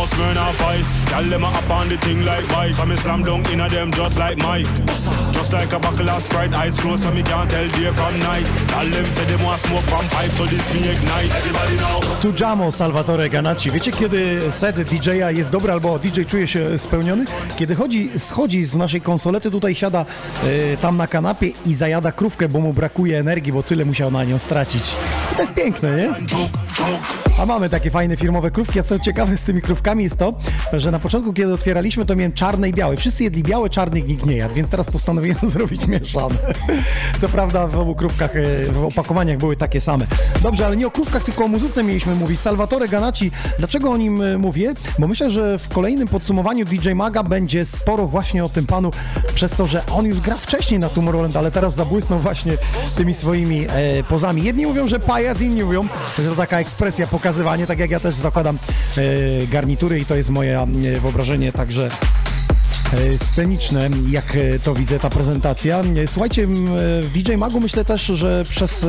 A 0.03 1.23
them 1.29 1.45
a 1.45 1.49
up 1.49 1.71
on 1.71 1.89
the 1.89 1.97
thing 1.99 2.25
like 2.25 2.45
vice. 2.47 2.77
Slam 3.01 3.23
dunk 3.23 3.51
inna 3.53 3.69
them 3.69 3.93
just 3.93 4.19
like 4.19 4.37
Mike. 4.39 4.67
Just 5.33 5.53
like 5.53 5.73
a 5.73 5.79
buckle 5.79 6.11
of 6.11 6.23
Sprite, 6.23 6.53
eyes 6.55 6.79
closed 6.79 7.03
so 7.03 7.13
me 7.13 7.23
can't 7.23 7.51
tell 7.51 7.69
day 7.69 7.93
from 7.93 8.19
night. 8.21 8.45
Them 8.93 9.05
say 9.05 9.25
them 9.27 9.43
want 9.45 9.61
smoke 9.61 9.85
from 9.85 10.05
pipe, 10.09 10.33
so 10.33 10.45
this 10.45 10.75
me 10.75 10.81
ignite. 10.91 11.31
Everybody 11.37 11.77
now. 11.77 12.21
Tu 12.21 12.33
Jamo 12.33 12.73
Salvatore 12.73 13.31
Ganacci. 13.31 13.71
Wiecie, 13.71 13.93
kiedy 13.93 14.41
set 14.51 14.83
DJ-a 14.83 15.31
jest 15.31 15.51
dobry 15.51 15.73
albo 15.73 15.99
DJ 15.99 16.25
czuje 16.25 16.49
się 16.49 16.79
spełniony? 16.79 17.25
Kiedy 17.57 17.75
chodzi, 17.75 18.19
schodzi 18.19 18.65
z 18.65 18.77
naszej 18.77 19.01
konsolety, 19.01 19.51
tutaj 19.51 19.75
siada 19.75 20.07
e, 20.45 20.77
tam 20.77 20.97
na 20.97 21.07
kanapie 21.07 21.53
i 21.67 21.75
zajada 21.75 22.13
krówkę, 22.13 22.49
bo 22.49 22.61
mu 22.61 22.73
brakuje 22.73 23.19
energii, 23.19 23.53
bo 23.53 23.63
tyle 23.63 23.85
musiał 23.85 24.11
na 24.11 24.25
nią 24.25 24.39
stracić. 24.39 24.97
To 25.37 25.41
jest 25.41 25.55
piękne, 25.55 25.97
nie? 25.97 26.15
A 27.39 27.47
mamy 27.47 27.69
takie 27.69 27.91
fajne 27.91 28.17
firmowe 28.17 28.51
krówki, 28.51 28.81
a 28.81 28.83
co 28.83 28.99
ciekawe 28.99 29.37
z 29.37 29.43
tymi 29.43 29.63
krówkami 29.63 30.05
jest 30.05 30.17
to, 30.17 30.35
że 30.73 30.91
na 30.91 30.99
początku, 30.99 31.33
kiedy 31.33 31.53
otwieraliśmy, 31.53 32.07
to 32.07 32.17
miałem 32.17 32.33
czarne 32.33 32.69
i 32.69 32.73
białe. 32.73 32.97
Wszyscy 32.97 33.25
jedli 33.25 33.43
białe, 33.43 33.71
czarnych 33.71 34.09
nikt 34.09 34.27
nie 34.27 34.37
jadł, 34.37 34.55
więc 34.55 34.71
teraz 34.71 34.87
postanowiłem 34.87 35.39
zrobić 35.53 35.87
mieszane. 35.87 36.35
Co 37.21 37.29
prawda 37.29 37.67
w 37.67 37.79
obu 37.79 37.95
krówkach, 37.95 38.37
e, 38.37 38.73
w 38.73 38.85
opakowaniach 38.85 39.39
były 39.39 39.57
takie 39.57 39.81
same. 39.81 40.07
Dobrze, 40.43 40.67
ale 40.67 40.77
nie 40.77 40.87
o 40.87 40.91
krówkach, 40.91 41.25
tylko 41.25 41.45
o 41.45 41.49
muzyce 41.49 41.83
mieliśmy 41.83 42.15
mówić. 42.15 42.41
Salvatore 42.41 42.89
Ganacci, 42.89 43.31
dlaczego 43.59 43.91
o 43.91 43.97
nim 43.97 44.23
e, 44.23 44.39
mówię? 44.39 44.75
Bo 44.99 45.09
myślę, 45.09 45.31
że 45.31 45.59
w 45.59 45.69
kolejnym 45.69 46.09
podsumowaniu 46.09 46.65
DJ 46.65 46.93
Maga 46.93 47.23
będzie 47.23 47.65
sporo 47.67 48.07
właśnie 48.07 48.45
o 48.45 48.49
tym 48.49 48.67
panu, 48.67 48.91
przez 49.35 49.53
to, 49.53 49.67
że 49.67 49.87
on 49.87 50.07
już 50.07 50.21
gra 50.21 50.37
wcześniej 50.37 50.81
na 50.81 50.89
Tomorrowland, 50.89 51.37
ale 51.37 51.51
teraz 51.51 51.75
zabłysnął 51.75 52.19
właśnie 52.19 52.53
tymi 52.97 53.15
swoimi 53.15 53.67
e, 53.69 54.03
pozami. 54.03 54.43
Jedni 54.43 54.67
mówią, 54.67 54.89
że 54.89 55.01
pajac, 55.23 55.41
inni 55.41 55.65
mówią, 55.65 55.87
że 56.19 56.29
to 56.29 56.37
taka 56.37 56.59
ekspresja, 56.59 57.07
pokazywanie, 57.07 57.67
tak 57.67 57.79
jak 57.79 57.91
ja 57.91 58.01
też 58.01 58.15
zakładam 58.15 58.59
e, 58.97 59.47
garnitury 59.47 60.01
i 60.01 60.07
to 60.07 60.15
jest 60.15 60.31
moje 60.31 60.61
e, 60.61 60.67
wyobrażenie, 61.01 61.53
także 61.53 61.91
sceniczne, 63.17 63.91
jak 64.11 64.37
e, 64.37 64.59
to 64.59 64.75
widzę, 64.75 64.99
ta 64.99 65.11
prezentacja. 65.11 65.83
E, 66.03 66.07
Słuchajcie, 66.07 66.43
e, 66.43 66.47
DJ 67.03 67.35
Magu 67.35 67.61
myślę 67.61 67.85
też, 67.85 68.07
że 68.07 68.45
przez 68.49 68.87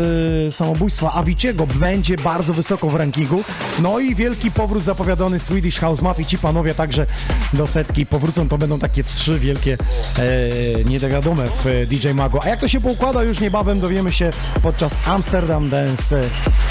e, 0.47 0.51
samobójstwa 0.51 1.13
Aviciego 1.13 1.67
będzie 1.67 2.15
bardzo 2.15 2.53
wysoko 2.53 2.89
w 2.89 2.95
rankingu. 2.95 3.43
No 3.81 3.99
i 3.99 4.15
wielki 4.15 4.51
powrót 4.51 4.83
zapowiadany 4.83 5.39
Swedish 5.39 5.79
House 5.79 6.01
Mafia. 6.01 6.23
Ci 6.23 6.37
panowie 6.37 6.73
także 6.73 7.05
do 7.53 7.67
setki 7.67 8.05
powrócą. 8.05 8.47
To 8.47 8.57
będą 8.57 8.79
takie 8.79 9.03
trzy 9.03 9.39
wielkie 9.39 9.77
e, 10.17 10.83
niedowiadome 10.83 11.47
w 11.47 11.67
e, 11.67 11.85
DJ 11.85 12.09
Magu. 12.13 12.39
A 12.43 12.49
jak 12.49 12.59
to 12.59 12.67
się 12.67 12.81
poukłada, 12.81 13.23
już 13.23 13.39
niebawem 13.39 13.79
dowiemy 13.79 14.11
się 14.11 14.31
podczas 14.61 15.07
Amsterdam 15.07 15.69
Dance 15.69 16.21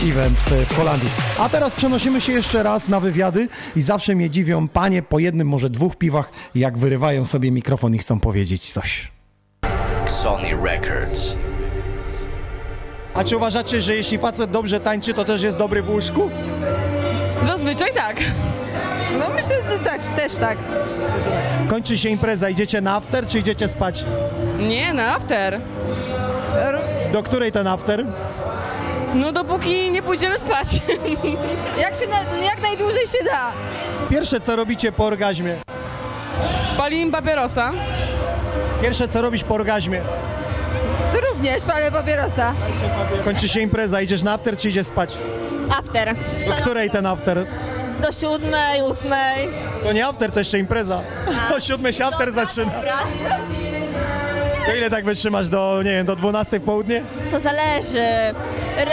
Event 0.02 0.52
e, 0.52 0.66
w 0.66 0.76
Holandii. 0.76 1.08
A 1.38 1.48
teraz 1.48 1.74
przenosimy 1.74 2.20
się 2.20 2.32
jeszcze 2.32 2.62
raz 2.62 2.88
na 2.88 3.00
wywiady 3.00 3.48
i 3.76 3.82
zawsze 3.82 4.14
mnie 4.14 4.30
dziwią 4.30 4.68
panie 4.68 5.02
po 5.02 5.18
jednym, 5.18 5.48
może 5.48 5.70
dwóch 5.70 5.96
piwach, 5.96 6.30
jak 6.54 6.78
wyrywają 6.78 7.21
sobie 7.26 7.50
mikrofon 7.50 7.94
i 7.94 7.98
chcą 7.98 8.20
powiedzieć 8.20 8.72
coś. 8.72 9.12
Sony 10.06 10.48
Records. 10.64 11.36
A 13.14 13.24
czy 13.24 13.36
uważacie, 13.36 13.80
że 13.80 13.94
jeśli 13.94 14.18
facet 14.18 14.50
dobrze 14.50 14.80
tańczy, 14.80 15.14
to 15.14 15.24
też 15.24 15.42
jest 15.42 15.56
dobry 15.56 15.82
w 15.82 15.90
łóżku? 15.90 16.30
Zazwyczaj 17.46 17.94
tak. 17.94 18.16
No 19.18 19.28
myślę, 19.34 19.56
że 19.72 19.78
tak, 19.78 20.04
też 20.04 20.36
tak. 20.36 20.58
Kończy 21.68 21.98
się 21.98 22.08
impreza, 22.08 22.48
idziecie 22.48 22.80
na 22.80 22.96
after, 22.96 23.26
czy 23.26 23.38
idziecie 23.38 23.68
spać? 23.68 24.04
Nie, 24.58 24.94
na 24.94 25.14
after. 25.14 25.60
Do 27.12 27.22
której 27.22 27.52
ten 27.52 27.66
after? 27.66 28.04
No 29.14 29.32
dopóki 29.32 29.90
nie 29.90 30.02
pójdziemy 30.02 30.38
spać. 30.38 30.68
Jak 31.82 31.94
się, 31.96 32.06
na, 32.06 32.44
jak 32.44 32.62
najdłużej 32.62 33.06
się 33.06 33.24
da. 33.24 33.52
Pierwsze, 34.10 34.40
co 34.40 34.56
robicie 34.56 34.92
po 34.92 35.04
orgazmie? 35.06 35.56
Palimy 36.76 37.12
papierosa. 37.12 37.70
Pierwsze, 38.82 39.08
co 39.08 39.22
robisz 39.22 39.44
po 39.44 39.54
orgazmie? 39.54 40.00
Ty 41.12 41.20
również 41.20 41.62
palę 41.64 41.90
papierosa. 41.92 42.52
Kończy 43.24 43.48
się 43.48 43.60
impreza, 43.60 44.00
idziesz 44.00 44.22
na 44.22 44.32
after, 44.32 44.56
czy 44.56 44.68
idziesz 44.68 44.86
spać? 44.86 45.14
After. 45.78 46.14
Do 46.46 46.52
której 46.52 46.90
ten 46.90 47.06
after? 47.06 47.46
Do 48.00 48.12
siódmej, 48.12 48.82
ósmej. 48.82 49.48
To 49.82 49.92
nie 49.92 50.06
after, 50.06 50.30
to 50.32 50.40
jeszcze 50.40 50.58
impreza. 50.58 51.00
O 51.56 51.60
siódmej 51.60 51.92
się 51.92 52.06
after 52.06 52.32
zaczyna. 52.32 52.72
To 54.66 54.74
ile 54.74 54.90
tak 54.90 55.04
wytrzymasz 55.04 55.48
do, 55.48 55.80
nie 55.84 55.90
wiem, 55.90 56.06
do 56.06 56.16
12 56.16 56.60
w 56.60 56.62
południe? 56.62 57.02
To 57.30 57.40
zależy. 57.40 57.98
R- 58.76 58.88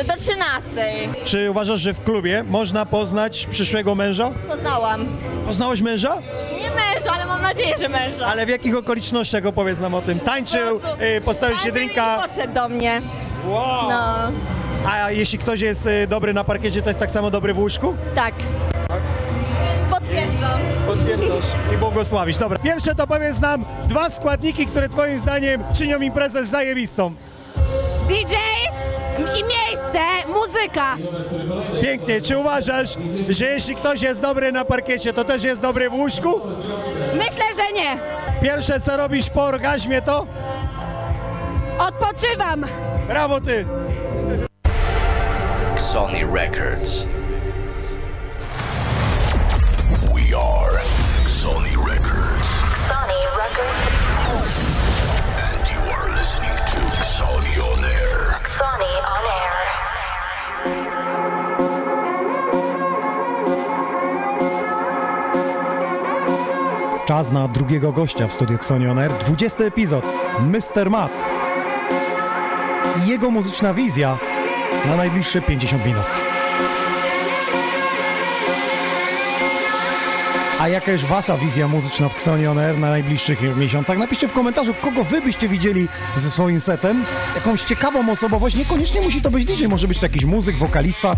y, 0.00 0.04
do 0.04 0.14
trzynastej. 0.16 1.08
Czy 1.24 1.50
uważasz, 1.50 1.80
że 1.80 1.94
w 1.94 2.04
klubie 2.04 2.42
można 2.48 2.86
poznać 2.86 3.46
przyszłego 3.50 3.94
męża? 3.94 4.30
Poznałam. 4.48 5.06
Poznałeś 5.46 5.80
męża? 5.80 6.16
Nie 6.52 6.70
męża, 6.70 7.10
ale 7.14 7.26
mam 7.26 7.42
nadzieję, 7.42 7.74
że 7.80 7.88
męża. 7.88 8.26
Ale 8.26 8.46
w 8.46 8.48
jakich 8.48 8.76
okolicznościach 8.76 9.46
opowiedz 9.46 9.80
nam 9.80 9.94
o 9.94 10.02
tym? 10.02 10.20
Tańczył, 10.20 10.80
y, 11.16 11.20
postawił 11.20 11.56
się 11.58 11.72
drinka. 11.72 12.18
Podszedł 12.22 12.54
do 12.54 12.68
mnie. 12.68 13.02
Wow. 13.46 13.90
No, 13.90 14.14
A 14.90 15.10
jeśli 15.10 15.38
ktoś 15.38 15.60
jest 15.60 15.86
y, 15.86 16.06
dobry 16.06 16.34
na 16.34 16.44
parkiecie, 16.44 16.82
to 16.82 16.90
jest 16.90 17.00
tak 17.00 17.10
samo 17.10 17.30
dobry 17.30 17.54
w 17.54 17.58
łóżku? 17.58 17.94
tak. 18.14 18.34
Potwierdzasz. 20.96 21.44
I 21.74 21.76
błogosławisz. 21.76 22.38
Dobra. 22.38 22.58
Pierwsze 22.58 22.94
to 22.94 23.06
powiedz 23.06 23.40
nam 23.40 23.64
dwa 23.88 24.10
składniki, 24.10 24.66
które 24.66 24.88
twoim 24.88 25.18
zdaniem 25.18 25.64
czynią 25.78 26.00
imprezę 26.00 26.46
zajebistą. 26.46 27.14
DJ 28.08 28.34
i 29.18 29.44
miejsce, 29.44 30.00
muzyka. 30.28 30.96
Pięknie. 31.82 32.22
Czy 32.22 32.38
uważasz, 32.38 32.88
że 33.28 33.44
jeśli 33.44 33.76
ktoś 33.76 34.02
jest 34.02 34.20
dobry 34.20 34.52
na 34.52 34.64
parkiecie, 34.64 35.12
to 35.12 35.24
też 35.24 35.42
jest 35.42 35.60
dobry 35.60 35.90
w 35.90 35.94
łóżku? 35.94 36.40
Myślę, 37.16 37.44
że 37.56 37.72
nie. 37.82 37.96
Pierwsze 38.42 38.80
co 38.80 38.96
robisz 38.96 39.30
po 39.30 39.44
orgazmie 39.44 40.02
to? 40.02 40.26
Odpoczywam. 41.78 42.66
Brawo 43.08 43.40
ty! 43.40 43.66
Sony 45.76 46.26
Records. 46.34 47.06
Are 50.34 50.78
Sony 51.24 51.76
Records. 51.76 52.48
Sony 52.90 53.22
Records. 53.38 53.80
And 55.38 55.62
you 55.70 55.80
are 55.96 56.08
listening 56.16 56.56
to 56.72 56.80
Sony 57.18 57.54
On 57.62 57.84
Air. 57.84 58.40
Sony 58.58 58.94
on 59.14 59.24
air. 59.38 59.54
Czas 67.06 67.32
na 67.32 67.48
drugiego 67.48 67.92
gościa 67.92 68.28
w 68.28 68.32
studiu 68.32 68.58
Xonion 68.58 68.98
Air. 68.98 69.12
20 69.12 69.64
epizod. 69.64 70.04
Mr. 70.40 70.90
Matt. 70.90 71.12
I 73.04 73.08
jego 73.08 73.30
muzyczna 73.30 73.74
wizja 73.74 74.18
na 74.86 74.96
najbliższe 74.96 75.40
50 75.40 75.86
minut. 75.86 76.06
A 80.64 80.68
jaka 80.68 80.92
jest 80.92 81.04
wasza 81.04 81.38
wizja 81.38 81.68
muzyczna 81.68 82.08
w 82.08 82.14
Xonion 82.14 82.58
Air 82.58 82.78
na 82.78 82.90
najbliższych 82.90 83.56
miesiącach? 83.56 83.98
Napiszcie 83.98 84.28
w 84.28 84.32
komentarzu, 84.32 84.74
kogo 84.74 85.04
wy 85.04 85.20
byście 85.20 85.48
widzieli 85.48 85.88
ze 86.16 86.30
swoim 86.30 86.60
setem. 86.60 87.04
Jakąś 87.34 87.62
ciekawą 87.62 88.10
osobowość. 88.10 88.56
Niekoniecznie 88.56 89.00
musi 89.00 89.22
to 89.22 89.30
być 89.30 89.44
DJ, 89.44 89.66
może 89.66 89.88
być 89.88 89.98
to 89.98 90.06
jakiś 90.06 90.24
muzyk, 90.24 90.56
wokalista, 90.56 91.16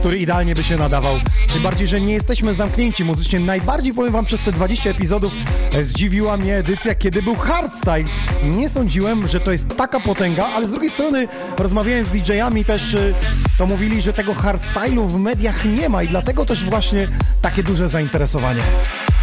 który 0.00 0.18
idealnie 0.18 0.54
by 0.54 0.64
się 0.64 0.76
nadawał. 0.76 1.14
Tym 1.52 1.62
bardziej, 1.62 1.88
że 1.88 2.00
nie 2.00 2.14
jesteśmy 2.14 2.54
zamknięci 2.54 3.04
muzycznie. 3.04 3.40
Najbardziej 3.40 3.94
powiem 3.94 4.12
wam 4.12 4.24
przez 4.24 4.40
te 4.40 4.52
20 4.52 4.90
epizodów 4.90 5.32
e, 5.72 5.84
zdziwiła 5.84 6.36
mnie 6.36 6.56
edycja, 6.56 6.94
kiedy 6.94 7.22
był 7.22 7.34
hardstyle. 7.34 8.04
Nie 8.44 8.68
sądziłem, 8.68 9.28
że 9.28 9.40
to 9.40 9.52
jest 9.52 9.76
taka 9.76 10.00
potęga, 10.00 10.46
ale 10.46 10.66
z 10.66 10.70
drugiej 10.70 10.90
strony 10.90 11.28
rozmawiałem 11.58 12.04
z 12.04 12.08
DJ-ami 12.08 12.64
też, 12.64 12.94
e, 12.94 13.14
to 13.58 13.66
mówili, 13.66 14.02
że 14.02 14.12
tego 14.12 14.34
hardstylu 14.34 15.06
w 15.06 15.18
mediach 15.18 15.64
nie 15.64 15.88
ma 15.88 16.02
i 16.02 16.08
dlatego 16.08 16.44
też 16.44 16.64
właśnie 16.64 17.08
takie 17.42 17.62
duże 17.62 17.88
zainteresowanie. 17.88 18.60
Yeah. 18.80 19.19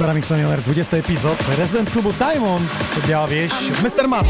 Stara 0.00 0.14
Miksonioner, 0.14 0.62
20 0.62 0.96
epizod. 0.96 1.38
Rezydent 1.58 1.90
klubu 1.90 2.12
Diamond, 2.12 2.70
Biała 3.06 3.26
Wieś, 3.28 3.52
Mr. 3.82 4.08
Masz. 4.08 4.28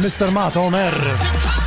Mr. 0.00 0.30
Matt 0.30 0.54
Homer. 0.54 1.65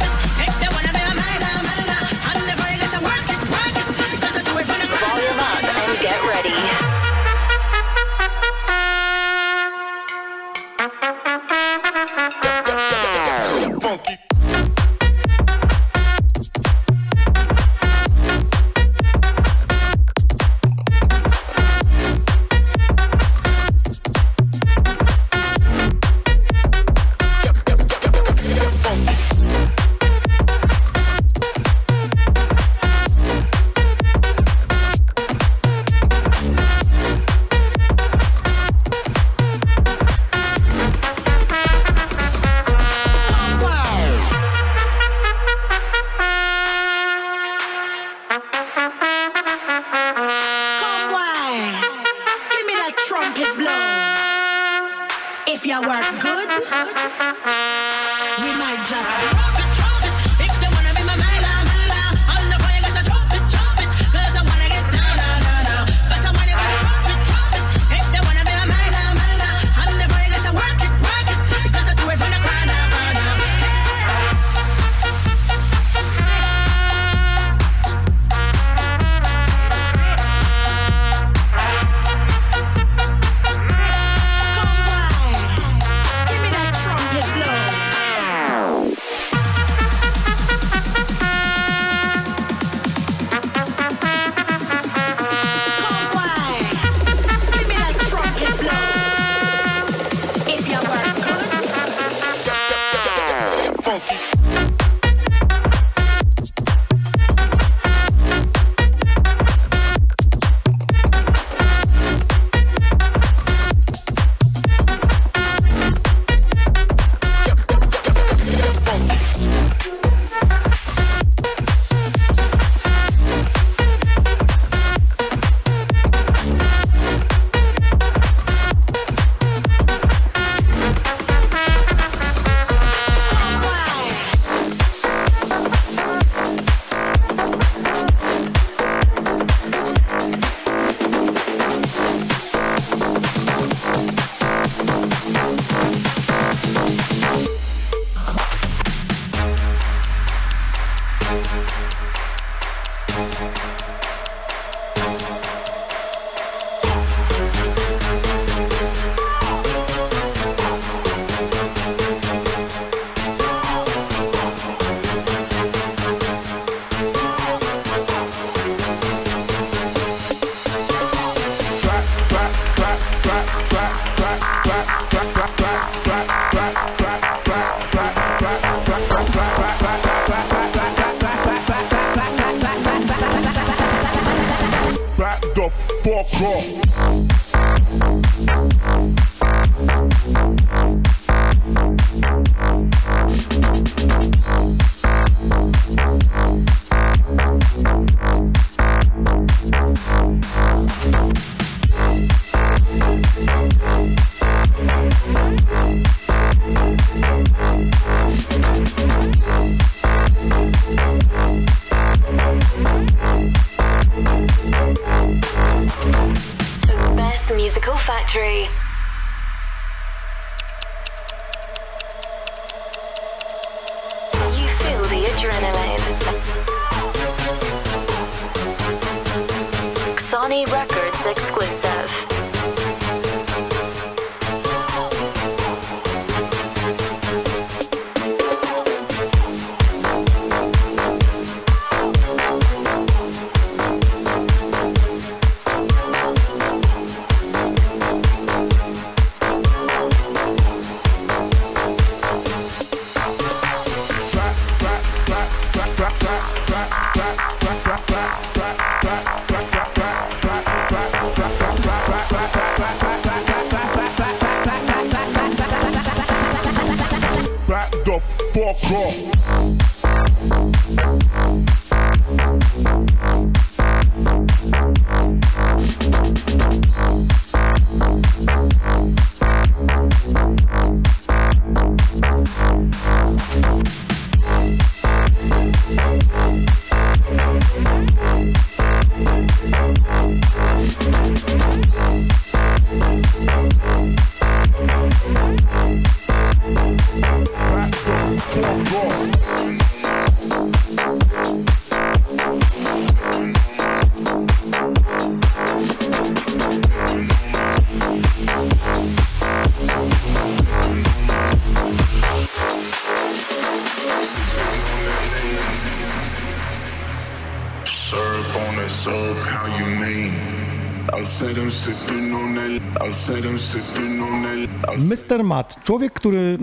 Mr. 324.97 325.43
Matt, 325.43 325.84
człowiek, 325.84 326.14
który 326.14 326.38
mm, 326.39 326.60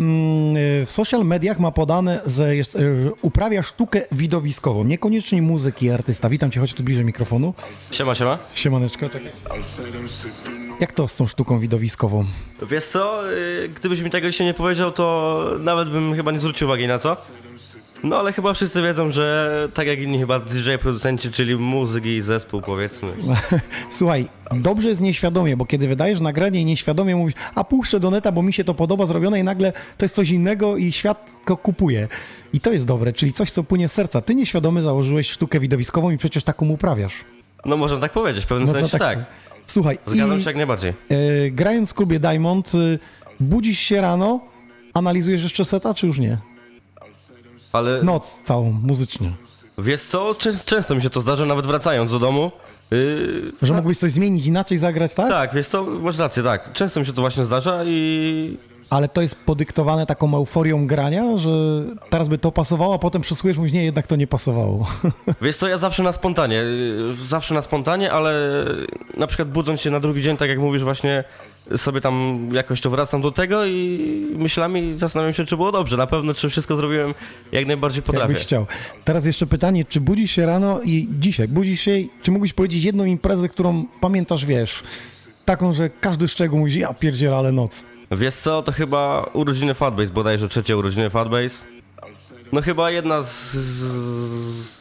w 0.87 0.91
social 0.91 1.25
mediach 1.25 1.61
ma 1.61 1.71
podane, 1.71 2.21
że 2.27 2.57
jest, 2.57 2.77
e, 2.77 2.81
uprawia 3.23 3.63
sztukę 3.63 4.01
widowiskową, 4.13 4.85
niekoniecznie 4.85 5.43
muzyki 5.43 5.87
i 5.87 5.91
artysta. 5.91 6.29
Witam 6.29 6.51
cię, 6.51 6.61
chodź 6.61 6.75
tu 6.75 6.83
bliżej 6.83 7.05
mikrofonu. 7.05 7.55
Siema, 7.91 8.15
siema. 8.15 8.39
Siemaneczko, 8.55 9.09
tak. 9.09 9.23
Jak 10.81 10.93
to 10.93 11.09
z 11.09 11.17
tą 11.17 11.27
sztuką 11.27 11.59
widowiskową? 11.59 12.25
Wiesz 12.71 12.85
co, 12.85 13.33
y, 13.33 13.69
gdybyś 13.69 14.01
mi 14.01 14.11
tego 14.11 14.27
jeszcze 14.27 14.45
nie 14.45 14.55
powiedział, 14.55 14.93
to 14.93 15.45
nawet 15.61 15.91
bym 15.91 16.15
chyba 16.15 16.33
nie 16.33 16.41
zwrócił 16.41 16.67
uwagi 16.67 16.87
na 16.87 16.99
co. 16.99 17.17
No 18.05 18.17
ale 18.19 18.33
chyba 18.33 18.55
wszyscy 18.55 18.83
wiedzą, 18.83 19.11
że 19.11 19.69
tak 19.75 19.87
jak 19.87 20.01
inni 20.01 20.19
chyba 20.19 20.39
DJ 20.41 20.71
producenci, 20.81 21.31
czyli 21.31 21.57
muzyk 21.57 22.07
i 22.07 22.21
zespół 22.21 22.61
powiedzmy. 22.61 23.09
Słuchaj, 23.91 24.29
dobrze 24.53 24.89
jest 24.89 25.01
nieświadomie, 25.01 25.57
bo 25.57 25.67
kiedy 25.67 25.89
wydajesz 25.89 26.21
nagranie 26.21 26.61
i 26.61 26.65
nieświadomie 26.65 27.17
mówisz, 27.17 27.35
a 27.55 27.65
puszczę 27.65 28.01
do 28.01 28.11
neta, 28.11 28.33
bo 28.33 28.43
mi 28.43 28.53
się 28.53 28.65
to 28.65 28.75
podoba 28.75 29.07
zrobione 29.07 29.41
i 29.41 29.45
nagle 29.45 29.73
to 29.99 30.05
jest 30.05 30.15
coś 30.15 30.31
innego 30.31 30.77
i 30.77 30.93
świat 30.93 31.33
go 31.47 31.57
kupuje. 31.57 32.09
I 32.53 32.61
to 32.61 32.73
jest 32.73 32.85
dobre, 32.85 33.13
czyli 33.13 33.33
coś, 33.33 33.51
co 33.51 33.63
płynie 33.63 33.89
z 33.89 33.93
serca. 33.93 34.21
Ty 34.21 34.35
nieświadomy 34.35 34.83
założyłeś 34.83 35.31
sztukę 35.31 35.61
widowiskową 35.61 36.11
i 36.11 36.19
przecież 36.19 36.45
taką 36.45 36.69
uprawiasz. 36.69 37.15
No 37.65 37.77
można 37.77 37.97
tak 37.99 38.13
powiedzieć, 38.13 38.45
w 38.45 38.47
pewnym 38.47 38.67
Można 38.67 38.81
sensie 38.81 38.99
tak- 38.99 39.17
tak. 39.19 39.27
Słuchaj, 39.67 39.99
Zgadzam 40.07 40.39
i- 40.39 40.43
się 40.43 40.51
jak 40.51 40.57
najbardziej. 40.57 40.91
E, 41.09 41.51
grając 41.51 41.91
w 41.91 41.95
klubie 41.95 42.21
Diamond, 42.21 42.75
y, 42.75 42.99
budzisz 43.41 43.79
się 43.79 44.01
rano, 44.01 44.41
analizujesz 44.95 45.43
jeszcze 45.43 45.65
seta, 45.65 45.95
czy 45.95 46.07
już 46.07 46.19
nie? 46.19 46.39
Ale... 47.77 48.03
Noc 48.03 48.37
całą, 48.45 48.71
muzycznie. 48.83 49.31
Wiesz 49.79 50.03
co, 50.03 50.31
Czę- 50.35 50.65
często 50.65 50.95
mi 50.95 51.03
się 51.03 51.11
to 51.11 51.21
zdarza, 51.21 51.47
nawet 51.47 51.67
wracając 51.67 52.13
do 52.13 52.19
domu. 52.19 52.51
Yy, 52.91 53.53
Że 53.63 53.75
mógłbyś 53.75 53.99
coś 53.99 54.13
zmienić, 54.13 54.47
inaczej 54.47 54.79
zagrać, 54.79 55.15
tak? 55.15 55.29
tak, 55.29 55.55
wiesz 55.55 55.69
co, 55.69 55.85
masz 55.85 56.19
rację, 56.19 56.43
tak. 56.43 56.73
Często 56.73 57.01
mi 57.01 57.07
się 57.07 57.13
to 57.13 57.21
właśnie 57.21 57.45
zdarza 57.45 57.85
i 57.85 58.57
Ale 58.91 59.09
to 59.09 59.23
jest 59.23 59.35
podyktowane 59.37 60.07
taką 60.07 60.37
euforią 60.37 60.87
grania, 60.87 61.37
że 61.37 61.51
teraz 62.11 62.29
by 62.29 62.39
to 62.39 62.53
pasowało, 62.53 62.95
a 62.95 62.99
potem 62.99 63.23
przesłujesz, 63.23 63.57
mówisz, 63.59 63.73
nie, 63.73 63.85
jednak 63.85 64.07
to 64.07 64.17
nie 64.17 64.27
pasowało. 64.27 64.87
Wiesz 65.43 65.57
co, 65.57 65.69
ja 65.69 65.79
zawsze 65.79 66.03
na 66.03 66.13
spontanie, 66.13 66.63
y, 66.63 67.15
zawsze 67.29 67.55
na 67.55 67.63
spontanie, 67.63 68.13
ale 68.13 68.65
na 69.17 69.27
przykład 69.27 69.49
budząc 69.51 69.81
się 69.81 69.91
na 69.91 70.01
drugi 70.01 70.23
dzień, 70.23 70.37
tak 70.37 70.49
jak 70.49 70.59
mówisz 70.59 70.85
właśnie, 70.85 71.25
sobie 71.77 72.01
tam 72.01 72.49
jakoś 72.53 72.81
to 72.81 72.91
wracam 72.91 73.23
do 73.23 73.33
tego 73.33 73.67
i 73.67 74.01
myślami 74.39 74.95
zastanawiam 74.99 75.35
się, 75.35 75.45
czy 75.45 75.57
było 75.57 75.73
dobrze. 75.73 75.97
Na 75.97 76.07
pewno, 76.07 76.35
czy 76.35 76.49
wszystko 76.49 76.77
zrobiłem 76.77 77.15
jak 77.53 77.67
najbardziej 77.67 78.03
potrafię. 78.03 78.33
Jakbyś 78.33 78.47
chciał. 78.47 78.67
Teraz 79.05 79.27
jeszcze 79.27 79.47
pytanie, 79.47 79.85
czy 79.85 80.01
budzisz 80.01 80.31
się 80.31 80.47
rano 80.47 80.81
i 80.83 81.09
dzisiaj 81.21 81.49
budzisz 81.49 81.81
się, 81.81 81.93
czy 82.23 82.31
mógłbyś 82.31 82.53
powiedzieć 82.53 82.85
jedną 82.85 83.05
imprezę, 83.05 83.49
którą 83.49 83.85
pamiętasz, 84.01 84.47
wiesz, 84.47 84.83
taką, 85.45 85.73
że 85.73 85.91
każdy 85.91 86.29
szczegół 86.29 86.59
mówi, 86.59 86.81
ja 86.81 86.95
pierdzielę, 86.95 87.37
ale 87.37 87.53
noc. 87.53 87.85
Wiesz 88.11 88.35
co, 88.35 88.63
to 88.63 88.73
chyba 88.73 89.31
urodziny 89.33 89.75
Fatbase, 89.75 90.13
bodajże 90.13 90.49
trzecie 90.49 90.77
urodziny 90.77 91.11
Fatbase. 91.11 91.65
No 92.53 92.63
chyba 92.63 92.91
jedna 92.91 93.23
z... 93.23 93.53
z 93.53 94.76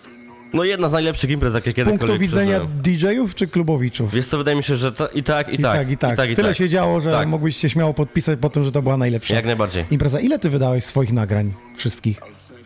no 0.56 0.64
jedna 0.64 0.90
z 0.90 0.92
najlepszych 0.92 1.30
imprez, 1.30 1.54
jakie 1.54 1.72
Z 1.72 1.74
punktu 1.76 1.92
kiedykolwiek 1.92 2.20
widzenia. 2.20 2.60
DJ-ów 2.84 3.36
czy 3.36 3.48
klubowiczów? 3.48 4.14
Wiesz 4.14 4.26
co, 4.28 4.38
wydaje 4.38 4.58
mi 4.58 4.64
się, 4.64 4.76
że 4.76 4.92
to, 4.92 5.10
i 5.10 5.24
tak, 5.24 5.50
i, 5.50 5.56
I 5.56 5.58
tak, 5.58 5.92
i 5.92 5.98
tak. 5.98 6.30
i 6.30 6.36
Tyle 6.36 6.48
tak. 6.48 6.58
się 6.58 6.70
działo, 6.70 7.02
że 7.02 7.12
Tak. 7.12 7.28
mógłbyś 7.28 7.58
się 7.58 7.70
śmiało 7.70 7.94
podpisać 7.94 8.40
po 8.40 8.50
tym, 8.50 8.64
że 8.64 8.72
to 8.72 8.82
była 8.82 8.98
najlepsza 8.98 9.36
Jak 9.36 9.46
najbardziej. 9.46 9.86
impreza. 9.92 10.20
Ile 10.20 10.40
ty 10.40 10.50
wydałeś 10.50 10.84
swoich 10.84 11.14
nagrań? 11.14 11.54
Wszystkich? 11.78 12.22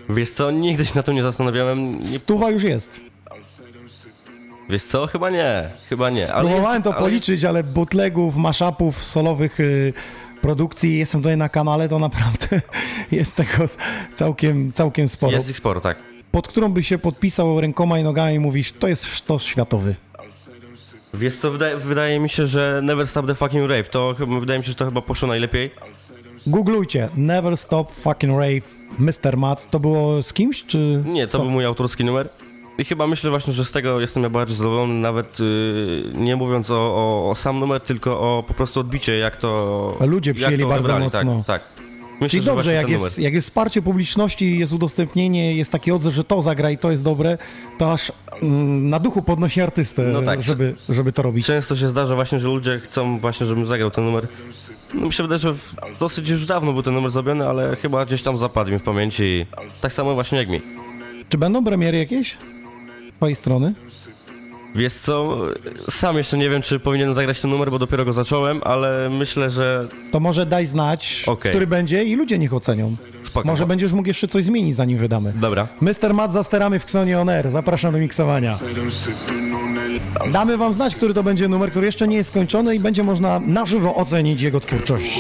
Wiesz 0.09 0.29
co, 0.31 0.51
nigdy 0.51 0.85
się 0.85 0.91
na 0.95 1.03
tym 1.03 1.15
nie 1.15 1.23
zastanawiałem. 1.23 1.99
Nie... 1.99 2.05
Stuwa 2.05 2.49
już 2.49 2.63
jest. 2.63 3.01
Wiesz 4.69 4.83
co, 4.83 5.07
chyba 5.07 5.29
nie, 5.29 5.69
chyba 5.89 6.09
nie. 6.09 6.33
Ale 6.33 6.47
Próbowałem 6.49 6.75
jest, 6.75 6.83
to 6.83 6.93
ale 6.93 7.01
policzyć, 7.01 7.45
ale 7.45 7.63
bootlegów, 7.63 8.35
mashupów, 8.35 9.03
solowych 9.03 9.59
y, 9.59 9.93
produkcji, 10.41 10.97
jestem 10.97 11.21
tutaj 11.21 11.37
na 11.37 11.49
kanale, 11.49 11.89
to 11.89 11.99
naprawdę 11.99 12.47
jest 13.11 13.35
tego 13.35 13.69
całkiem, 14.15 14.71
całkiem 14.73 15.09
sporo. 15.09 15.31
Jest 15.37 15.49
ich 15.49 15.57
sporo, 15.57 15.81
tak. 15.81 15.97
Pod 16.31 16.47
którą 16.47 16.69
by 16.69 16.83
się 16.83 16.97
podpisał 16.97 17.61
rękoma 17.61 17.99
i 17.99 18.03
nogami 18.03 18.35
i 18.35 18.39
mówisz, 18.39 18.71
to 18.71 18.87
jest 18.87 19.05
sztos 19.05 19.43
światowy. 19.43 19.95
Wiesz 21.13 21.35
co, 21.35 21.51
wydaje, 21.51 21.77
wydaje 21.77 22.19
mi 22.19 22.29
się, 22.29 22.47
że 22.47 22.81
Never 22.83 23.07
Stop 23.07 23.27
the 23.27 23.35
Fucking 23.35 23.69
Rave, 23.69 23.89
to 23.89 24.15
wydaje 24.39 24.59
mi 24.59 24.65
się, 24.65 24.71
że 24.71 24.75
to 24.75 24.85
chyba 24.85 25.01
poszło 25.01 25.27
najlepiej. 25.27 25.71
Googlujcie, 26.47 27.09
Never 27.15 27.57
Stop 27.57 27.91
Fucking 27.91 28.39
Rave, 28.39 28.61
Mr. 28.99 29.37
Matt. 29.37 29.71
To 29.71 29.79
było 29.79 30.23
z 30.23 30.33
kimś, 30.33 30.65
czy 30.65 31.03
Nie, 31.05 31.25
to 31.25 31.31
co? 31.31 31.39
był 31.39 31.49
mój 31.51 31.65
autorski 31.65 32.05
numer. 32.05 32.29
I 32.77 32.85
chyba 32.85 33.07
myślę 33.07 33.29
właśnie, 33.29 33.53
że 33.53 33.65
z 33.65 33.71
tego 33.71 33.99
jestem 33.99 34.21
najbardziej 34.21 34.57
zadowolony, 34.57 34.93
nawet 34.93 35.39
yy, 35.39 36.03
nie 36.15 36.35
mówiąc 36.35 36.71
o, 36.71 36.75
o, 36.75 37.29
o 37.29 37.35
sam 37.35 37.59
numer, 37.59 37.81
tylko 37.81 38.19
o 38.19 38.43
po 38.47 38.53
prostu 38.53 38.79
odbicie, 38.79 39.17
jak 39.17 39.37
to... 39.37 39.97
Ludzie 39.99 40.33
przyjęli 40.33 40.63
to 40.63 40.69
bardzo 40.69 40.99
mocno. 40.99 41.43
Tak, 41.47 41.61
tak. 41.61 41.78
Myślę, 42.21 42.29
Czyli 42.29 42.45
dobrze, 42.45 42.73
jak 42.73 42.89
jest, 42.89 43.03
numer. 43.03 43.19
jak 43.19 43.33
jest 43.33 43.47
wsparcie 43.47 43.81
publiczności, 43.81 44.59
jest 44.59 44.73
udostępnienie, 44.73 45.55
jest 45.55 45.71
taki 45.71 45.91
odzew, 45.91 46.13
że 46.13 46.23
to 46.23 46.41
zagra 46.41 46.71
i 46.71 46.77
to 46.77 46.91
jest 46.91 47.03
dobre, 47.03 47.37
to 47.77 47.93
aż 47.93 48.11
mm, 48.41 48.89
na 48.89 48.99
duchu 48.99 49.21
podnosi 49.21 49.61
artystę, 49.61 50.01
No 50.03 50.21
tak. 50.21 50.41
żeby, 50.41 50.75
żeby 50.89 51.11
to 51.11 51.21
robić. 51.21 51.45
Często 51.45 51.75
się 51.75 51.89
zdarza 51.89 52.15
właśnie, 52.15 52.39
że 52.39 52.47
ludzie 52.47 52.79
chcą 52.83 53.19
właśnie, 53.19 53.45
żebym 53.47 53.65
zagrał 53.65 53.91
ten 53.91 54.05
numer. 54.05 54.27
No 54.93 55.05
mi 55.05 55.13
się 55.13 55.23
wydaje, 55.23 55.39
że 55.39 55.53
dosyć 55.99 56.29
już 56.29 56.45
dawno 56.45 56.73
był 56.73 56.83
ten 56.83 56.93
numer 56.93 57.11
zrobiony, 57.11 57.47
ale 57.47 57.75
chyba 57.75 58.05
gdzieś 58.05 58.21
tam 58.23 58.37
zapadł 58.37 58.71
mi 58.71 58.79
w 58.79 58.83
pamięci. 58.83 59.45
Tak 59.81 59.93
samo 59.93 60.13
właśnie 60.13 60.37
jak 60.37 60.49
mi. 60.49 60.61
Czy 61.29 61.37
będą 61.37 61.63
premiery 61.65 61.97
jakieś? 61.97 62.37
Z 63.13 63.15
twojej 63.17 63.35
strony? 63.35 63.73
Wiesz 64.75 64.93
co, 64.93 65.37
sam 65.89 66.17
jeszcze 66.17 66.37
nie 66.37 66.49
wiem, 66.49 66.61
czy 66.61 66.79
powinienem 66.79 67.13
zagrać 67.15 67.39
ten 67.41 67.51
numer, 67.51 67.71
bo 67.71 67.79
dopiero 67.79 68.05
go 68.05 68.13
zacząłem, 68.13 68.61
ale 68.63 69.09
myślę, 69.19 69.49
że 69.49 69.87
To 70.11 70.19
może 70.19 70.45
daj 70.45 70.65
znać, 70.65 71.23
Okej. 71.27 71.51
który 71.51 71.67
będzie 71.67 72.03
i 72.03 72.15
ludzie 72.15 72.37
niech 72.39 72.53
ocenią. 72.53 72.95
Spoko. 73.23 73.47
Może 73.47 73.65
będziesz 73.65 73.91
mógł 73.91 74.07
jeszcze 74.07 74.27
coś 74.27 74.43
zmienić, 74.43 74.75
zanim 74.75 74.97
wydamy. 74.97 75.33
Dobra. 75.35 75.67
Mr. 75.81 76.13
Matt 76.13 76.33
za 76.33 76.43
sterami 76.43 76.79
w 76.79 76.83
Xonie 76.83 77.19
On 77.19 77.29
Air. 77.29 77.49
Zapraszam 77.51 77.91
do 77.91 77.97
miksowania. 77.97 78.57
Damy 80.31 80.57
wam 80.57 80.73
znać, 80.73 80.95
który 80.95 81.13
to 81.13 81.23
będzie 81.23 81.47
numer, 81.47 81.69
który 81.71 81.85
jeszcze 81.85 82.07
nie 82.07 82.17
jest 82.17 82.29
skończony 82.29 82.75
i 82.75 82.79
będzie 82.79 83.03
można 83.03 83.39
na 83.39 83.65
żywo 83.65 83.95
ocenić 83.95 84.41
jego 84.41 84.59
twórczość. 84.59 85.19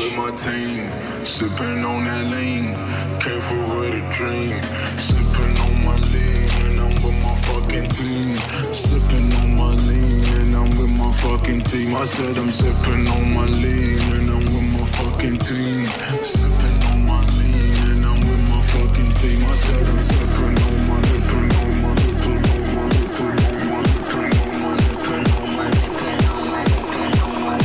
I 11.99 12.05
said 12.05 12.37
I'm 12.37 12.49
sipping 12.49 13.09
on 13.09 13.33
my 13.33 13.45
lean, 13.45 13.99
and 13.99 14.29
I'm 14.29 14.39
with 14.39 14.71
my 14.71 14.85
fucking 14.85 15.37
team, 15.39 15.85
sipping 16.23 16.83
on 16.87 17.05
my 17.05 17.19
lean, 17.35 17.91
and 17.91 18.05
I'm 18.05 18.15
with 18.21 18.43
my 18.47 18.61
fucking 18.71 19.11
team. 19.19 19.43
I 19.43 19.55
said 19.55 19.85
I'm 19.85 19.99
sipping 19.99 20.57
on 20.63 20.87
my, 20.87 21.01
sipping 21.03 21.51
on 21.59 21.81
my, 21.81 21.91
sipping 21.99 22.39
on 22.55 22.63
my, 22.73 22.87
sipping 22.95 23.35
on 23.35 23.75
my, 23.75 23.99
sipping 23.99 24.31
on 24.47 24.63
my, 24.63 24.79
sipping 24.79 25.27
on 25.35 25.51
my, 25.59 25.75
sipping 25.75 26.23
on 26.31 26.47
my, 26.47 26.63
sipping 26.87 27.19
on 27.19 27.35
my, 27.43 27.59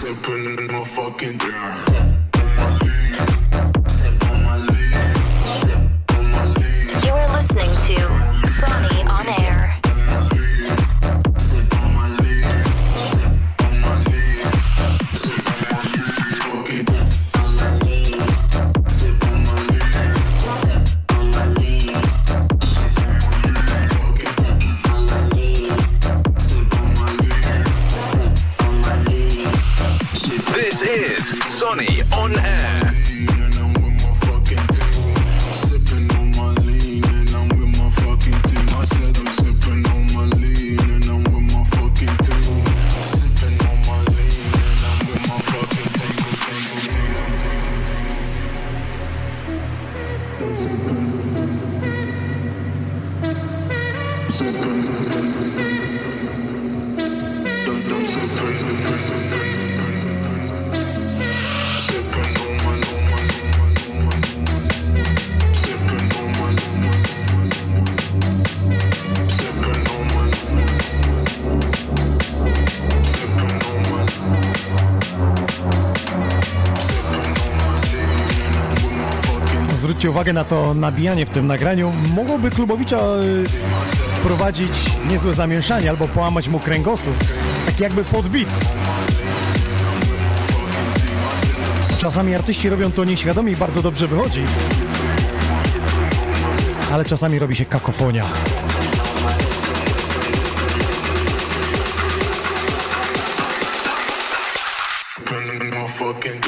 Sipping 0.00 0.44
in 0.52 0.66
my 0.70 0.84
fucking 0.84 1.40
You 1.40 2.15
uwagę 80.26 80.32
na 80.32 80.44
to 80.44 80.74
nabijanie 80.74 81.26
w 81.26 81.30
tym 81.30 81.46
nagraniu. 81.46 81.92
Mogłoby 82.14 82.50
Klubowicza 82.50 82.96
y, 82.96 83.48
wprowadzić 84.18 84.72
niezłe 85.10 85.32
zamieszanie 85.34 85.90
albo 85.90 86.08
połamać 86.08 86.48
mu 86.48 86.60
kręgosłup. 86.60 87.16
Tak 87.66 87.80
jakby 87.80 88.04
podbit. 88.04 88.48
Czasami 91.98 92.34
artyści 92.34 92.68
robią 92.68 92.92
to 92.92 93.04
nieświadomie 93.04 93.52
i 93.52 93.56
bardzo 93.56 93.82
dobrze 93.82 94.06
wychodzi. 94.06 94.42
Ale 96.92 97.04
czasami 97.04 97.38
robi 97.38 97.56
się 97.56 97.64
kakofonia. 97.64 98.24
Fucking 105.96 106.45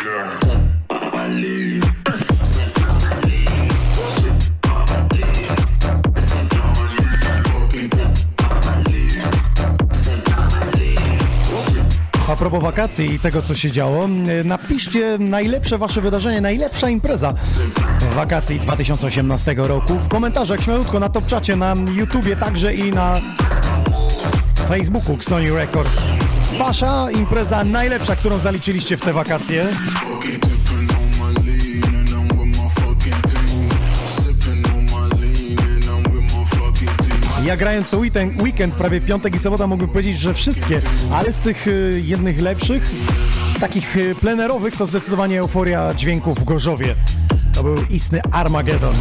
propos 12.50 12.62
wakacji 12.64 13.14
i 13.14 13.18
tego, 13.18 13.42
co 13.42 13.54
się 13.54 13.70
działo, 13.70 14.08
y, 14.40 14.44
napiszcie 14.44 15.18
najlepsze 15.18 15.78
wasze 15.78 16.00
wydarzenie, 16.00 16.40
najlepsza 16.40 16.88
impreza 16.88 17.34
wakacji 18.14 18.60
2018 18.60 19.54
roku 19.56 19.94
w 19.94 20.08
komentarzach 20.08 20.62
śmiałutko 20.62 21.00
na 21.00 21.08
Topczacie, 21.08 21.56
na 21.56 21.74
YouTubie 21.94 22.36
także 22.36 22.74
i 22.74 22.90
na 22.90 23.20
Facebooku 24.68 25.16
Sony 25.20 25.50
Records. 25.50 26.02
Wasza 26.58 27.10
impreza 27.10 27.64
najlepsza, 27.64 28.16
którą 28.16 28.38
zaliczyliście 28.38 28.96
w 28.96 29.00
te 29.00 29.12
wakacje. 29.12 29.66
Ja 37.48 37.56
grając 37.56 37.88
co 37.88 37.98
weekend, 37.98 38.74
prawie 38.74 39.00
piątek 39.00 39.34
i 39.34 39.38
sobota 39.38 39.66
mógłbym 39.66 39.88
powiedzieć, 39.88 40.18
że 40.18 40.34
wszystkie, 40.34 40.80
ale 41.12 41.32
z 41.32 41.38
tych 41.38 41.68
y, 41.68 42.02
jednych 42.04 42.40
lepszych, 42.40 42.90
takich 43.60 43.96
y, 43.96 44.14
plenerowych, 44.14 44.76
to 44.76 44.86
zdecydowanie 44.86 45.40
euforia 45.40 45.94
dźwięków 45.94 46.38
w 46.38 46.44
Gorzowie. 46.44 46.94
To 47.54 47.62
był 47.62 47.76
istny 47.90 48.20
Armageddon. 48.32 48.94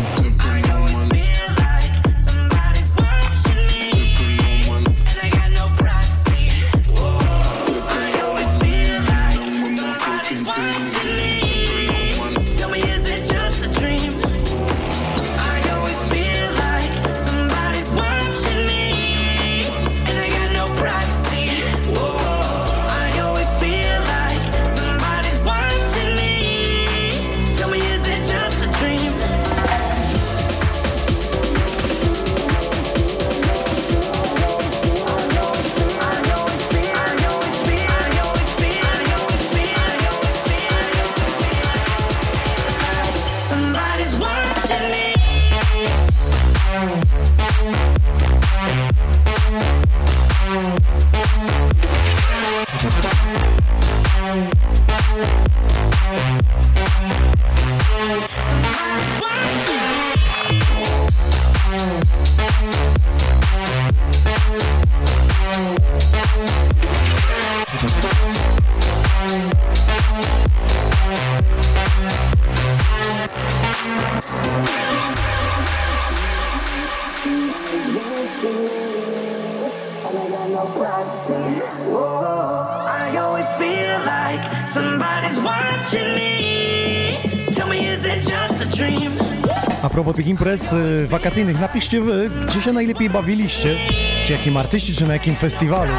Tych 90.17 90.27
imprez 90.27 90.73
y, 90.73 91.07
wakacyjnych, 91.07 91.59
napiszcie 91.59 92.01
wy, 92.01 92.29
gdzie 92.47 92.61
się 92.61 92.73
najlepiej 92.73 93.09
bawiliście, 93.09 93.75
przy 94.23 94.33
jakim 94.33 94.57
artyście, 94.57 94.93
czy 94.93 95.07
na 95.07 95.13
jakim 95.13 95.35
festiwalu. 95.35 95.93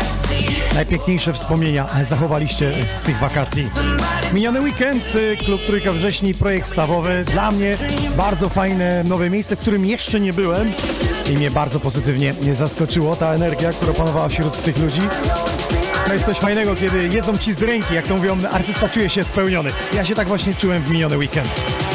Najpiękniejsze 0.74 1.32
wspomnienia 1.32 1.88
zachowaliście 2.02 2.84
z 2.84 3.02
tych 3.02 3.18
wakacji. 3.18 3.64
Miniony 4.32 4.60
weekend, 4.60 5.14
y, 5.14 5.36
Klub 5.36 5.60
Trójka 5.66 5.92
Wrześni, 5.92 6.34
projekt 6.34 6.68
stawowy. 6.68 7.24
Dla 7.32 7.50
mnie 7.50 7.76
bardzo 8.16 8.48
fajne 8.48 9.04
nowe 9.04 9.30
miejsce, 9.30 9.56
w 9.56 9.58
którym 9.58 9.86
jeszcze 9.86 10.20
nie 10.20 10.32
byłem 10.32 10.72
i 11.32 11.36
mnie 11.36 11.50
bardzo 11.50 11.80
pozytywnie 11.80 12.34
zaskoczyło 12.52 13.16
ta 13.16 13.34
energia, 13.34 13.72
która 13.72 13.92
panowała 13.92 14.28
wśród 14.28 14.62
tych 14.62 14.78
ludzi. 14.78 15.02
To 16.06 16.12
jest 16.12 16.24
coś 16.24 16.38
fajnego, 16.38 16.74
kiedy 16.74 17.08
jedzą 17.08 17.38
ci 17.38 17.52
z 17.52 17.62
ręki, 17.62 17.94
jak 17.94 18.06
to 18.06 18.16
mówią, 18.16 18.36
artysta 18.52 18.88
czuje 18.88 19.08
się 19.08 19.24
spełniony. 19.24 19.70
Ja 19.94 20.04
się 20.04 20.14
tak 20.14 20.28
właśnie 20.28 20.54
czułem 20.54 20.82
w 20.82 20.90
miniony 20.90 21.18
weekend. 21.18 21.87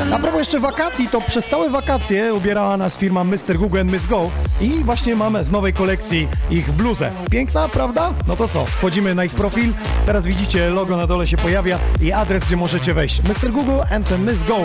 A 0.00 0.18
propos 0.18 0.38
jeszcze 0.38 0.60
wakacji, 0.60 1.08
to 1.08 1.20
przez 1.20 1.44
całe 1.46 1.70
wakacje 1.70 2.34
ubierała 2.34 2.76
nas 2.76 2.96
firma 2.98 3.24
Mr. 3.24 3.58
Google 3.58 3.80
and 3.80 3.92
Miss 3.92 4.06
Go 4.06 4.30
i 4.60 4.84
właśnie 4.84 5.16
mamy 5.16 5.44
z 5.44 5.50
nowej 5.50 5.72
kolekcji 5.72 6.28
ich 6.50 6.72
bluzę. 6.72 7.12
Piękna, 7.30 7.68
prawda? 7.68 8.12
No 8.26 8.36
to 8.36 8.48
co, 8.48 8.64
wchodzimy 8.64 9.14
na 9.14 9.24
ich 9.24 9.34
profil, 9.34 9.72
teraz 10.06 10.26
widzicie 10.26 10.70
logo 10.70 10.96
na 10.96 11.06
dole 11.06 11.26
się 11.26 11.36
pojawia 11.36 11.78
i 12.00 12.12
adres, 12.12 12.44
gdzie 12.44 12.56
możecie 12.56 12.94
wejść. 12.94 13.22
Mr. 13.22 13.50
Google 13.52 13.80
and 13.90 14.26
Miss 14.26 14.44
Go. 14.44 14.58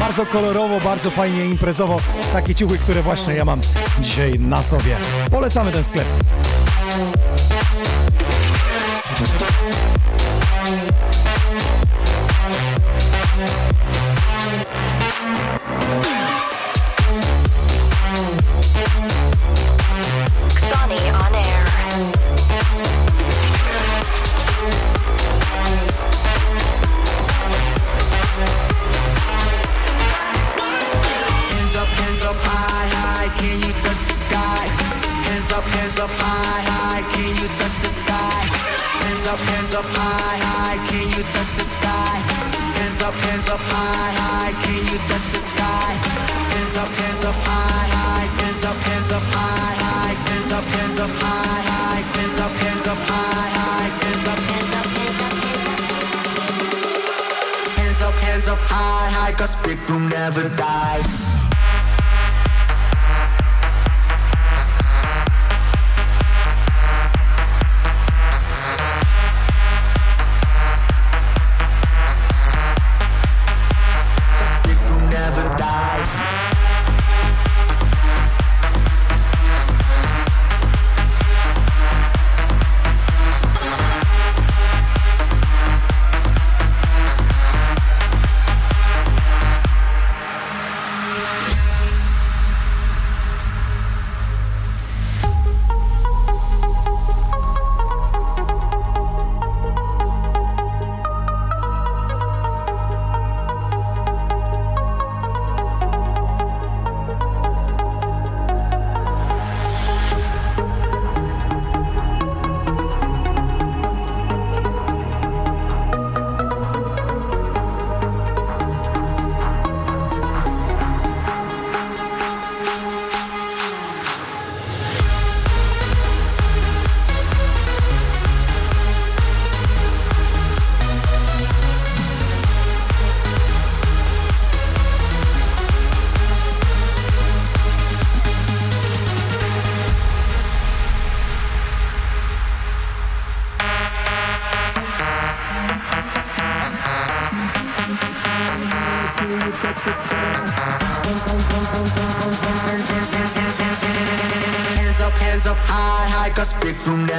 Bardzo 0.00 0.26
kolorowo, 0.26 0.80
bardzo 0.80 1.10
fajnie 1.10 1.44
imprezowo. 1.46 2.00
Takie 2.32 2.54
ciuchy, 2.54 2.78
które 2.78 3.02
właśnie 3.02 3.34
ja 3.34 3.44
mam 3.44 3.60
dzisiaj 4.00 4.38
na 4.38 4.62
sobie. 4.62 4.96
Polecamy 5.30 5.72
ten 5.72 5.84
sklep. 5.84 6.06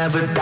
Never 0.08 0.37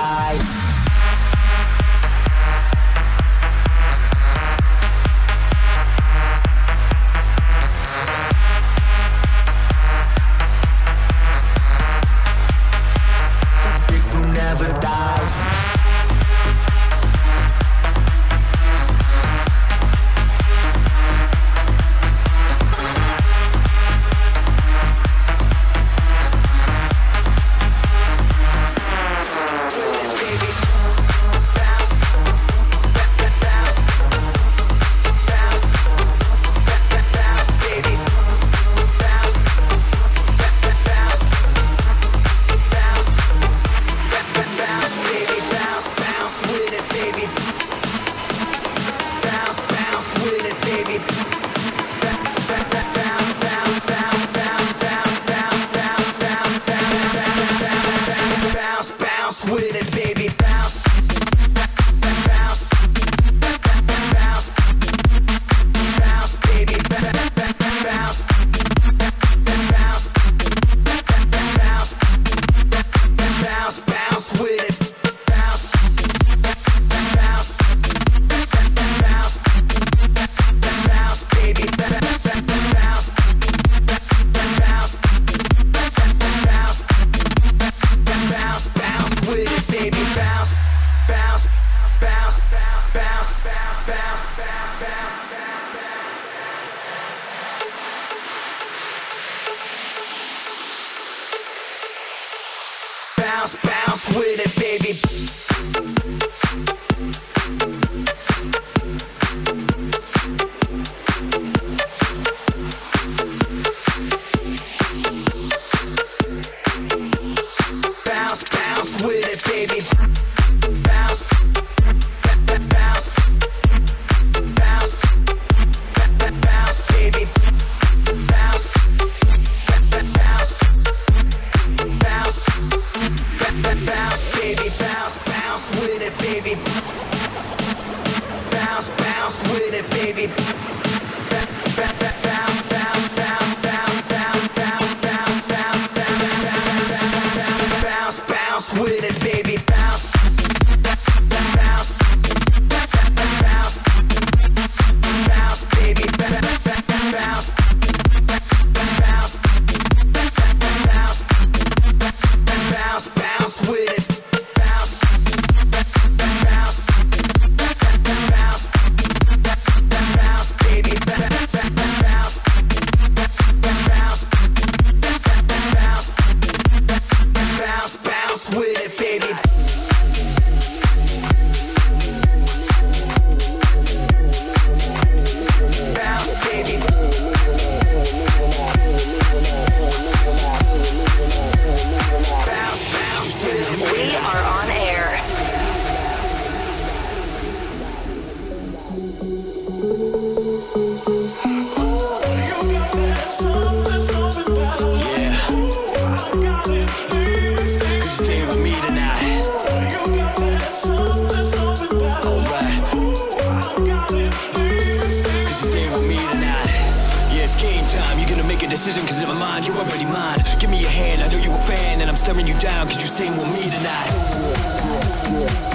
you're 219.67 219.77
already 219.77 220.05
mine. 220.05 220.39
Give 220.59 220.69
me 220.69 220.79
your 220.79 220.91
hand, 220.91 221.21
I 221.23 221.27
know 221.27 221.37
you 221.37 221.51
a 221.51 221.61
fan, 221.61 222.01
and 222.01 222.09
I'm 222.09 222.17
staring 222.17 222.47
you 222.47 222.57
down 222.59 222.87
cause 222.87 223.01
you 223.01 223.07
staying 223.07 223.35
with 223.37 223.49
me 223.55 223.63
tonight. 223.75 224.11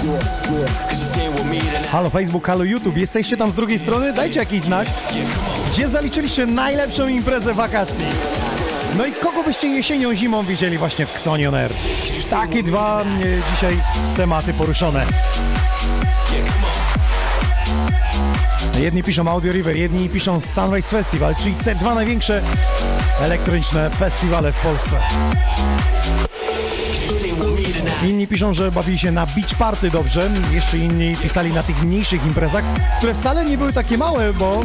You 0.03 1.31
with 1.33 1.45
me 1.45 1.59
tonight. 1.59 1.85
Halo 1.85 2.09
Facebook, 2.09 2.47
halo 2.47 2.63
YouTube, 2.63 2.97
jesteście 2.97 3.37
tam 3.37 3.51
z 3.51 3.55
drugiej 3.55 3.79
strony? 3.79 4.13
Dajcie 4.13 4.39
jakiś 4.39 4.61
znak. 4.61 4.87
Gdzie 5.71 5.87
zaliczyliście 5.87 6.45
najlepszą 6.45 7.07
imprezę 7.07 7.53
wakacji? 7.53 8.05
No 8.97 9.05
i 9.05 9.11
kogo 9.11 9.43
byście 9.43 9.67
jesienią, 9.67 10.15
zimą 10.15 10.43
widzieli 10.43 10.77
właśnie 10.77 11.05
w 11.05 11.11
Xonion 11.11 11.55
Air? 11.55 11.71
Takie 12.29 12.63
dwa 12.63 13.01
e, 13.01 13.05
dzisiaj 13.53 13.77
tematy 14.17 14.53
poruszone. 14.53 15.05
Jedni 18.79 19.03
piszą 19.03 19.27
Audio 19.27 19.51
River, 19.51 19.75
jedni 19.75 20.09
piszą 20.09 20.41
Sunrise 20.41 20.89
Festival, 20.89 21.35
czyli 21.35 21.53
te 21.53 21.75
dwa 21.75 21.95
największe 21.95 22.41
elektroniczne 23.21 23.89
festiwale 23.89 24.51
w 24.51 24.55
Polsce. 24.55 24.99
Inni 28.03 28.27
piszą, 28.27 28.53
że 28.53 28.71
bawili 28.71 28.99
się 28.99 29.11
na 29.11 29.25
beach 29.25 29.55
party 29.57 29.91
dobrze, 29.91 30.29
jeszcze 30.51 30.77
inni 30.77 31.15
pisali 31.15 31.53
na 31.53 31.63
tych 31.63 31.83
mniejszych 31.83 32.25
imprezach, 32.25 32.63
które 32.97 33.13
wcale 33.13 33.45
nie 33.45 33.57
były 33.57 33.73
takie 33.73 33.97
małe, 33.97 34.33
bo 34.33 34.63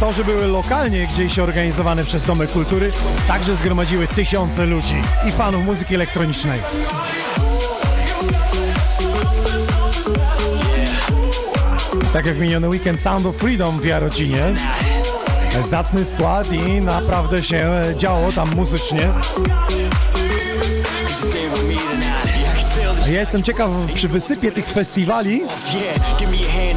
to, 0.00 0.12
że 0.12 0.24
były 0.24 0.46
lokalnie 0.46 1.06
gdzieś 1.14 1.38
organizowane 1.38 2.04
przez 2.04 2.24
domy 2.24 2.46
kultury, 2.46 2.92
także 3.28 3.56
zgromadziły 3.56 4.08
tysiące 4.08 4.66
ludzi 4.66 5.02
i 5.28 5.32
fanów 5.32 5.64
muzyki 5.64 5.94
elektronicznej. 5.94 6.60
Tak 12.12 12.26
jak 12.26 12.34
w 12.34 12.40
miniony 12.40 12.68
weekend 12.68 13.00
Sound 13.00 13.26
of 13.26 13.36
Freedom 13.36 13.80
w 13.80 13.84
Jarocinie. 13.84 14.54
Zacny 15.62 16.04
skład 16.04 16.52
i 16.52 16.80
naprawdę 16.80 17.42
się 17.42 17.70
działo 17.96 18.32
tam 18.32 18.54
muzycznie. 18.54 19.08
Ja 23.06 23.20
jestem 23.20 23.42
ciekaw 23.42 23.70
przy 23.94 24.08
wysypie 24.08 24.52
tych 24.52 24.66
festiwali, 24.66 25.42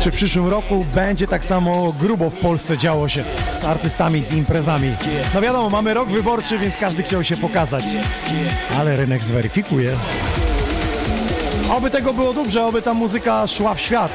czy 0.02 0.12
w 0.12 0.16
przyszłym 0.16 0.48
roku 0.48 0.86
będzie 0.96 1.28
tak 1.28 1.46
samo 1.46 1.94
grubo 2.00 2.30
w 2.30 2.36
Polsce 2.36 2.78
działo 2.78 3.10
się 3.10 3.24
z 3.60 3.64
artystami, 3.64 4.24
z 4.24 4.32
imprezami. 4.32 4.96
No 5.34 5.42
wiadomo, 5.42 5.70
mamy 5.70 5.94
rok 5.94 6.10
wyborczy, 6.10 6.58
więc 6.58 6.78
każdy 6.78 7.04
chciał 7.04 7.24
się 7.24 7.38
pokazać, 7.38 7.86
ale 8.78 8.96
rynek 8.96 9.24
zweryfikuje. 9.24 9.92
Oby 11.70 11.90
tego 11.90 12.14
było 12.14 12.34
dobrze, 12.34 12.66
oby 12.66 12.82
ta 12.82 12.94
muzyka 12.94 13.48
szła 13.48 13.74
w 13.74 13.82
świat. 13.82 14.12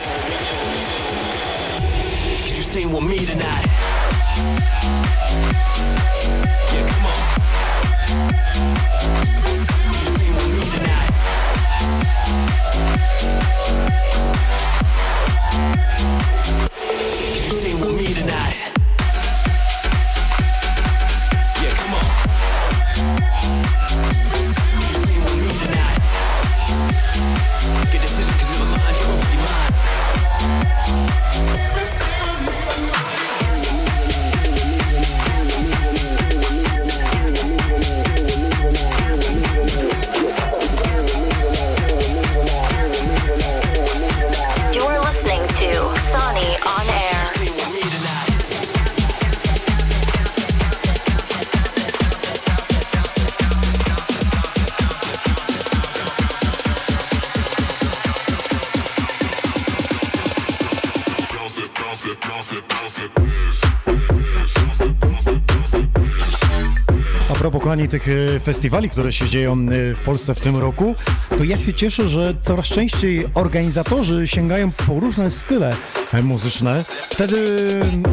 Tych 67.88 68.08
e, 68.08 68.40
festiwali, 68.40 68.90
które 68.90 69.12
się 69.12 69.28
dzieją 69.28 69.52
e, 69.52 69.94
w 69.94 70.00
Polsce 70.04 70.34
w 70.34 70.40
tym 70.40 70.56
roku, 70.56 70.94
to 71.38 71.44
ja 71.44 71.58
się 71.58 71.74
cieszę, 71.74 72.08
że 72.08 72.34
coraz 72.40 72.66
częściej 72.66 73.26
organizatorzy 73.34 74.28
sięgają 74.28 74.70
po 74.86 75.00
różne 75.00 75.30
style 75.30 75.76
e, 76.12 76.22
muzyczne. 76.22 76.84
Wtedy 76.88 77.36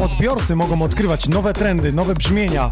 odbiorcy 0.00 0.56
mogą 0.56 0.82
odkrywać 0.82 1.28
nowe 1.28 1.52
trendy, 1.52 1.92
nowe 1.92 2.14
brzmienia. 2.14 2.70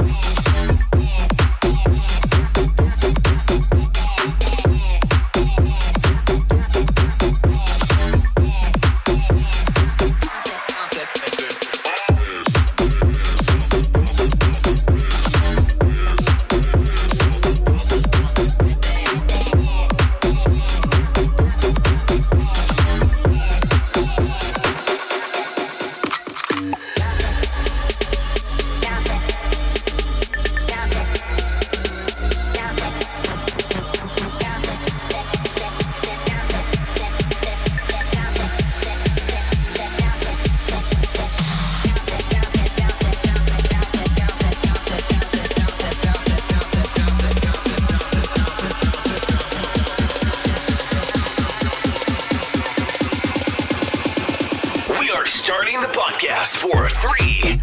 podcast 56.22 56.56
for 56.56 56.88
three 56.88 57.61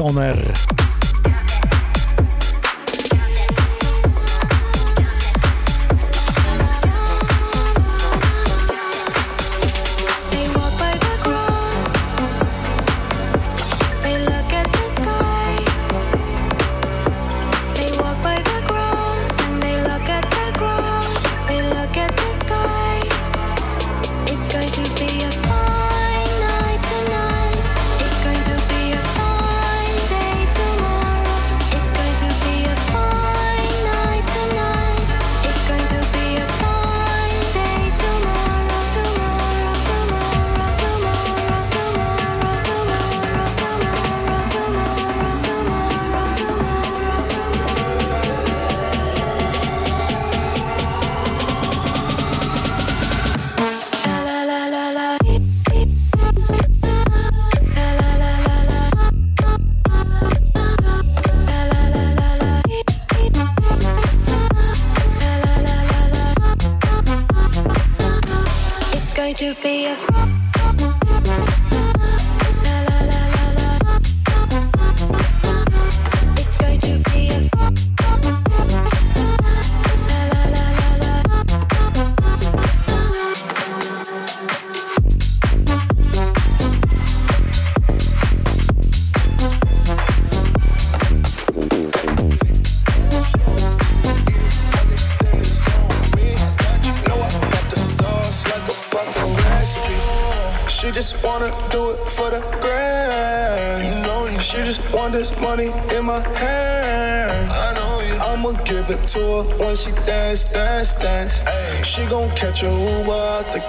Donner. 0.00 0.59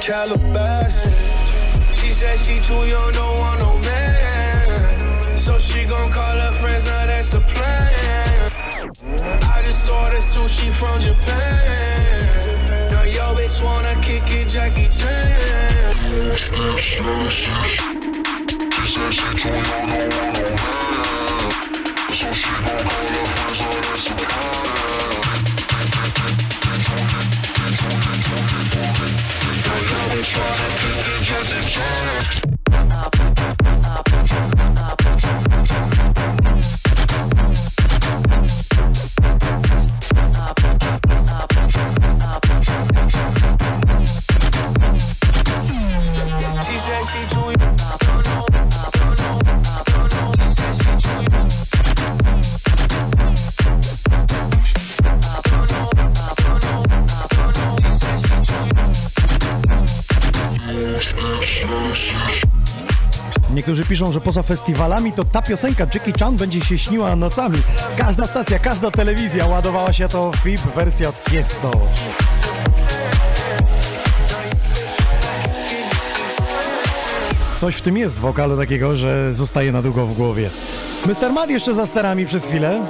Caliban. 0.02 0.71
piszą, 63.92 64.12
że 64.12 64.22
poza 64.22 64.44
festiwalami 64.44 65.12
to 65.12 65.24
ta 65.24 65.42
piosenka 65.42 65.88
Jackie 65.94 66.14
Chan 66.20 66.36
będzie 66.36 66.62
się 66.62 66.78
śniła 66.78 67.16
nocami. 67.16 67.58
Każda 67.98 68.28
stacja, 68.28 68.60
każda 68.60 68.92
telewizja 68.92 69.48
ładowała 69.48 69.94
się 69.94 70.08
to 70.08 70.32
FIB 70.44 70.62
wersja 70.76 71.12
z 71.12 71.24
Fiesto. 71.24 71.72
Coś 77.56 77.76
w 77.76 77.82
tym 77.82 77.98
jest 77.98 78.18
w 78.18 78.20
wokalu 78.20 78.58
takiego, 78.58 78.96
że 78.96 79.34
zostaje 79.34 79.72
na 79.72 79.82
długo 79.82 80.06
w 80.06 80.14
głowie. 80.14 80.50
Mr. 81.06 81.34
Mad 81.34 81.50
jeszcze 81.50 81.74
za 81.74 81.86
sterami 81.86 82.26
przez 82.26 82.46
chwilę. 82.46 82.82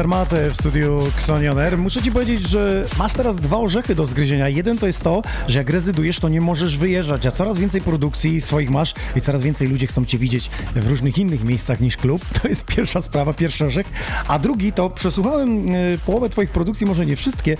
Mr. 0.00 0.08
Matt 0.08 0.34
w 0.50 0.54
studiu 0.54 1.00
Xonioner. 1.16 1.78
Muszę 1.78 2.02
ci 2.02 2.12
powiedzieć, 2.12 2.48
że 2.48 2.86
masz 2.98 3.12
teraz 3.12 3.36
dwa 3.36 3.58
orzechy 3.58 3.94
do 3.94 4.06
zgryzienia. 4.06 4.48
Jeden 4.48 4.78
to 4.78 4.86
jest 4.86 5.02
to, 5.02 5.22
że 5.48 5.58
jak 5.58 5.70
rezydujesz, 5.70 6.20
to 6.20 6.28
nie 6.28 6.40
możesz 6.40 6.78
wyjeżdżać, 6.78 7.26
a 7.26 7.30
coraz 7.30 7.58
więcej 7.58 7.80
produkcji 7.80 8.40
swoich 8.40 8.70
masz 8.70 8.94
i 9.16 9.20
coraz 9.20 9.42
więcej 9.42 9.68
ludzie 9.68 9.86
chcą 9.86 10.04
cię 10.04 10.18
widzieć 10.18 10.50
w 10.74 10.88
różnych 10.88 11.18
innych 11.18 11.44
miejscach 11.44 11.80
niż 11.80 11.96
klub. 11.96 12.22
To 12.42 12.48
jest 12.48 12.64
pierwsza 12.64 13.02
sprawa, 13.02 13.32
pierwszy 13.32 13.66
orzech. 13.66 13.86
A 14.28 14.38
drugi 14.38 14.72
to 14.72 14.90
przesłuchałem 14.90 15.66
e, 15.68 15.98
połowę 16.06 16.28
twoich 16.28 16.50
produkcji, 16.50 16.86
może 16.86 17.06
nie 17.06 17.16
wszystkie 17.16 17.56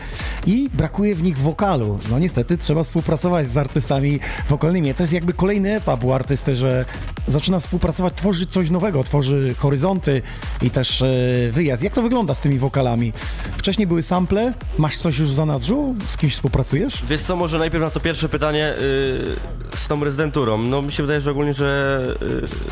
i 0.47 0.71
brakuje 0.75 1.15
w 1.15 1.23
nich 1.23 1.39
wokalu. 1.39 1.99
No 2.11 2.19
niestety 2.19 2.57
trzeba 2.57 2.83
współpracować 2.83 3.49
z 3.49 3.57
artystami 3.57 4.21
wokalnymi. 4.49 4.95
To 4.95 5.03
jest 5.03 5.13
jakby 5.13 5.33
kolejny 5.33 5.75
etap 5.75 6.05
u 6.05 6.13
artysty, 6.13 6.57
że 6.57 6.85
zaczyna 7.31 7.61
współpracować, 7.61 8.15
tworzy 8.17 8.47
coś 8.47 8.71
nowego, 8.71 9.05
tworzy 9.05 9.55
horyzonty 9.59 10.23
i 10.63 10.71
też 10.71 11.03
e, 11.03 11.07
wyjazd. 11.53 11.83
Jak 11.83 11.95
to 11.95 12.03
wygląda 12.03 12.35
z 12.35 12.41
tymi 12.41 12.59
wokalami? 12.59 13.13
Wcześniej 13.57 13.87
były 13.87 14.03
sample, 14.03 14.53
masz 14.79 14.97
coś 14.97 15.19
już 15.19 15.29
w 15.29 15.35
zanadrzu? 15.35 15.95
Z 16.07 16.17
kimś 16.17 16.35
współpracujesz? 16.35 17.05
Wiesz 17.09 17.21
co, 17.21 17.37
może 17.37 17.59
najpierw 17.59 17.85
na 17.85 17.91
to 17.91 18.01
pierwsze 18.01 18.29
pytanie 18.29 18.75
yy, 18.81 19.77
z 19.77 19.87
tą 19.87 20.05
rezydenturą. 20.05 20.59
No 20.59 20.83
mi 20.83 20.93
się 20.93 21.03
wydaje, 21.03 21.21
że 21.21 21.31
ogólnie, 21.31 21.55
że 21.55 22.01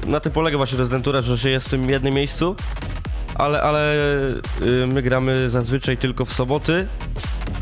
yy, 0.05 0.11
na 0.11 0.21
tym 0.21 0.33
polega 0.33 0.57
właśnie 0.57 0.79
rezydentura, 0.79 1.23
że 1.23 1.39
się 1.39 1.51
jest 1.51 1.67
w 1.67 1.71
tym 1.71 1.91
jednym 1.91 2.15
miejscu, 2.15 2.57
ale, 3.35 3.63
ale 3.63 3.97
yy, 4.61 4.87
my 4.87 5.03
gramy 5.03 5.51
zazwyczaj 5.51 5.97
tylko 5.97 6.25
w 6.25 6.33
soboty, 6.33 6.87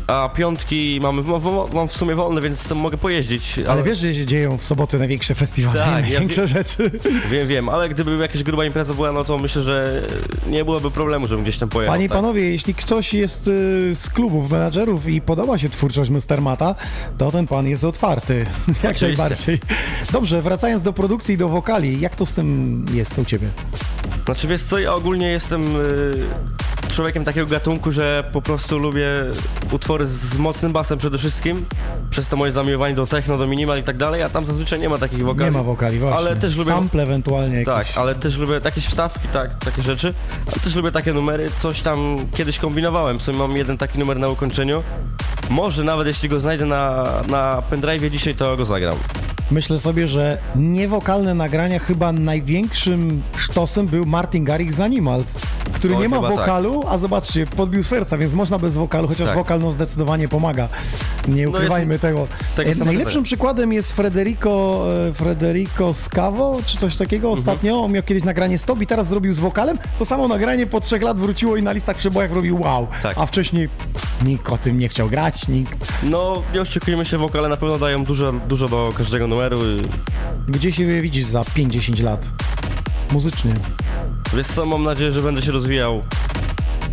a 0.07 0.29
piątki 0.29 0.99
mamy, 1.01 1.21
mam, 1.21 1.41
mam 1.73 1.87
w 1.87 1.93
sumie 1.93 2.15
wolne, 2.15 2.41
więc 2.41 2.71
mogę 2.71 2.97
pojeździć. 2.97 3.59
Ale 3.67 3.83
wiesz, 3.83 3.97
że 3.97 4.13
się 4.13 4.25
dzieją 4.25 4.57
w 4.57 4.65
soboty 4.65 4.99
największe 4.99 5.35
festiwale, 5.35 5.79
Tak, 5.79 5.87
ja 5.87 5.91
największe 5.91 6.47
rzeczy. 6.47 6.91
Wiem, 7.31 7.47
wiem, 7.47 7.69
ale 7.69 7.89
gdyby 7.89 8.17
jakaś 8.17 8.43
gruba 8.43 8.65
impreza 8.65 8.93
była, 8.93 9.11
no 9.11 9.25
to 9.25 9.37
myślę, 9.37 9.61
że 9.61 10.01
nie 10.47 10.65
byłoby 10.65 10.91
problemu, 10.91 11.27
żebym 11.27 11.43
gdzieś 11.43 11.57
tam 11.57 11.69
pojechał. 11.69 11.93
Panie 11.93 12.05
i 12.05 12.09
tak. 12.09 12.17
panowie, 12.17 12.51
jeśli 12.51 12.73
ktoś 12.73 13.13
jest 13.13 13.47
y, 13.47 13.95
z 13.95 14.09
klubów 14.09 14.51
menadżerów 14.51 15.07
i 15.07 15.21
podoba 15.21 15.57
się 15.57 15.69
twórczość 15.69 16.09
Mr. 16.09 16.41
Mata, 16.41 16.75
to 17.17 17.31
ten 17.31 17.47
pan 17.47 17.67
jest 17.67 17.83
otwarty. 17.83 18.37
Jak 18.67 18.77
Oczywiście. 18.77 19.07
najbardziej. 19.07 19.59
Dobrze, 20.11 20.41
wracając 20.41 20.81
do 20.81 20.93
produkcji 20.93 21.35
i 21.35 21.37
do 21.37 21.49
wokali, 21.49 21.99
jak 21.99 22.15
to 22.15 22.25
z 22.25 22.33
tym 22.33 22.85
jest 22.93 23.19
u 23.19 23.25
ciebie? 23.25 23.47
Znaczy 24.25 24.47
wiesz 24.47 24.61
co, 24.61 24.79
ja 24.79 24.93
ogólnie 24.93 25.27
jestem 25.27 25.75
y, 25.75 26.89
człowiekiem 26.89 27.23
takiego 27.23 27.47
gatunku, 27.47 27.91
że 27.91 28.29
po 28.33 28.41
prostu 28.41 28.79
lubię 28.79 29.07
utwory 29.71 29.96
z, 30.05 30.09
z 30.09 30.37
mocnym 30.37 30.71
basem 30.71 30.97
przede 30.99 31.17
wszystkim, 31.17 31.65
przez 32.09 32.27
to 32.27 32.35
moje 32.35 32.51
zamiłowanie 32.51 32.95
do 32.95 33.07
techno, 33.07 33.37
do 33.37 33.47
minimal 33.47 33.79
i 33.79 33.83
tak 33.83 33.97
dalej, 33.97 34.23
a 34.23 34.29
tam 34.29 34.45
zazwyczaj 34.45 34.79
nie 34.79 34.89
ma 34.89 34.97
takich 34.97 35.23
wokali. 35.25 35.45
Nie 35.45 35.51
ma 35.51 35.63
wokali, 35.63 35.99
właśnie. 35.99 36.17
Ale 36.17 36.35
też 36.35 36.55
lubię... 36.55 36.71
Sample 36.71 37.03
ewentualnie 37.03 37.65
Tak, 37.65 37.77
jakieś. 37.77 37.97
ale 37.97 38.15
też 38.15 38.37
lubię 38.37 38.59
jakieś 38.65 38.87
wstawki, 38.87 39.27
tak, 39.27 39.55
takie 39.55 39.81
rzeczy, 39.81 40.13
ale 40.47 40.59
też 40.63 40.75
lubię 40.75 40.91
takie 40.91 41.13
numery, 41.13 41.49
coś 41.59 41.81
tam 41.81 42.17
kiedyś 42.35 42.59
kombinowałem, 42.59 43.19
sobie 43.19 43.37
mam 43.37 43.57
jeden 43.57 43.77
taki 43.77 43.99
numer 43.99 44.19
na 44.19 44.27
ukończeniu, 44.29 44.83
może 45.49 45.83
nawet 45.83 46.07
jeśli 46.07 46.29
go 46.29 46.39
znajdę 46.39 46.65
na, 46.65 47.07
na 47.27 47.63
pendrive'ie 47.71 48.11
dzisiaj, 48.11 48.35
to 48.35 48.57
go 48.57 48.65
zagram. 48.65 48.95
Myślę 49.51 49.79
sobie, 49.79 50.07
że 50.07 50.37
niewokalne 50.55 51.33
nagrania 51.33 51.79
chyba 51.79 52.11
największym 52.11 53.21
sztosem 53.37 53.87
był 53.87 54.05
Martin 54.05 54.43
Garrix 54.45 54.75
z 54.75 54.79
Animals, 54.79 55.39
który 55.73 55.95
Oj, 55.95 56.01
nie 56.01 56.09
ma 56.09 56.19
tak. 56.21 56.29
wokalu, 56.31 56.83
a 56.87 56.97
zobaczcie, 56.97 57.45
podbił 57.47 57.83
serca, 57.83 58.17
więc 58.17 58.33
można 58.33 58.59
bez 58.59 58.75
wokalu, 58.77 59.07
chociaż 59.07 59.27
Tak. 59.27 59.37
wokal 59.37 59.59
no 59.59 59.71
zdecydowanie 59.71 60.27
pomaga. 60.27 60.69
Nie 61.27 61.43
No 61.45 61.49
ukrywajmy 61.49 61.93
jest- 61.93 62.01
tego. 62.01 62.27
tego 62.55 62.69
E, 62.71 62.75
Najlepszym 62.85 63.23
przykładem 63.23 63.73
jest 63.73 63.91
Frederico, 63.93 64.83
e, 65.09 65.13
Frederico 65.13 65.93
Scavo, 65.93 66.59
czy 66.65 66.77
coś 66.77 66.95
takiego 66.95 67.27
Mhm. 67.29 67.39
ostatnio. 67.39 67.83
On 67.83 67.91
miał 67.91 68.03
kiedyś 68.03 68.23
nagranie 68.23 68.57
stop 68.57 68.81
i 68.81 68.87
teraz 68.87 69.07
zrobił 69.07 69.33
z 69.33 69.39
wokalem. 69.39 69.77
To 69.99 70.05
samo 70.05 70.27
nagranie 70.27 70.67
po 70.67 70.79
trzech 70.79 71.01
lat 71.01 71.19
wróciło 71.19 71.57
i 71.57 71.63
na 71.63 71.71
listach 71.71 71.95
przebojach 71.97 72.31
robił 72.31 72.61
wow. 72.61 72.87
Tak. 73.03 73.17
A 73.17 73.25
wcześniej 73.25 73.69
nikt 74.25 74.49
o 74.49 74.57
tym 74.57 74.79
nie 74.79 74.89
chciał 74.89 75.09
grać, 75.09 75.47
nikt. 75.47 75.79
No, 76.03 76.41
nie 76.53 76.61
oszukujmy 76.61 77.05
się, 77.05 77.17
wokale 77.17 77.49
na 77.49 77.57
pewno 77.57 77.77
dają 77.79 78.03
dużo, 78.03 78.33
dużo 78.33 78.67
do 78.67 78.93
każdego 78.97 79.27
numeru 79.27 79.36
Gdzie 80.47 80.71
się 80.71 81.01
widzisz 81.01 81.25
za 81.25 81.41
5-10 81.41 82.03
lat? 82.03 82.29
Muzycznie. 83.11 83.53
Wiesz 84.33 84.47
co, 84.47 84.65
mam 84.65 84.83
nadzieję, 84.83 85.11
że 85.11 85.21
będę 85.21 85.41
się 85.41 85.51
rozwijał 85.51 86.03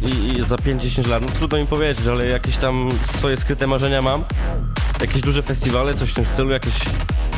i, 0.03 0.39
i 0.39 0.45
za 0.45 0.57
5-10 0.57 1.09
lat, 1.09 1.23
no 1.23 1.29
trudno 1.29 1.59
mi 1.59 1.66
powiedzieć, 1.66 2.07
ale 2.07 2.27
jakieś 2.27 2.57
tam 2.57 2.89
swoje 3.16 3.37
skryte 3.37 3.66
marzenia 3.66 4.03
mam. 4.03 4.25
Jakieś 5.01 5.23
duże 5.23 5.43
festiwale, 5.43 5.95
coś 5.95 6.11
w 6.11 6.15
tym 6.15 6.25
stylu, 6.25 6.51
jakieś 6.51 6.75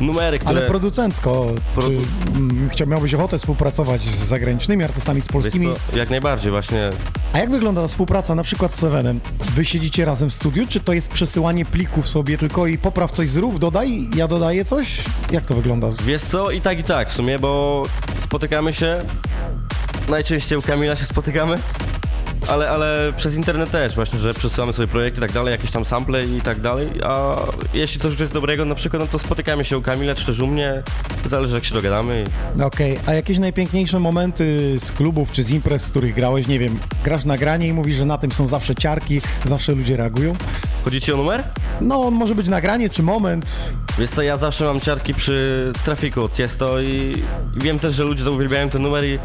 numery, 0.01 0.39
które... 0.39 0.59
Ale 0.59 0.69
producencko, 0.69 1.47
czy 1.81 1.87
mm, 1.87 2.71
chciał, 2.71 2.87
miałbyś 2.87 3.15
ochotę 3.15 3.39
współpracować 3.39 4.03
z 4.03 4.25
zagranicznymi 4.25 4.85
artystami, 4.85 5.21
z 5.21 5.25
Wiesz 5.25 5.33
polskimi? 5.33 5.67
co, 5.91 5.97
jak 5.97 6.11
najbardziej 6.11 6.51
właśnie. 6.51 6.91
A 7.33 7.39
jak 7.39 7.51
wygląda 7.51 7.83
ta 7.83 7.89
współpraca 7.89 8.35
na 8.35 8.43
przykład 8.43 8.75
z 8.75 8.79
Sevenem? 8.79 9.21
Wy 9.55 9.65
siedzicie 9.65 10.05
razem 10.05 10.31
w 10.31 10.35
studiu, 10.35 10.67
czy 10.69 10.81
to 10.81 10.93
jest 10.93 11.09
przesyłanie 11.11 11.65
plików 11.65 12.09
sobie 12.09 12.39
tylko 12.39 12.67
i 12.67 12.79
popraw 12.79 13.13
coś 13.13 13.29
zrób, 13.29 13.59
dodaj, 13.59 14.09
ja 14.17 14.29
dodaję 14.29 14.65
coś? 14.65 15.03
Jak 15.31 15.47
to 15.47 15.55
wygląda? 15.55 15.89
Wiesz 16.05 16.23
co, 16.23 16.51
i 16.51 16.61
tak 16.61 16.79
i 16.79 16.85
tak 16.85 17.11
w 17.11 17.13
sumie, 17.15 17.39
bo 17.39 17.83
spotykamy 18.21 18.73
się, 18.75 19.03
najczęściej 20.09 20.59
u 20.59 20.63
Kamila 20.63 20.97
się 20.97 21.05
spotykamy, 21.05 21.59
ale, 22.49 22.71
ale 22.71 23.13
przez 23.17 23.37
internet 23.37 23.71
też 23.71 23.95
właśnie, 23.95 24.19
że 24.19 24.35
przesyłamy 24.35 24.73
sobie 24.73 24.89
projekty 24.89 25.19
i 25.19 25.21
tak 25.21 25.33
dalej, 25.33 25.53
jakieś 25.53 25.71
tam 25.71 25.85
sample 25.85 26.25
i 26.25 26.41
tak 26.41 26.61
dalej, 26.61 26.89
a 27.05 27.37
jeśli 27.75 28.01
coś 28.01 28.11
już 28.11 28.21
jest 28.21 28.33
dobrego 28.33 28.65
na 28.65 28.75
przykład, 28.75 29.03
no 29.03 29.09
to 29.09 29.19
spotykamy 29.19 29.65
się 29.65 29.79
u 29.79 29.83
Kamila, 29.83 30.15
czy 30.15 30.27
też 30.27 30.41
u 30.41 30.47
mnie, 30.47 30.83
zależy 31.27 31.55
jak 31.55 31.65
się 31.65 31.75
dogadamy. 31.75 32.25
Okej, 32.63 32.99
a 33.07 33.15
jakieś 33.15 33.39
najpiękniejsze 33.39 34.01
momenty 34.01 34.77
z 34.79 34.93
klubów 34.93 35.33
czy 35.33 35.43
z 35.43 35.51
imprez, 35.51 35.87
w 35.87 35.91
których 35.91 36.15
grałeś, 36.15 36.47
nie 36.47 36.59
wiem, 36.59 36.79
grasz 37.05 37.25
nagranie 37.25 37.69
i 37.69 37.73
mówisz, 37.73 37.97
że 37.97 38.05
na 38.05 38.19
tym 38.19 38.33
są 38.33 38.47
zawsze 38.47 38.75
ciarki, 38.75 39.21
zawsze 39.45 39.73
ludzie 39.73 39.97
reagują? 39.97 40.37
Chodzi 40.85 41.01
ci 41.01 41.13
o 41.13 41.17
numer? 41.17 41.45
No, 41.81 42.01
on 42.03 42.15
może 42.15 42.35
być 42.35 42.49
nagranie 42.49 42.91
czy 42.91 43.03
moment. 43.03 43.73
Wiesz 43.99 44.11
co, 44.11 44.23
ja 44.23 44.37
zawsze 44.37 44.65
mam 44.65 44.81
ciarki 44.81 45.15
przy 45.15 45.73
trafiku 45.85 46.23
od 46.25 46.33
Tiesto 46.35 46.81
i 46.81 47.23
wiem 47.57 47.79
też, 47.79 47.95
że 47.95 48.05
ludzie 48.05 48.25
to 48.25 48.33
uwielbiają 48.33 48.71
ten 48.71 48.83
numer 48.83 49.05
i 49.05 49.19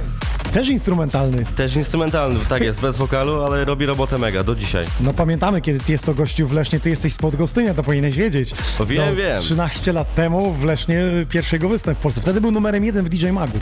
Też 0.51 0.69
instrumentalny. 0.69 1.43
też 1.55 1.75
instrumentalny, 1.75 2.39
tak 2.49 2.63
jest, 2.63 2.81
bez 2.87 2.97
wokalu, 2.97 3.43
ale 3.43 3.65
robi 3.65 3.85
robotę 3.85 4.17
mega, 4.17 4.43
do 4.43 4.55
dzisiaj. 4.55 4.85
No 5.01 5.13
pamiętamy, 5.13 5.61
kiedy 5.61 5.79
jest 5.91 6.05
to 6.05 6.13
gościu 6.13 6.47
w 6.47 6.53
Lesznie, 6.53 6.79
ty 6.79 6.89
jesteś 6.89 7.13
spod 7.13 7.35
Gostynia, 7.35 7.73
to 7.73 7.83
powinieneś 7.83 8.17
wiedzieć. 8.17 8.53
O, 8.79 8.85
wiem, 8.85 9.09
no, 9.09 9.15
wiem. 9.15 9.39
13 9.41 9.93
lat 9.93 10.15
temu 10.15 10.53
w 10.53 10.63
Lesznie 10.63 11.01
pierwszy 11.29 11.55
jego 11.55 11.69
występ 11.69 11.97
w 11.99 12.01
Polsce. 12.01 12.21
Wtedy 12.21 12.41
był 12.41 12.51
numerem 12.51 12.85
jeden 12.85 13.05
w 13.05 13.09
DJ 13.09 13.27
Magu. 13.29 13.59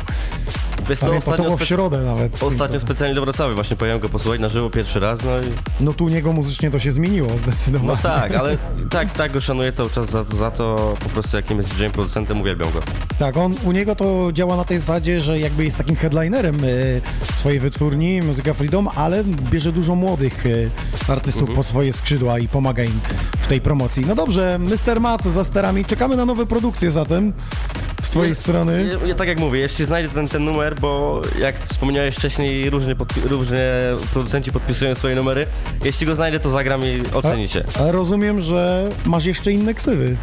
Wiesz 0.89 0.99
co, 0.99 1.35
było 1.38 1.57
w 1.57 1.64
środę 1.65 2.01
nawet. 2.01 2.43
Ostatnio 2.43 2.80
specjalnie 2.80 3.15
do 3.15 3.22
Wrocławia 3.22 3.53
właśnie 3.56 3.76
pojechałem 3.77 4.01
go 4.01 4.10
posłuchać 4.10 4.41
na 4.41 4.49
żywo 4.49 4.69
pierwszy 4.69 4.99
raz, 4.99 5.19
no 5.23 5.39
i... 5.39 5.84
No 5.84 5.93
tu 5.93 6.06
u 6.06 6.10
niego 6.10 6.34
muzycznie 6.34 6.72
to 6.72 6.80
się 6.80 6.91
zmieniło 6.91 7.38
zdecydowanie. 7.38 7.88
No 7.88 7.97
tak, 8.10 8.35
ale 8.35 8.57
tak, 8.89 9.14
tak 9.14 9.31
go 9.31 9.41
szanuję 9.41 9.72
cały 9.72 9.89
czas 9.89 10.10
za, 10.10 10.23
za 10.23 10.51
to, 10.51 10.93
po 11.03 11.10
prostu 11.10 11.38
jakim 11.38 11.57
jest 11.57 11.69
DJ 11.76 11.85
producentem, 11.85 12.41
uwielbiam 12.41 12.72
go. 12.72 12.80
Tak, 13.19 13.38
on 13.38 13.56
u 13.64 13.72
niego 13.72 13.95
to 13.95 14.30
działa 14.34 14.57
na 14.57 14.64
tej 14.64 14.80
zasadzie, 14.80 15.22
że 15.22 15.39
jakby 15.39 15.64
jest 15.65 15.77
takim 15.77 15.95
headlinerem 15.95 16.56
e, 16.64 16.68
swojej 17.35 17.60
wytwórni 17.60 18.22
Muzyka 18.22 18.53
Freedom, 18.53 18.88
ale 18.95 19.23
bierze 19.23 19.72
dużo 19.72 19.95
młodych 19.95 20.45
e, 20.45 21.11
artystów 21.11 21.39
Mhm. 21.41 21.56
pod 21.57 21.65
swoje 21.65 21.93
skrzydła 21.93 22.39
i 22.39 22.47
pomaga 22.47 22.84
im 22.84 22.99
w 23.39 23.47
tej 23.47 23.61
promocji. 23.61 24.06
No 24.07 24.15
dobrze, 24.15 24.60
Mr. 24.60 24.99
Matt 25.01 25.26
za 25.26 25.43
sterami. 25.43 25.85
Czekamy 25.85 26.15
na 26.15 26.26
nowe 26.26 26.45
produkcje 26.45 26.91
zatem 26.91 27.34
z 28.01 28.10
twojej 28.10 28.35
strony. 28.35 28.97
Ja, 29.01 29.07
ja 29.07 29.15
tak 29.15 29.27
jak 29.27 29.39
mówię, 29.39 29.60
jeśli 29.60 29.85
znajdę 29.85 30.10
ten, 30.10 30.27
ten 30.27 30.45
numer, 30.45 30.76
bo 30.80 31.22
jak 31.39 31.60
wspomniałeś 31.60 32.15
wcześniej, 32.15 32.69
różnie, 32.69 32.95
podpi- 32.95 33.26
różnie 33.27 33.65
producenci 34.14 34.51
podpisują 34.51 34.95
swoje 34.95 35.15
numery, 35.15 35.45
jeśli 35.85 36.07
go 36.07 36.15
znajdę, 36.15 36.39
to 36.39 36.49
zagram 36.49 36.81
i 36.85 37.03
ocenicie. 37.14 37.64
A 37.80 37.91
rozumiem, 37.91 38.41
że 38.41 38.89
masz 39.06 39.26
jeszcze 39.26 39.51
inne 39.51 39.73
ksywy. 39.73 40.18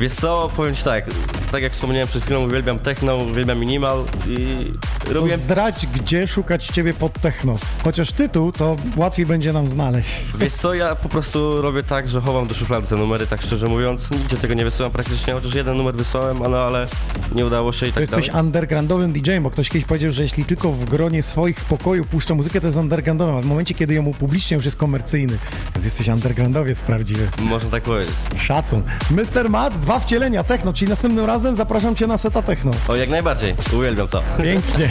Wiesz 0.00 0.12
co, 0.12 0.50
powiem 0.56 0.74
ci 0.74 0.84
tak, 0.84 1.04
tak 1.52 1.62
jak 1.62 1.72
wspomniałem 1.72 2.08
przed 2.08 2.22
chwilą, 2.24 2.46
uwielbiam 2.46 2.78
techno, 2.78 3.16
uwielbiam 3.16 3.58
minimal 3.58 4.04
i 4.26 4.72
To 5.06 5.12
robię... 5.12 5.38
zdradź, 5.38 5.86
gdzie 5.86 6.26
szukać 6.26 6.66
ciebie 6.66 6.94
pod 6.94 7.12
techno. 7.20 7.58
Chociaż 7.84 8.12
tytuł, 8.12 8.52
to 8.52 8.76
łatwiej 8.96 9.26
będzie 9.26 9.52
nam 9.52 9.68
znaleźć. 9.68 10.24
Wiesz 10.38 10.52
co, 10.52 10.74
ja 10.74 10.94
po 10.96 11.08
prostu 11.08 11.62
robię 11.62 11.82
tak, 11.82 12.08
że 12.08 12.20
chowam 12.20 12.46
do 12.46 12.54
szuflady 12.54 12.86
te 12.86 12.96
numery, 12.96 13.26
tak 13.26 13.42
szczerze 13.42 13.66
mówiąc. 13.66 14.10
Nigdzie 14.10 14.36
tego 14.36 14.54
nie 14.54 14.64
wysyłam 14.64 14.92
praktycznie, 14.92 15.32
chociaż 15.34 15.54
jeden 15.54 15.76
numer 15.76 15.94
wysłałem, 15.94 16.38
no 16.38 16.58
ale 16.58 16.86
nie 17.34 17.46
udało 17.46 17.72
się 17.72 17.86
i 17.86 17.88
To 17.88 17.94
tak 17.94 18.00
jesteś 18.00 18.26
dalej. 18.26 18.44
undergroundowym 18.44 19.12
DJ-em, 19.12 19.42
bo 19.42 19.50
ktoś 19.50 19.68
kiedyś 19.68 19.84
powiedział, 19.88 20.12
że 20.12 20.22
jeśli 20.22 20.44
tylko 20.44 20.72
w 20.72 20.84
gronie 20.84 21.22
swoich 21.22 21.58
w 21.60 21.64
pokoju 21.64 22.04
puszcza 22.04 22.34
muzykę, 22.34 22.60
to 22.60 22.66
jest 22.66 22.78
undergroundowym, 22.78 23.34
a 23.36 23.40
w 23.42 23.46
momencie, 23.46 23.74
kiedy 23.74 23.94
ją 23.94 24.06
upublicznia, 24.06 24.54
już 24.56 24.64
jest 24.64 24.76
komercyjny. 24.76 25.38
Więc 25.74 25.84
jesteś 25.84 26.08
undergroundowiec 26.08 26.80
prawdziwy. 26.80 27.28
Można 27.38 27.70
tak 27.70 27.82
powiedzieć. 27.82 28.14
Szacun. 28.36 28.82
Mr. 29.10 29.50
Matt, 29.50 29.74
dwa 29.90 30.00
wcielenia 30.00 30.44
techno, 30.44 30.72
czyli 30.72 30.88
następnym 30.88 31.24
razem 31.24 31.54
zapraszam 31.54 31.94
cię 31.94 32.06
na 32.06 32.18
seta 32.18 32.42
techno. 32.42 32.70
O, 32.88 32.96
jak 32.96 33.08
najbardziej. 33.08 33.54
Uwielbiam 33.76 34.08
to. 34.08 34.22
Pięknie. 34.42 34.90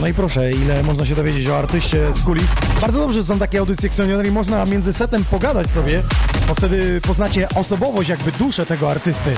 No 0.00 0.06
i 0.06 0.14
proszę, 0.14 0.52
ile 0.52 0.82
można 0.82 1.06
się 1.06 1.14
dowiedzieć 1.14 1.48
o 1.48 1.58
artyście 1.58 2.14
z 2.14 2.20
kulis. 2.20 2.54
Bardzo 2.80 3.00
dobrze 3.00 3.20
że 3.20 3.26
są 3.26 3.38
takie 3.38 3.58
audycje 3.58 3.86
Xonioner 3.88 4.26
i 4.26 4.30
można 4.30 4.64
między 4.64 4.92
setem 4.92 5.24
pogadać 5.24 5.70
sobie, 5.70 6.02
bo 6.48 6.54
wtedy 6.54 7.00
poznacie 7.00 7.48
osobowość, 7.54 8.08
jakby 8.08 8.32
duszę 8.32 8.66
tego 8.66 8.90
artysty. 8.90 9.34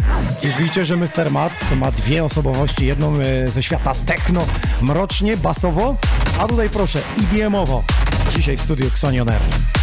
Widzicie, 0.59 0.85
że 0.85 0.97
Mr. 0.97 1.31
Matt 1.31 1.77
ma 1.77 1.91
dwie 1.91 2.24
osobowości, 2.24 2.87
jedną 2.87 3.15
e, 3.20 3.49
ze 3.49 3.62
świata 3.62 3.93
techno, 4.07 4.47
mrocznie, 4.81 5.37
basowo, 5.37 5.97
a 6.39 6.49
tutaj 6.49 6.70
proszę, 6.70 6.99
IDM-owo. 7.16 7.83
Dzisiaj 8.36 8.56
w 8.56 8.60
studiu 8.60 8.86
Xonioner. 8.86 9.40
Get 9.40 9.81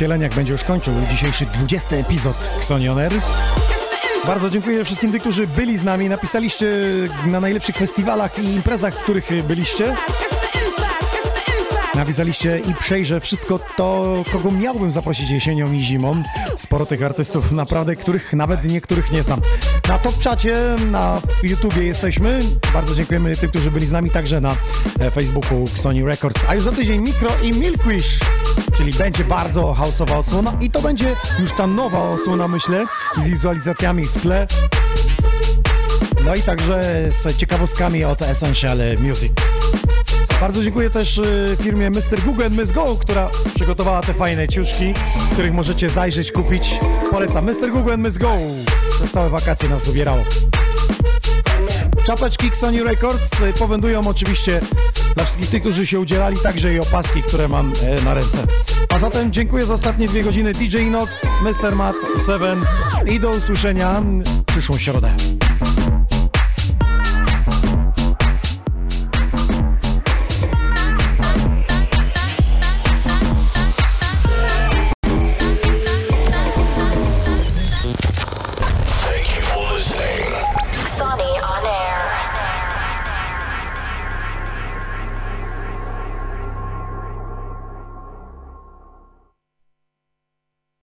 wcieleniach 0.00 0.34
będzie 0.34 0.52
już 0.52 0.64
kończył 0.64 0.94
dzisiejszy 1.10 1.46
20 1.46 1.96
epizod 1.96 2.50
Xonioner. 2.56 3.12
Bardzo 4.26 4.50
dziękuję 4.50 4.84
wszystkim 4.84 5.12
tym, 5.12 5.20
którzy 5.20 5.46
byli 5.46 5.78
z 5.78 5.84
nami, 5.84 6.08
napisaliście 6.08 6.66
na 7.26 7.40
najlepszych 7.40 7.76
festiwalach 7.76 8.38
i 8.38 8.54
imprezach, 8.54 8.94
w 8.94 9.02
których 9.02 9.44
byliście. 9.46 9.94
Napisaliście 11.94 12.58
i 12.58 12.74
przejrzę 12.74 13.20
wszystko 13.20 13.60
to, 13.76 14.22
kogo 14.32 14.50
miałbym 14.50 14.90
zaprosić 14.90 15.30
jesienią 15.30 15.72
i 15.72 15.80
zimą. 15.80 16.22
Sporo 16.56 16.86
tych 16.86 17.02
artystów, 17.02 17.52
naprawdę, 17.52 17.96
których 17.96 18.32
nawet 18.32 18.64
niektórych 18.64 19.12
nie 19.12 19.22
znam. 19.22 19.40
Na 19.88 19.98
top 19.98 20.18
czacie, 20.18 20.56
na 20.90 21.20
YouTubie 21.42 21.82
jesteśmy. 21.82 22.40
Bardzo 22.72 22.94
dziękujemy 22.94 23.36
tym, 23.36 23.50
którzy 23.50 23.70
byli 23.70 23.86
z 23.86 23.92
nami 23.92 24.10
także 24.10 24.40
na 24.40 24.56
Facebooku 25.14 25.66
Sony 25.66 26.04
Records. 26.04 26.44
A 26.48 26.54
już 26.54 26.64
za 26.64 26.72
tydzień 26.72 27.00
Mikro 27.00 27.30
i 27.42 27.52
Milkwish, 27.52 28.20
czyli 28.76 28.92
będzie 28.92 29.24
bardzo 29.24 29.74
houseowa 29.74 30.18
odsłona 30.18 30.52
i 30.60 30.70
to 30.70 30.82
będzie 30.82 31.16
już 31.38 31.52
ta 31.52 31.66
nowa 31.66 32.10
odsłona, 32.10 32.48
myślę, 32.48 32.86
z 33.18 33.24
wizualizacjami 33.24 34.04
w 34.04 34.22
tle. 34.22 34.46
No 36.24 36.34
i 36.34 36.42
także 36.42 37.06
z 37.10 37.36
ciekawostkami 37.36 38.04
od 38.04 38.22
Essential 38.22 38.78
Music. 38.98 39.32
Bardzo 40.40 40.62
dziękuję 40.62 40.90
też 40.90 41.18
y, 41.18 41.56
firmie 41.62 41.90
Mr. 41.90 42.20
Google 42.24 42.42
and 42.42 42.72
Go, 42.72 42.96
która 43.00 43.30
przygotowała 43.54 44.00
te 44.00 44.14
fajne 44.14 44.48
ciuszki, 44.48 44.94
których 45.32 45.52
możecie 45.52 45.88
zajrzeć, 45.88 46.32
kupić. 46.32 46.80
Polecam. 47.10 47.44
Mr. 47.44 47.70
Google 47.72 47.92
and 47.92 48.18
Go. 48.18 48.32
Przez 48.90 49.10
całe 49.10 49.30
wakacje 49.30 49.68
nas 49.68 49.88
ubierało. 49.88 50.24
Czapeczki 52.06 52.50
Sony 52.52 52.84
Records 52.84 53.40
y, 53.40 53.52
powędują 53.52 54.00
oczywiście 54.08 54.60
dla 55.14 55.24
wszystkich 55.24 55.50
tych, 55.50 55.60
którzy 55.60 55.86
się 55.86 56.00
udzielali, 56.00 56.36
także 56.42 56.74
i 56.74 56.80
opaski, 56.80 57.22
które 57.22 57.48
mam 57.48 57.72
e, 57.82 58.02
na 58.02 58.14
ręce. 58.14 58.46
A 58.94 58.98
zatem 58.98 59.32
dziękuję 59.32 59.66
za 59.66 59.74
ostatnie 59.74 60.08
dwie 60.08 60.22
godziny 60.22 60.52
DJ 60.52 60.78
Inox, 60.78 61.26
Mr. 61.42 61.76
Matt, 61.76 61.96
Seven 62.26 62.64
i 63.06 63.20
do 63.20 63.30
usłyszenia 63.30 64.00
w 64.00 64.44
przyszłą 64.44 64.78
środę. 64.78 65.14